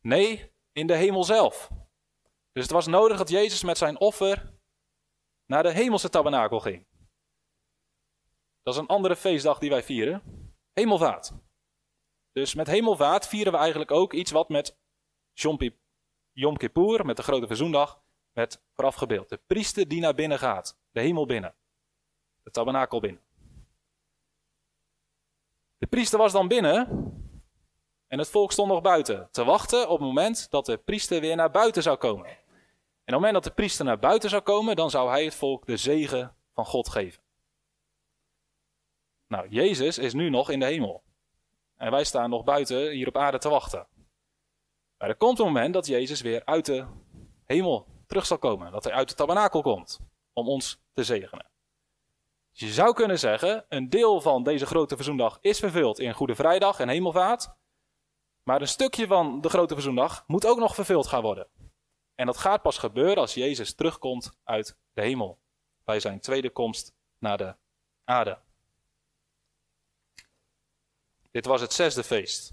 Nee, 0.00 0.52
in 0.72 0.86
de 0.86 0.94
hemel 0.94 1.24
zelf. 1.24 1.70
Dus 2.52 2.62
het 2.62 2.72
was 2.72 2.86
nodig 2.86 3.18
dat 3.18 3.28
Jezus 3.28 3.62
met 3.62 3.78
zijn 3.78 4.00
offer 4.00 4.52
naar 5.46 5.62
de 5.62 5.72
hemelse 5.72 6.08
tabernakel 6.08 6.60
ging. 6.60 6.86
Dat 8.62 8.74
is 8.74 8.80
een 8.80 8.86
andere 8.86 9.16
feestdag 9.16 9.58
die 9.58 9.70
wij 9.70 9.82
vieren. 9.82 10.22
Hemelvaart. 10.72 11.32
Dus 12.32 12.54
met 12.54 12.66
hemelvaart 12.66 13.26
vieren 13.26 13.52
we 13.52 13.58
eigenlijk 13.58 13.90
ook 13.90 14.12
iets 14.12 14.30
wat 14.30 14.48
met 14.48 14.78
Yom 16.32 16.56
Kippur, 16.56 17.06
met 17.06 17.16
de 17.16 17.22
grote 17.22 17.46
verzoendag, 17.46 18.02
werd 18.32 18.62
voorafgebeeld. 18.72 19.28
De 19.28 19.40
priester 19.46 19.88
die 19.88 20.00
naar 20.00 20.14
binnen 20.14 20.38
gaat, 20.38 20.78
de 20.96 21.02
hemel 21.02 21.26
binnen, 21.26 21.54
de 22.42 22.50
tabernakel 22.50 23.00
binnen. 23.00 23.22
De 25.78 25.86
priester 25.86 26.18
was 26.18 26.32
dan 26.32 26.48
binnen 26.48 26.88
en 28.06 28.18
het 28.18 28.28
volk 28.28 28.52
stond 28.52 28.68
nog 28.68 28.82
buiten 28.82 29.28
te 29.30 29.44
wachten 29.44 29.88
op 29.88 29.98
het 29.98 30.06
moment 30.06 30.50
dat 30.50 30.66
de 30.66 30.76
priester 30.76 31.20
weer 31.20 31.36
naar 31.36 31.50
buiten 31.50 31.82
zou 31.82 31.96
komen. 31.96 32.26
En 32.28 32.34
op 32.34 32.40
het 33.04 33.14
moment 33.14 33.32
dat 33.32 33.44
de 33.44 33.50
priester 33.50 33.84
naar 33.84 33.98
buiten 33.98 34.30
zou 34.30 34.42
komen, 34.42 34.76
dan 34.76 34.90
zou 34.90 35.10
hij 35.10 35.24
het 35.24 35.34
volk 35.34 35.66
de 35.66 35.76
zegen 35.76 36.36
van 36.54 36.66
God 36.66 36.88
geven. 36.88 37.22
Nou, 39.26 39.48
Jezus 39.48 39.98
is 39.98 40.12
nu 40.12 40.30
nog 40.30 40.50
in 40.50 40.60
de 40.60 40.66
hemel. 40.66 41.02
En 41.76 41.90
wij 41.90 42.04
staan 42.04 42.30
nog 42.30 42.44
buiten 42.44 42.90
hier 42.90 43.08
op 43.08 43.16
aarde 43.16 43.38
te 43.38 43.48
wachten. 43.48 43.86
Maar 44.98 45.08
er 45.08 45.16
komt 45.16 45.38
een 45.38 45.44
moment 45.44 45.74
dat 45.74 45.86
Jezus 45.86 46.20
weer 46.20 46.44
uit 46.44 46.66
de 46.66 46.86
hemel 47.44 47.86
terug 48.06 48.26
zal 48.26 48.38
komen. 48.38 48.72
Dat 48.72 48.84
hij 48.84 48.92
uit 48.92 49.08
de 49.08 49.14
tabernakel 49.14 49.62
komt 49.62 50.00
om 50.32 50.48
ons 50.48 50.84
te 50.96 51.04
zegenen. 51.04 51.50
Je 52.50 52.72
zou 52.72 52.94
kunnen 52.94 53.18
zeggen, 53.18 53.64
een 53.68 53.90
deel 53.90 54.20
van 54.20 54.42
deze 54.42 54.66
grote 54.66 54.96
verzoendag 54.96 55.38
is 55.40 55.58
vervuld 55.58 55.98
in 55.98 56.12
Goede 56.12 56.34
Vrijdag 56.34 56.80
en 56.80 56.88
Hemelvaart. 56.88 57.54
Maar 58.42 58.60
een 58.60 58.68
stukje 58.68 59.06
van 59.06 59.40
de 59.40 59.48
grote 59.48 59.74
verzoendag 59.74 60.24
moet 60.26 60.46
ook 60.46 60.58
nog 60.58 60.74
vervuld 60.74 61.06
gaan 61.06 61.22
worden. 61.22 61.48
En 62.14 62.26
dat 62.26 62.36
gaat 62.36 62.62
pas 62.62 62.78
gebeuren 62.78 63.16
als 63.16 63.34
Jezus 63.34 63.74
terugkomt 63.74 64.38
uit 64.44 64.78
de 64.92 65.02
hemel. 65.02 65.38
Bij 65.84 66.00
zijn 66.00 66.20
tweede 66.20 66.50
komst 66.50 66.94
naar 67.18 67.38
de 67.38 67.56
aarde. 68.04 68.38
Dit 71.30 71.46
was 71.46 71.60
het 71.60 71.72
zesde 71.72 72.04
feest. 72.04 72.52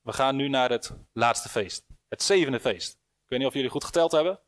We 0.00 0.12
gaan 0.12 0.36
nu 0.36 0.48
naar 0.48 0.70
het 0.70 0.96
laatste 1.12 1.48
feest. 1.48 1.86
Het 2.08 2.22
zevende 2.22 2.60
feest. 2.60 2.92
Ik 2.92 3.28
weet 3.28 3.38
niet 3.38 3.48
of 3.48 3.54
jullie 3.54 3.70
goed 3.70 3.84
geteld 3.84 4.12
hebben. 4.12 4.40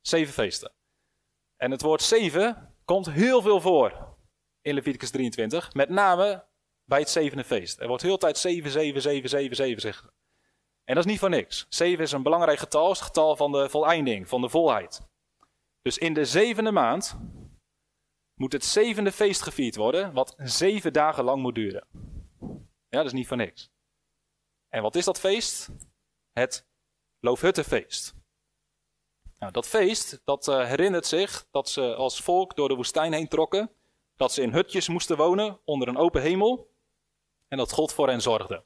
Zeven 0.00 0.32
feesten. 0.32 0.75
En 1.56 1.70
het 1.70 1.82
woord 1.82 2.02
zeven 2.02 2.74
komt 2.84 3.10
heel 3.10 3.42
veel 3.42 3.60
voor 3.60 4.16
in 4.60 4.74
Leviticus 4.74 5.10
23. 5.10 5.74
Met 5.74 5.88
name 5.88 6.46
bij 6.84 6.98
het 6.98 7.10
zevende 7.10 7.44
feest. 7.44 7.80
Er 7.80 7.88
wordt 7.88 8.02
heel 8.02 8.18
tijd 8.18 8.38
7, 8.38 8.70
7, 8.70 9.00
7, 9.00 9.28
7, 9.28 9.56
7 9.56 9.80
zeggen. 9.80 10.12
En 10.84 10.94
dat 10.94 11.04
is 11.04 11.10
niet 11.10 11.20
voor 11.20 11.30
niks. 11.30 11.66
7 11.68 12.04
is 12.04 12.12
een 12.12 12.22
belangrijk 12.22 12.58
getal, 12.58 12.88
het 12.88 13.00
getal 13.00 13.36
van 13.36 13.52
de 13.52 13.68
voleinding, 13.68 14.28
van 14.28 14.40
de 14.40 14.48
volheid. 14.48 15.00
Dus 15.82 15.98
in 15.98 16.14
de 16.14 16.24
zevende 16.24 16.72
maand 16.72 17.18
moet 18.34 18.52
het 18.52 18.64
zevende 18.64 19.12
feest 19.12 19.42
gevierd 19.42 19.76
worden, 19.76 20.12
wat 20.12 20.34
zeven 20.36 20.92
dagen 20.92 21.24
lang 21.24 21.42
moet 21.42 21.54
duren. 21.54 21.86
Ja, 22.88 22.98
dat 22.98 23.06
is 23.06 23.12
niet 23.12 23.26
voor 23.26 23.36
niks. 23.36 23.70
En 24.68 24.82
wat 24.82 24.94
is 24.94 25.04
dat 25.04 25.20
feest? 25.20 25.68
Het 26.32 26.66
Loofhuttenfeest. 27.20 28.15
Nou, 29.38 29.52
dat 29.52 29.66
feest, 29.66 30.20
dat 30.24 30.48
uh, 30.48 30.66
herinnert 30.66 31.06
zich 31.06 31.46
dat 31.50 31.68
ze 31.68 31.94
als 31.94 32.20
volk 32.20 32.56
door 32.56 32.68
de 32.68 32.74
woestijn 32.74 33.12
heen 33.12 33.28
trokken. 33.28 33.70
Dat 34.16 34.32
ze 34.32 34.42
in 34.42 34.52
hutjes 34.52 34.88
moesten 34.88 35.16
wonen 35.16 35.60
onder 35.64 35.88
een 35.88 35.96
open 35.96 36.22
hemel. 36.22 36.70
En 37.48 37.58
dat 37.58 37.72
God 37.72 37.92
voor 37.92 38.08
hen 38.08 38.20
zorgde. 38.20 38.64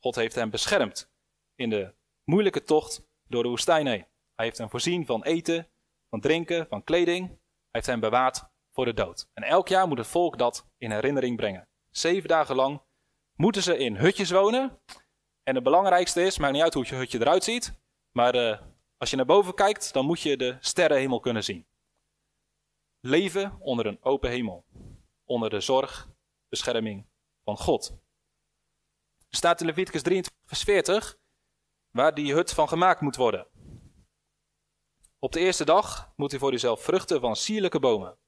God 0.00 0.14
heeft 0.14 0.34
hen 0.34 0.50
beschermd 0.50 1.10
in 1.54 1.70
de 1.70 1.94
moeilijke 2.24 2.62
tocht 2.62 3.02
door 3.28 3.42
de 3.42 3.48
woestijn 3.48 3.86
heen. 3.86 4.06
Hij 4.34 4.44
heeft 4.44 4.58
hen 4.58 4.70
voorzien 4.70 5.06
van 5.06 5.24
eten, 5.24 5.68
van 6.10 6.20
drinken, 6.20 6.66
van 6.68 6.84
kleding. 6.84 7.26
Hij 7.28 7.38
heeft 7.70 7.86
hen 7.86 8.00
bewaard 8.00 8.44
voor 8.72 8.84
de 8.84 8.94
dood. 8.94 9.28
En 9.34 9.42
elk 9.42 9.68
jaar 9.68 9.88
moet 9.88 9.98
het 9.98 10.06
volk 10.06 10.38
dat 10.38 10.66
in 10.78 10.90
herinnering 10.90 11.36
brengen. 11.36 11.68
Zeven 11.90 12.28
dagen 12.28 12.56
lang 12.56 12.82
moeten 13.36 13.62
ze 13.62 13.78
in 13.78 13.96
hutjes 13.96 14.30
wonen. 14.30 14.80
En 15.42 15.54
het 15.54 15.64
belangrijkste 15.64 16.22
is, 16.22 16.38
maakt 16.38 16.52
niet 16.52 16.62
uit 16.62 16.74
hoe 16.74 16.86
je 16.86 16.94
hutje 16.94 17.20
eruit 17.20 17.44
ziet, 17.44 17.80
maar 18.10 18.34
uh, 18.34 18.60
als 19.04 19.12
je 19.12 19.18
naar 19.18 19.34
boven 19.34 19.54
kijkt, 19.54 19.92
dan 19.92 20.06
moet 20.06 20.20
je 20.20 20.36
de 20.36 20.56
sterrenhemel 20.60 21.20
kunnen 21.20 21.44
zien. 21.44 21.66
Leven 23.00 23.56
onder 23.60 23.86
een 23.86 24.02
open 24.02 24.30
hemel, 24.30 24.64
onder 25.24 25.50
de 25.50 25.60
zorg, 25.60 26.10
bescherming 26.48 27.06
van 27.42 27.56
God. 27.56 27.90
Er 29.28 29.36
staat 29.36 29.60
in 29.60 29.66
Leviticus 29.66 30.02
23, 30.02 30.42
vers 30.44 30.62
40, 30.62 31.18
waar 31.90 32.14
die 32.14 32.32
hut 32.32 32.52
van 32.52 32.68
gemaakt 32.68 33.00
moet 33.00 33.16
worden. 33.16 33.46
Op 35.18 35.32
de 35.32 35.40
eerste 35.40 35.64
dag 35.64 36.12
moet 36.16 36.32
u 36.32 36.38
voor 36.38 36.52
uzelf 36.52 36.82
vruchten 36.82 37.20
van 37.20 37.36
sierlijke 37.36 37.80
bomen, 37.80 38.18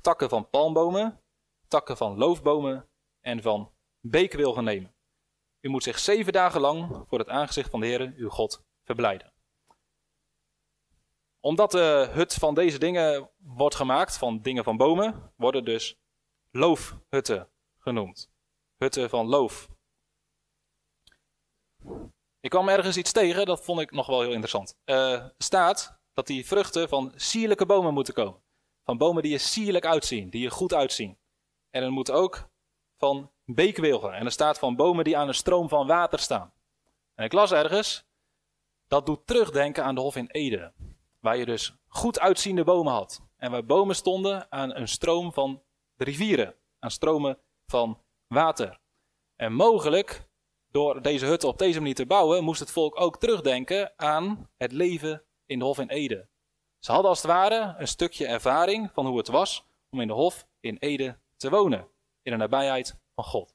takken 0.00 0.28
van 0.28 0.50
palmbomen, 0.50 1.22
takken 1.68 1.96
van 1.96 2.18
loofbomen 2.18 2.88
en 3.20 3.42
van 3.42 3.72
beekwilgen 4.00 4.64
nemen. 4.64 4.94
U 5.60 5.68
moet 5.68 5.82
zich 5.82 5.98
zeven 5.98 6.32
dagen 6.32 6.60
lang 6.60 7.04
voor 7.08 7.18
het 7.18 7.28
aangezicht 7.28 7.70
van 7.70 7.80
de 7.80 7.86
Heer, 7.86 8.12
uw 8.16 8.28
God, 8.28 8.64
verblijden. 8.84 9.38
Omdat 11.40 11.70
de 11.70 12.08
hut 12.12 12.34
van 12.34 12.54
deze 12.54 12.78
dingen 12.78 13.30
wordt 13.38 13.74
gemaakt, 13.74 14.18
van 14.18 14.42
dingen 14.42 14.64
van 14.64 14.76
bomen, 14.76 15.32
worden 15.36 15.64
dus 15.64 15.98
loofhutten 16.50 17.48
genoemd. 17.78 18.30
Hutten 18.76 19.10
van 19.10 19.26
loof. 19.26 19.68
Ik 22.40 22.50
kwam 22.50 22.68
ergens 22.68 22.96
iets 22.96 23.12
tegen, 23.12 23.46
dat 23.46 23.64
vond 23.64 23.80
ik 23.80 23.90
nog 23.90 24.06
wel 24.06 24.20
heel 24.20 24.30
interessant. 24.30 24.76
Er 24.84 25.34
staat 25.38 25.98
dat 26.12 26.26
die 26.26 26.46
vruchten 26.46 26.88
van 26.88 27.12
sierlijke 27.16 27.66
bomen 27.66 27.94
moeten 27.94 28.14
komen. 28.14 28.42
Van 28.84 28.98
bomen 28.98 29.22
die 29.22 29.32
er 29.32 29.40
sierlijk 29.40 29.86
uitzien, 29.86 30.30
die 30.30 30.44
er 30.44 30.52
goed 30.52 30.74
uitzien. 30.74 31.18
En 31.70 31.82
er 31.82 31.90
moet 31.90 32.10
ook 32.10 32.48
van 32.96 33.30
beekwilgen. 33.44 34.12
En 34.12 34.24
er 34.24 34.32
staat 34.32 34.58
van 34.58 34.76
bomen 34.76 35.04
die 35.04 35.16
aan 35.16 35.28
een 35.28 35.34
stroom 35.34 35.68
van 35.68 35.86
water 35.86 36.18
staan. 36.18 36.52
En 37.14 37.24
ik 37.24 37.32
las 37.32 37.52
ergens, 37.52 38.04
dat 38.88 39.06
doet 39.06 39.26
terugdenken 39.26 39.84
aan 39.84 39.94
de 39.94 40.00
Hof 40.00 40.16
in 40.16 40.26
Ede. 40.26 40.72
Waar 41.20 41.36
je 41.36 41.44
dus 41.44 41.74
goed 41.86 42.20
uitziende 42.20 42.64
bomen 42.64 42.92
had. 42.92 43.20
En 43.36 43.50
waar 43.50 43.64
bomen 43.64 43.96
stonden 43.96 44.52
aan 44.52 44.74
een 44.74 44.88
stroom 44.88 45.32
van 45.32 45.62
rivieren. 45.96 46.54
Aan 46.78 46.90
stromen 46.90 47.38
van 47.66 48.02
water. 48.26 48.80
En 49.36 49.52
mogelijk, 49.52 50.28
door 50.70 51.02
deze 51.02 51.26
hutten 51.26 51.48
op 51.48 51.58
deze 51.58 51.78
manier 51.78 51.94
te 51.94 52.06
bouwen, 52.06 52.44
moest 52.44 52.60
het 52.60 52.70
volk 52.70 53.00
ook 53.00 53.18
terugdenken 53.18 53.92
aan 53.96 54.50
het 54.56 54.72
leven 54.72 55.24
in 55.46 55.58
de 55.58 55.64
Hof 55.64 55.78
in 55.78 55.88
Ede. 55.88 56.28
Ze 56.78 56.92
hadden 56.92 57.10
als 57.10 57.22
het 57.22 57.30
ware 57.30 57.74
een 57.78 57.88
stukje 57.88 58.26
ervaring 58.26 58.90
van 58.92 59.06
hoe 59.06 59.18
het 59.18 59.28
was 59.28 59.66
om 59.90 60.00
in 60.00 60.06
de 60.06 60.12
Hof 60.12 60.46
in 60.60 60.76
Ede 60.76 61.18
te 61.36 61.50
wonen. 61.50 61.88
In 62.22 62.32
de 62.32 62.38
nabijheid 62.38 62.98
God. 63.22 63.54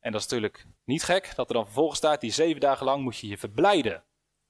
En 0.00 0.12
dat 0.12 0.20
is 0.20 0.26
natuurlijk 0.26 0.66
niet 0.84 1.02
gek 1.02 1.32
dat 1.36 1.48
er 1.48 1.54
dan 1.54 1.64
vervolgens 1.64 1.98
staat, 1.98 2.20
die 2.20 2.30
zeven 2.30 2.60
dagen 2.60 2.86
lang 2.86 3.02
moet 3.02 3.16
je 3.16 3.28
je 3.28 3.38
verblijden 3.38 4.04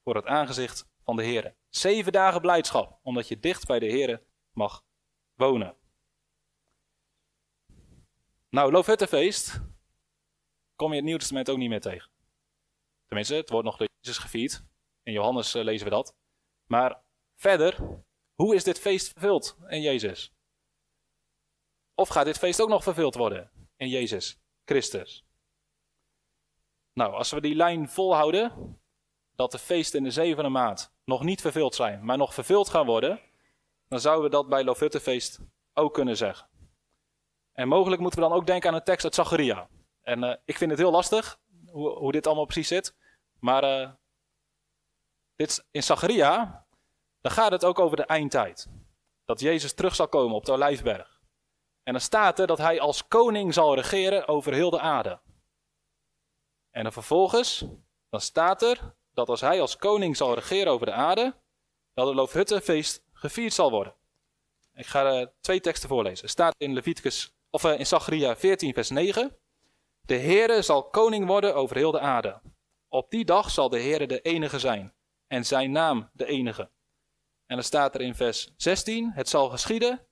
voor 0.05 0.15
het 0.15 0.27
aangezicht 0.27 0.89
van 1.05 1.17
de 1.17 1.23
Heer. 1.23 1.55
Zeven 1.77 2.13
dagen 2.13 2.41
blijdschap, 2.41 2.99
omdat 3.03 3.29
je 3.29 3.41
dicht 3.41 3.67
bij 3.67 3.79
de 3.79 3.87
Heer 3.87 4.23
mag 4.53 4.85
wonen. 5.35 5.77
Nou, 8.49 8.73
Loofhuttenfeest 8.73 9.61
kom 10.77 10.91
je 10.91 10.97
het 10.97 11.05
Nieuw 11.05 11.17
Testament 11.17 11.51
ook 11.51 11.59
niet 11.59 11.69
meer 11.69 11.81
tegen. 11.81 12.11
Tenminste, 13.07 13.35
het 13.35 13.51
wordt 13.51 13.65
nog 13.65 13.77
door 13.77 13.89
Jezus 14.01 14.19
gevierd. 14.19 14.65
In 15.03 15.13
Johannes 15.13 15.55
eh, 15.55 15.65
lezen 15.65 15.85
we 15.87 15.93
dat. 15.93 16.17
Maar 16.67 17.03
verder, 17.35 18.03
hoe 18.35 18.55
is 18.55 18.65
dit 18.65 18.81
feest 18.81 19.13
vervuld 19.13 19.57
in 19.69 19.81
Jezus? 19.81 20.35
Of 21.95 22.09
gaat 22.09 22.25
dit 22.25 22.39
feest 22.39 22.61
ook 22.61 22.69
nog 22.69 22.83
vervuld 22.83 23.15
worden 23.15 23.51
in 23.77 23.89
Jezus 23.89 24.41
Christus? 24.65 25.27
Nou, 26.93 27.15
als 27.15 27.31
we 27.31 27.41
die 27.41 27.55
lijn 27.55 27.89
volhouden, 27.89 28.81
dat 29.35 29.53
de 29.53 29.59
feesten 29.59 29.99
in 29.99 30.05
de 30.05 30.11
zevende 30.11 30.51
maand 30.51 30.95
nog 31.07 31.23
niet 31.23 31.41
vervuld 31.41 31.75
zijn, 31.75 32.05
maar 32.05 32.17
nog 32.17 32.35
vervuld 32.35 32.69
gaan 32.69 32.87
worden, 32.87 33.21
dan 33.89 34.01
zouden 34.01 34.25
we 34.25 34.31
dat 34.31 34.49
bij 34.49 34.65
Lofuttefeest 34.65 35.41
ook 35.75 35.95
kunnen 35.95 36.17
zeggen. 36.17 36.49
En 37.53 37.69
mogelijk 37.69 38.01
moeten 38.01 38.21
we 38.21 38.29
dan 38.29 38.37
ook 38.37 38.47
denken 38.47 38.69
aan 38.69 38.75
een 38.75 38.85
tekst 38.85 39.05
uit 39.05 39.15
Zacharia. 39.15 39.69
En 40.03 40.23
uh, 40.25 40.35
ik 40.45 40.57
vind 40.57 40.71
het 40.71 40.81
heel 40.81 40.91
lastig 40.91 41.41
hoe, 41.71 41.89
hoe, 41.91 42.13
dit 42.13 42.27
allemaal 42.27 42.45
precies 42.45 42.69
zit. 42.69 42.95
Maar 43.41 43.65
uh, 43.65 43.91
dit, 45.37 45.67
in 45.71 45.83
Zacharia, 45.83 46.65
dan 47.21 47.33
gaat 47.33 47.53
het 47.53 47.65
ook 47.65 47.79
over 47.79 47.97
de 47.97 48.07
eindtijd. 48.07 48.69
Dat 49.25 49.41
Jezus 49.41 49.73
terug 49.73 49.95
zal 49.95 50.09
komen 50.09 50.37
op 50.37 50.45
de 50.45 50.53
Olijfberg. 50.53 51.21
En 51.83 51.93
dan 51.93 52.01
staat 52.01 52.39
er 52.39 52.47
dat 52.47 52.59
hij 52.59 52.81
als 52.81 53.09
koning 53.09 53.55
zal 53.55 53.75
regeren 53.75 54.29
over 54.29 54.53
heel 54.53 54.71
de 54.71 54.81
aarde. 54.81 55.21
En 56.71 56.93
vervolgens, 56.93 57.65
dan 58.09 58.21
staat 58.21 58.63
er 58.63 58.96
dat 59.17 59.29
als 59.29 59.41
hij 59.41 59.61
als 59.61 59.77
koning 59.77 60.17
zal 60.17 60.35
regeren 60.35 60.73
over 60.73 60.87
de 60.87 60.93
aarde, 60.93 61.35
dat 61.95 62.07
het 62.07 62.17
Loofhuttenfeest 62.17 63.03
gevierd 63.13 63.53
zal 63.53 63.71
worden. 63.71 63.95
Ik 64.75 64.87
ga 64.87 65.21
uh, 65.21 65.27
twee 65.41 65.61
teksten 65.61 65.89
voorlezen. 65.89 66.25
Er 66.25 66.31
staat 66.31 66.55
in 66.59 66.73
Leviticus, 66.73 67.35
of 67.51 67.65
uh, 67.65 67.79
in 67.79 67.87
Zacharia 67.87 68.37
14 68.37 68.75
vers 68.75 68.91
9. 68.91 69.37
De 70.01 70.19
Heere 70.19 70.63
zal 70.63 70.91
koning 70.91 71.27
worden 71.27 71.55
over 71.55 71.77
heel 71.77 71.91
de 71.91 72.01
aarde. 72.01 72.41
Op 72.89 73.11
die 73.11 73.25
dag 73.25 73.51
zal 73.51 73.69
de 73.69 73.81
Heere 73.81 74.07
de 74.07 74.21
enige 74.21 74.59
zijn 74.59 74.95
en 75.27 75.45
zijn 75.45 75.71
naam 75.71 76.11
de 76.13 76.27
enige. 76.27 76.71
En 77.47 77.57
dan 77.57 77.65
staat 77.65 77.95
er 77.95 78.01
in 78.01 78.15
vers 78.15 78.53
16: 78.57 79.13
Het 79.13 79.29
zal 79.29 79.49
geschieden 79.49 80.07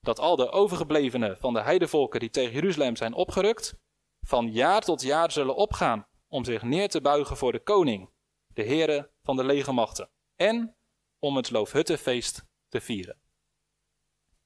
dat 0.00 0.18
al 0.18 0.36
de 0.36 0.50
overgeblevenen 0.50 1.38
van 1.38 1.52
de 1.52 1.60
heidevolken 1.60 2.20
die 2.20 2.30
tegen 2.30 2.52
Jeruzalem 2.52 2.96
zijn 2.96 3.14
opgerukt, 3.14 3.74
van 4.20 4.52
jaar 4.52 4.80
tot 4.80 5.02
jaar 5.02 5.30
zullen 5.32 5.56
opgaan 5.56 6.06
om 6.28 6.44
zich 6.44 6.62
neer 6.62 6.88
te 6.88 7.00
buigen 7.00 7.36
voor 7.36 7.52
de 7.52 7.62
koning, 7.62 8.10
de 8.60 8.66
Heere 8.66 9.10
van 9.22 9.36
de 9.36 9.44
legermachten, 9.44 10.10
en 10.36 10.76
om 11.18 11.36
het 11.36 11.50
Loofhuttenfeest 11.50 12.44
te 12.68 12.80
vieren. 12.80 13.20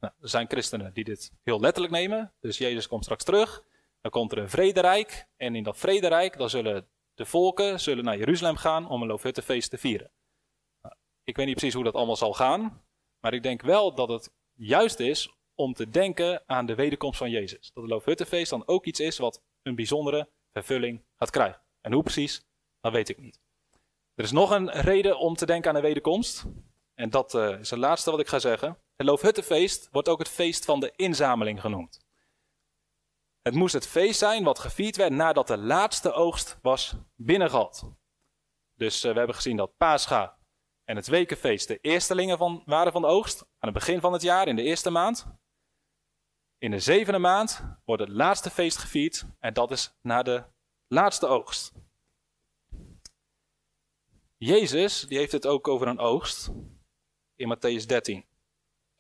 Nou, 0.01 0.13
er 0.21 0.29
zijn 0.29 0.49
christenen 0.49 0.93
die 0.93 1.05
dit 1.05 1.33
heel 1.43 1.61
letterlijk 1.61 1.95
nemen, 1.95 2.35
dus 2.41 2.59
Jezus 2.59 2.89
komt 2.89 3.05
straks 3.05 3.25
terug, 3.25 3.65
dan 4.01 4.11
komt 4.11 4.33
er 4.33 4.39
een 4.39 4.51
vrederijk, 4.51 5.27
en 5.37 5.55
in 5.55 5.63
dat 5.63 5.77
vrederijk 5.77 6.39
dan 6.39 6.51
zullen 6.51 6.89
de 7.15 7.25
volken 7.25 7.81
zullen 7.81 8.05
naar 8.05 8.19
Jeruzalem 8.19 8.57
gaan 8.57 8.89
om 8.89 9.03
een 9.03 9.09
Loofhuttenfeest 9.09 9.71
te 9.71 9.79
vieren. 9.79 10.13
Nou, 10.83 10.95
ik 11.25 11.37
weet 11.37 11.47
niet 11.47 11.57
precies 11.57 11.75
hoe 11.75 11.85
dat 11.85 11.95
allemaal 11.95 12.17
zal 12.17 12.33
gaan, 12.33 12.85
maar 13.21 13.35
ik 13.35 13.43
denk 13.43 13.63
wel 13.63 13.95
dat 13.95 14.09
het 14.09 14.33
juist 14.53 15.01
is 15.01 15.35
om 15.55 15.73
te 15.73 15.91
denken 15.91 16.43
aan 16.47 16.67
de 16.67 16.75
wederkomst 16.75 17.19
van 17.19 17.31
Jezus. 17.31 17.71
Dat 17.73 17.83
het 17.83 17.93
Loofhuttenfeest 17.93 18.51
dan 18.51 18.67
ook 18.67 18.87
iets 18.87 19.01
is 19.01 19.19
wat 19.19 19.43
een 19.63 19.75
bijzondere 19.75 20.31
vervulling 20.53 21.05
gaat 21.17 21.31
krijgen. 21.31 21.63
En 21.81 21.93
hoe 21.93 22.03
precies, 22.03 22.47
dat 22.81 22.93
weet 22.93 23.09
ik 23.09 23.19
niet. 23.19 23.44
Er 24.15 24.25
is 24.25 24.33
nog 24.33 24.51
een 24.51 24.71
reden 24.71 25.19
om 25.19 25.35
te 25.35 25.47
denken 25.47 25.69
aan 25.69 25.77
de 25.77 25.83
wederkomst. 25.83 26.45
En 26.95 27.11
dat 27.11 27.35
uh, 27.35 27.61
is 27.61 27.71
het 27.71 27.79
laatste 27.79 28.11
wat 28.11 28.21
ik 28.21 28.29
ga 28.29 28.39
zeggen. 28.39 28.79
Het 28.97 29.07
Loofhuttenfeest 29.07 29.89
wordt 29.91 30.09
ook 30.09 30.19
het 30.19 30.29
feest 30.29 30.65
van 30.65 30.81
de 30.81 30.93
inzameling 30.97 31.61
genoemd. 31.61 32.05
Het 33.43 33.55
moest 33.55 33.75
het 33.75 33.87
feest 33.87 34.19
zijn 34.19 34.45
wat 34.45 34.59
gevierd 34.59 34.97
werd 34.97 35.13
nadat 35.13 35.47
de 35.47 35.59
laatste 35.59 36.13
oogst 36.13 36.59
was 36.63 36.95
binnengehad. 37.17 37.91
Dus 38.75 39.05
uh, 39.05 39.11
we 39.13 39.19
hebben 39.19 39.37
gezien 39.37 39.57
dat 39.57 39.77
Pascha 39.77 40.39
en 40.85 40.97
het 40.97 41.07
wekenfeest 41.07 41.69
de 41.69 41.79
eerstelingen 41.81 42.39
van, 42.39 42.63
waren 42.65 42.93
van 42.93 43.03
de 43.03 43.09
oogst. 43.09 43.41
Aan 43.41 43.69
het 43.69 43.73
begin 43.73 44.01
van 44.01 44.13
het 44.13 44.23
jaar, 44.23 44.49
in 44.49 44.57
de 44.57 44.63
eerste 44.63 44.91
maand. 44.91 45.27
In 46.59 46.71
de 46.71 46.79
zevende 46.79 47.19
maand 47.19 47.65
wordt 47.85 48.03
het 48.03 48.11
laatste 48.11 48.51
feest 48.51 48.77
gevierd. 48.77 49.25
En 49.39 49.55
dat 49.55 49.71
is 49.71 49.95
na 50.03 50.23
de 50.23 50.45
laatste 50.87 51.27
oogst. 51.27 51.73
Jezus 54.37 55.01
die 55.01 55.19
heeft 55.19 55.33
het 55.33 55.47
ook 55.47 55.69
over 55.69 55.89
een 55.89 55.99
oogst 55.99 56.51
in 57.37 57.57
Matthäus 57.57 57.87
13. 57.87 58.25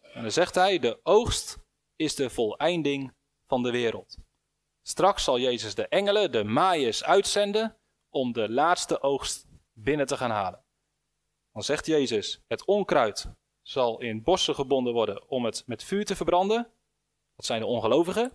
En 0.00 0.22
dan 0.22 0.30
zegt 0.30 0.54
hij: 0.54 0.78
De 0.78 1.00
oogst 1.02 1.58
is 1.96 2.14
de 2.14 2.30
voleinding 2.30 3.14
van 3.44 3.62
de 3.62 3.70
wereld. 3.70 4.16
Straks 4.82 5.24
zal 5.24 5.38
Jezus 5.38 5.74
de 5.74 5.88
engelen, 5.88 6.32
de 6.32 6.44
maaiers, 6.44 7.04
uitzenden 7.04 7.76
om 8.10 8.32
de 8.32 8.50
laatste 8.50 9.00
oogst 9.00 9.46
binnen 9.72 10.06
te 10.06 10.16
gaan 10.16 10.30
halen. 10.30 10.64
Dan 11.52 11.62
zegt 11.62 11.86
Jezus: 11.86 12.40
Het 12.46 12.64
onkruid 12.64 13.28
zal 13.62 14.00
in 14.00 14.22
bossen 14.22 14.54
gebonden 14.54 14.92
worden 14.92 15.28
om 15.28 15.44
het 15.44 15.62
met 15.66 15.84
vuur 15.84 16.04
te 16.04 16.16
verbranden. 16.16 16.70
Dat 17.36 17.46
zijn 17.46 17.60
de 17.60 17.66
ongelovigen. 17.66 18.32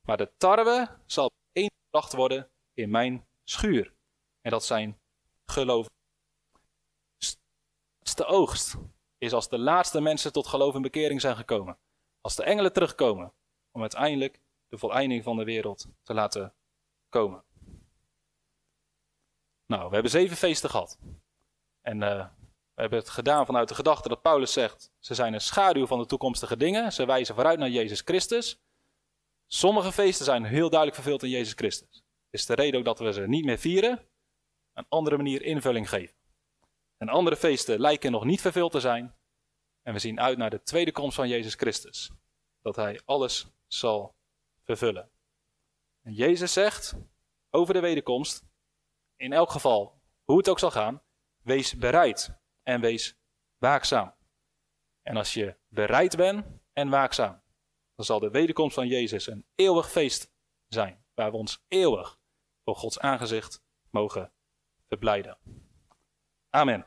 Maar 0.00 0.16
de 0.16 0.30
tarwe 0.36 0.88
zal 1.06 1.30
gebracht 1.52 2.12
worden 2.12 2.50
in 2.74 2.90
mijn 2.90 3.26
schuur. 3.44 3.92
En 4.40 4.50
dat 4.50 4.64
zijn 4.64 4.98
gelovigen. 5.46 5.97
De 8.14 8.24
oogst 8.24 8.76
is 9.18 9.32
als 9.32 9.48
de 9.48 9.58
laatste 9.58 10.00
mensen 10.00 10.32
tot 10.32 10.46
geloof 10.46 10.74
en 10.74 10.82
bekering 10.82 11.20
zijn 11.20 11.36
gekomen. 11.36 11.78
Als 12.20 12.36
de 12.36 12.42
engelen 12.42 12.72
terugkomen 12.72 13.32
om 13.70 13.80
uiteindelijk 13.80 14.40
de 14.68 14.78
voleinding 14.78 15.24
van 15.24 15.36
de 15.36 15.44
wereld 15.44 15.86
te 16.02 16.14
laten 16.14 16.54
komen. 17.08 17.44
Nou, 19.66 19.88
we 19.88 19.92
hebben 19.92 20.10
zeven 20.10 20.36
feesten 20.36 20.70
gehad. 20.70 20.98
En 21.80 22.00
uh, 22.00 22.26
we 22.74 22.80
hebben 22.80 22.98
het 22.98 23.08
gedaan 23.08 23.46
vanuit 23.46 23.68
de 23.68 23.74
gedachte 23.74 24.08
dat 24.08 24.22
Paulus 24.22 24.52
zegt: 24.52 24.92
ze 24.98 25.14
zijn 25.14 25.34
een 25.34 25.40
schaduw 25.40 25.86
van 25.86 25.98
de 25.98 26.06
toekomstige 26.06 26.56
dingen. 26.56 26.92
Ze 26.92 27.06
wijzen 27.06 27.34
vooruit 27.34 27.58
naar 27.58 27.70
Jezus 27.70 28.00
Christus. 28.00 28.60
Sommige 29.46 29.92
feesten 29.92 30.24
zijn 30.24 30.44
heel 30.44 30.68
duidelijk 30.68 31.00
vervuld 31.00 31.22
in 31.22 31.28
Jezus 31.28 31.52
Christus. 31.52 32.04
Is 32.30 32.46
de 32.46 32.54
reden 32.54 32.78
ook 32.78 32.84
dat 32.84 32.98
we 32.98 33.12
ze 33.12 33.20
niet 33.20 33.44
meer 33.44 33.58
vieren, 33.58 34.08
een 34.72 34.86
andere 34.88 35.16
manier 35.16 35.42
invulling 35.42 35.88
geven. 35.88 36.17
En 36.98 37.08
andere 37.08 37.36
feesten 37.36 37.80
lijken 37.80 38.12
nog 38.12 38.24
niet 38.24 38.40
vervuld 38.40 38.72
te 38.72 38.80
zijn. 38.80 39.14
En 39.82 39.92
we 39.92 39.98
zien 39.98 40.20
uit 40.20 40.38
naar 40.38 40.50
de 40.50 40.62
tweede 40.62 40.92
komst 40.92 41.16
van 41.16 41.28
Jezus 41.28 41.54
Christus. 41.54 42.10
Dat 42.62 42.76
Hij 42.76 43.00
alles 43.04 43.46
zal 43.66 44.16
vervullen. 44.62 45.10
En 46.02 46.12
Jezus 46.12 46.52
zegt 46.52 46.94
over 47.50 47.74
de 47.74 47.80
wederkomst, 47.80 48.44
in 49.16 49.32
elk 49.32 49.50
geval, 49.50 50.02
hoe 50.24 50.38
het 50.38 50.48
ook 50.48 50.58
zal 50.58 50.70
gaan, 50.70 51.02
wees 51.42 51.76
bereid 51.76 52.38
en 52.62 52.80
wees 52.80 53.18
waakzaam. 53.58 54.14
En 55.02 55.16
als 55.16 55.34
je 55.34 55.56
bereid 55.68 56.16
bent 56.16 56.46
en 56.72 56.88
waakzaam, 56.88 57.42
dan 57.94 58.04
zal 58.04 58.18
de 58.18 58.30
wederkomst 58.30 58.74
van 58.74 58.86
Jezus 58.86 59.26
een 59.26 59.46
eeuwig 59.54 59.90
feest 59.90 60.32
zijn, 60.66 61.04
waar 61.14 61.30
we 61.30 61.36
ons 61.36 61.64
eeuwig 61.68 62.18
voor 62.64 62.76
Gods 62.76 62.98
aangezicht 62.98 63.62
mogen 63.90 64.32
verblijden. 64.88 65.38
Amen. 66.50 66.86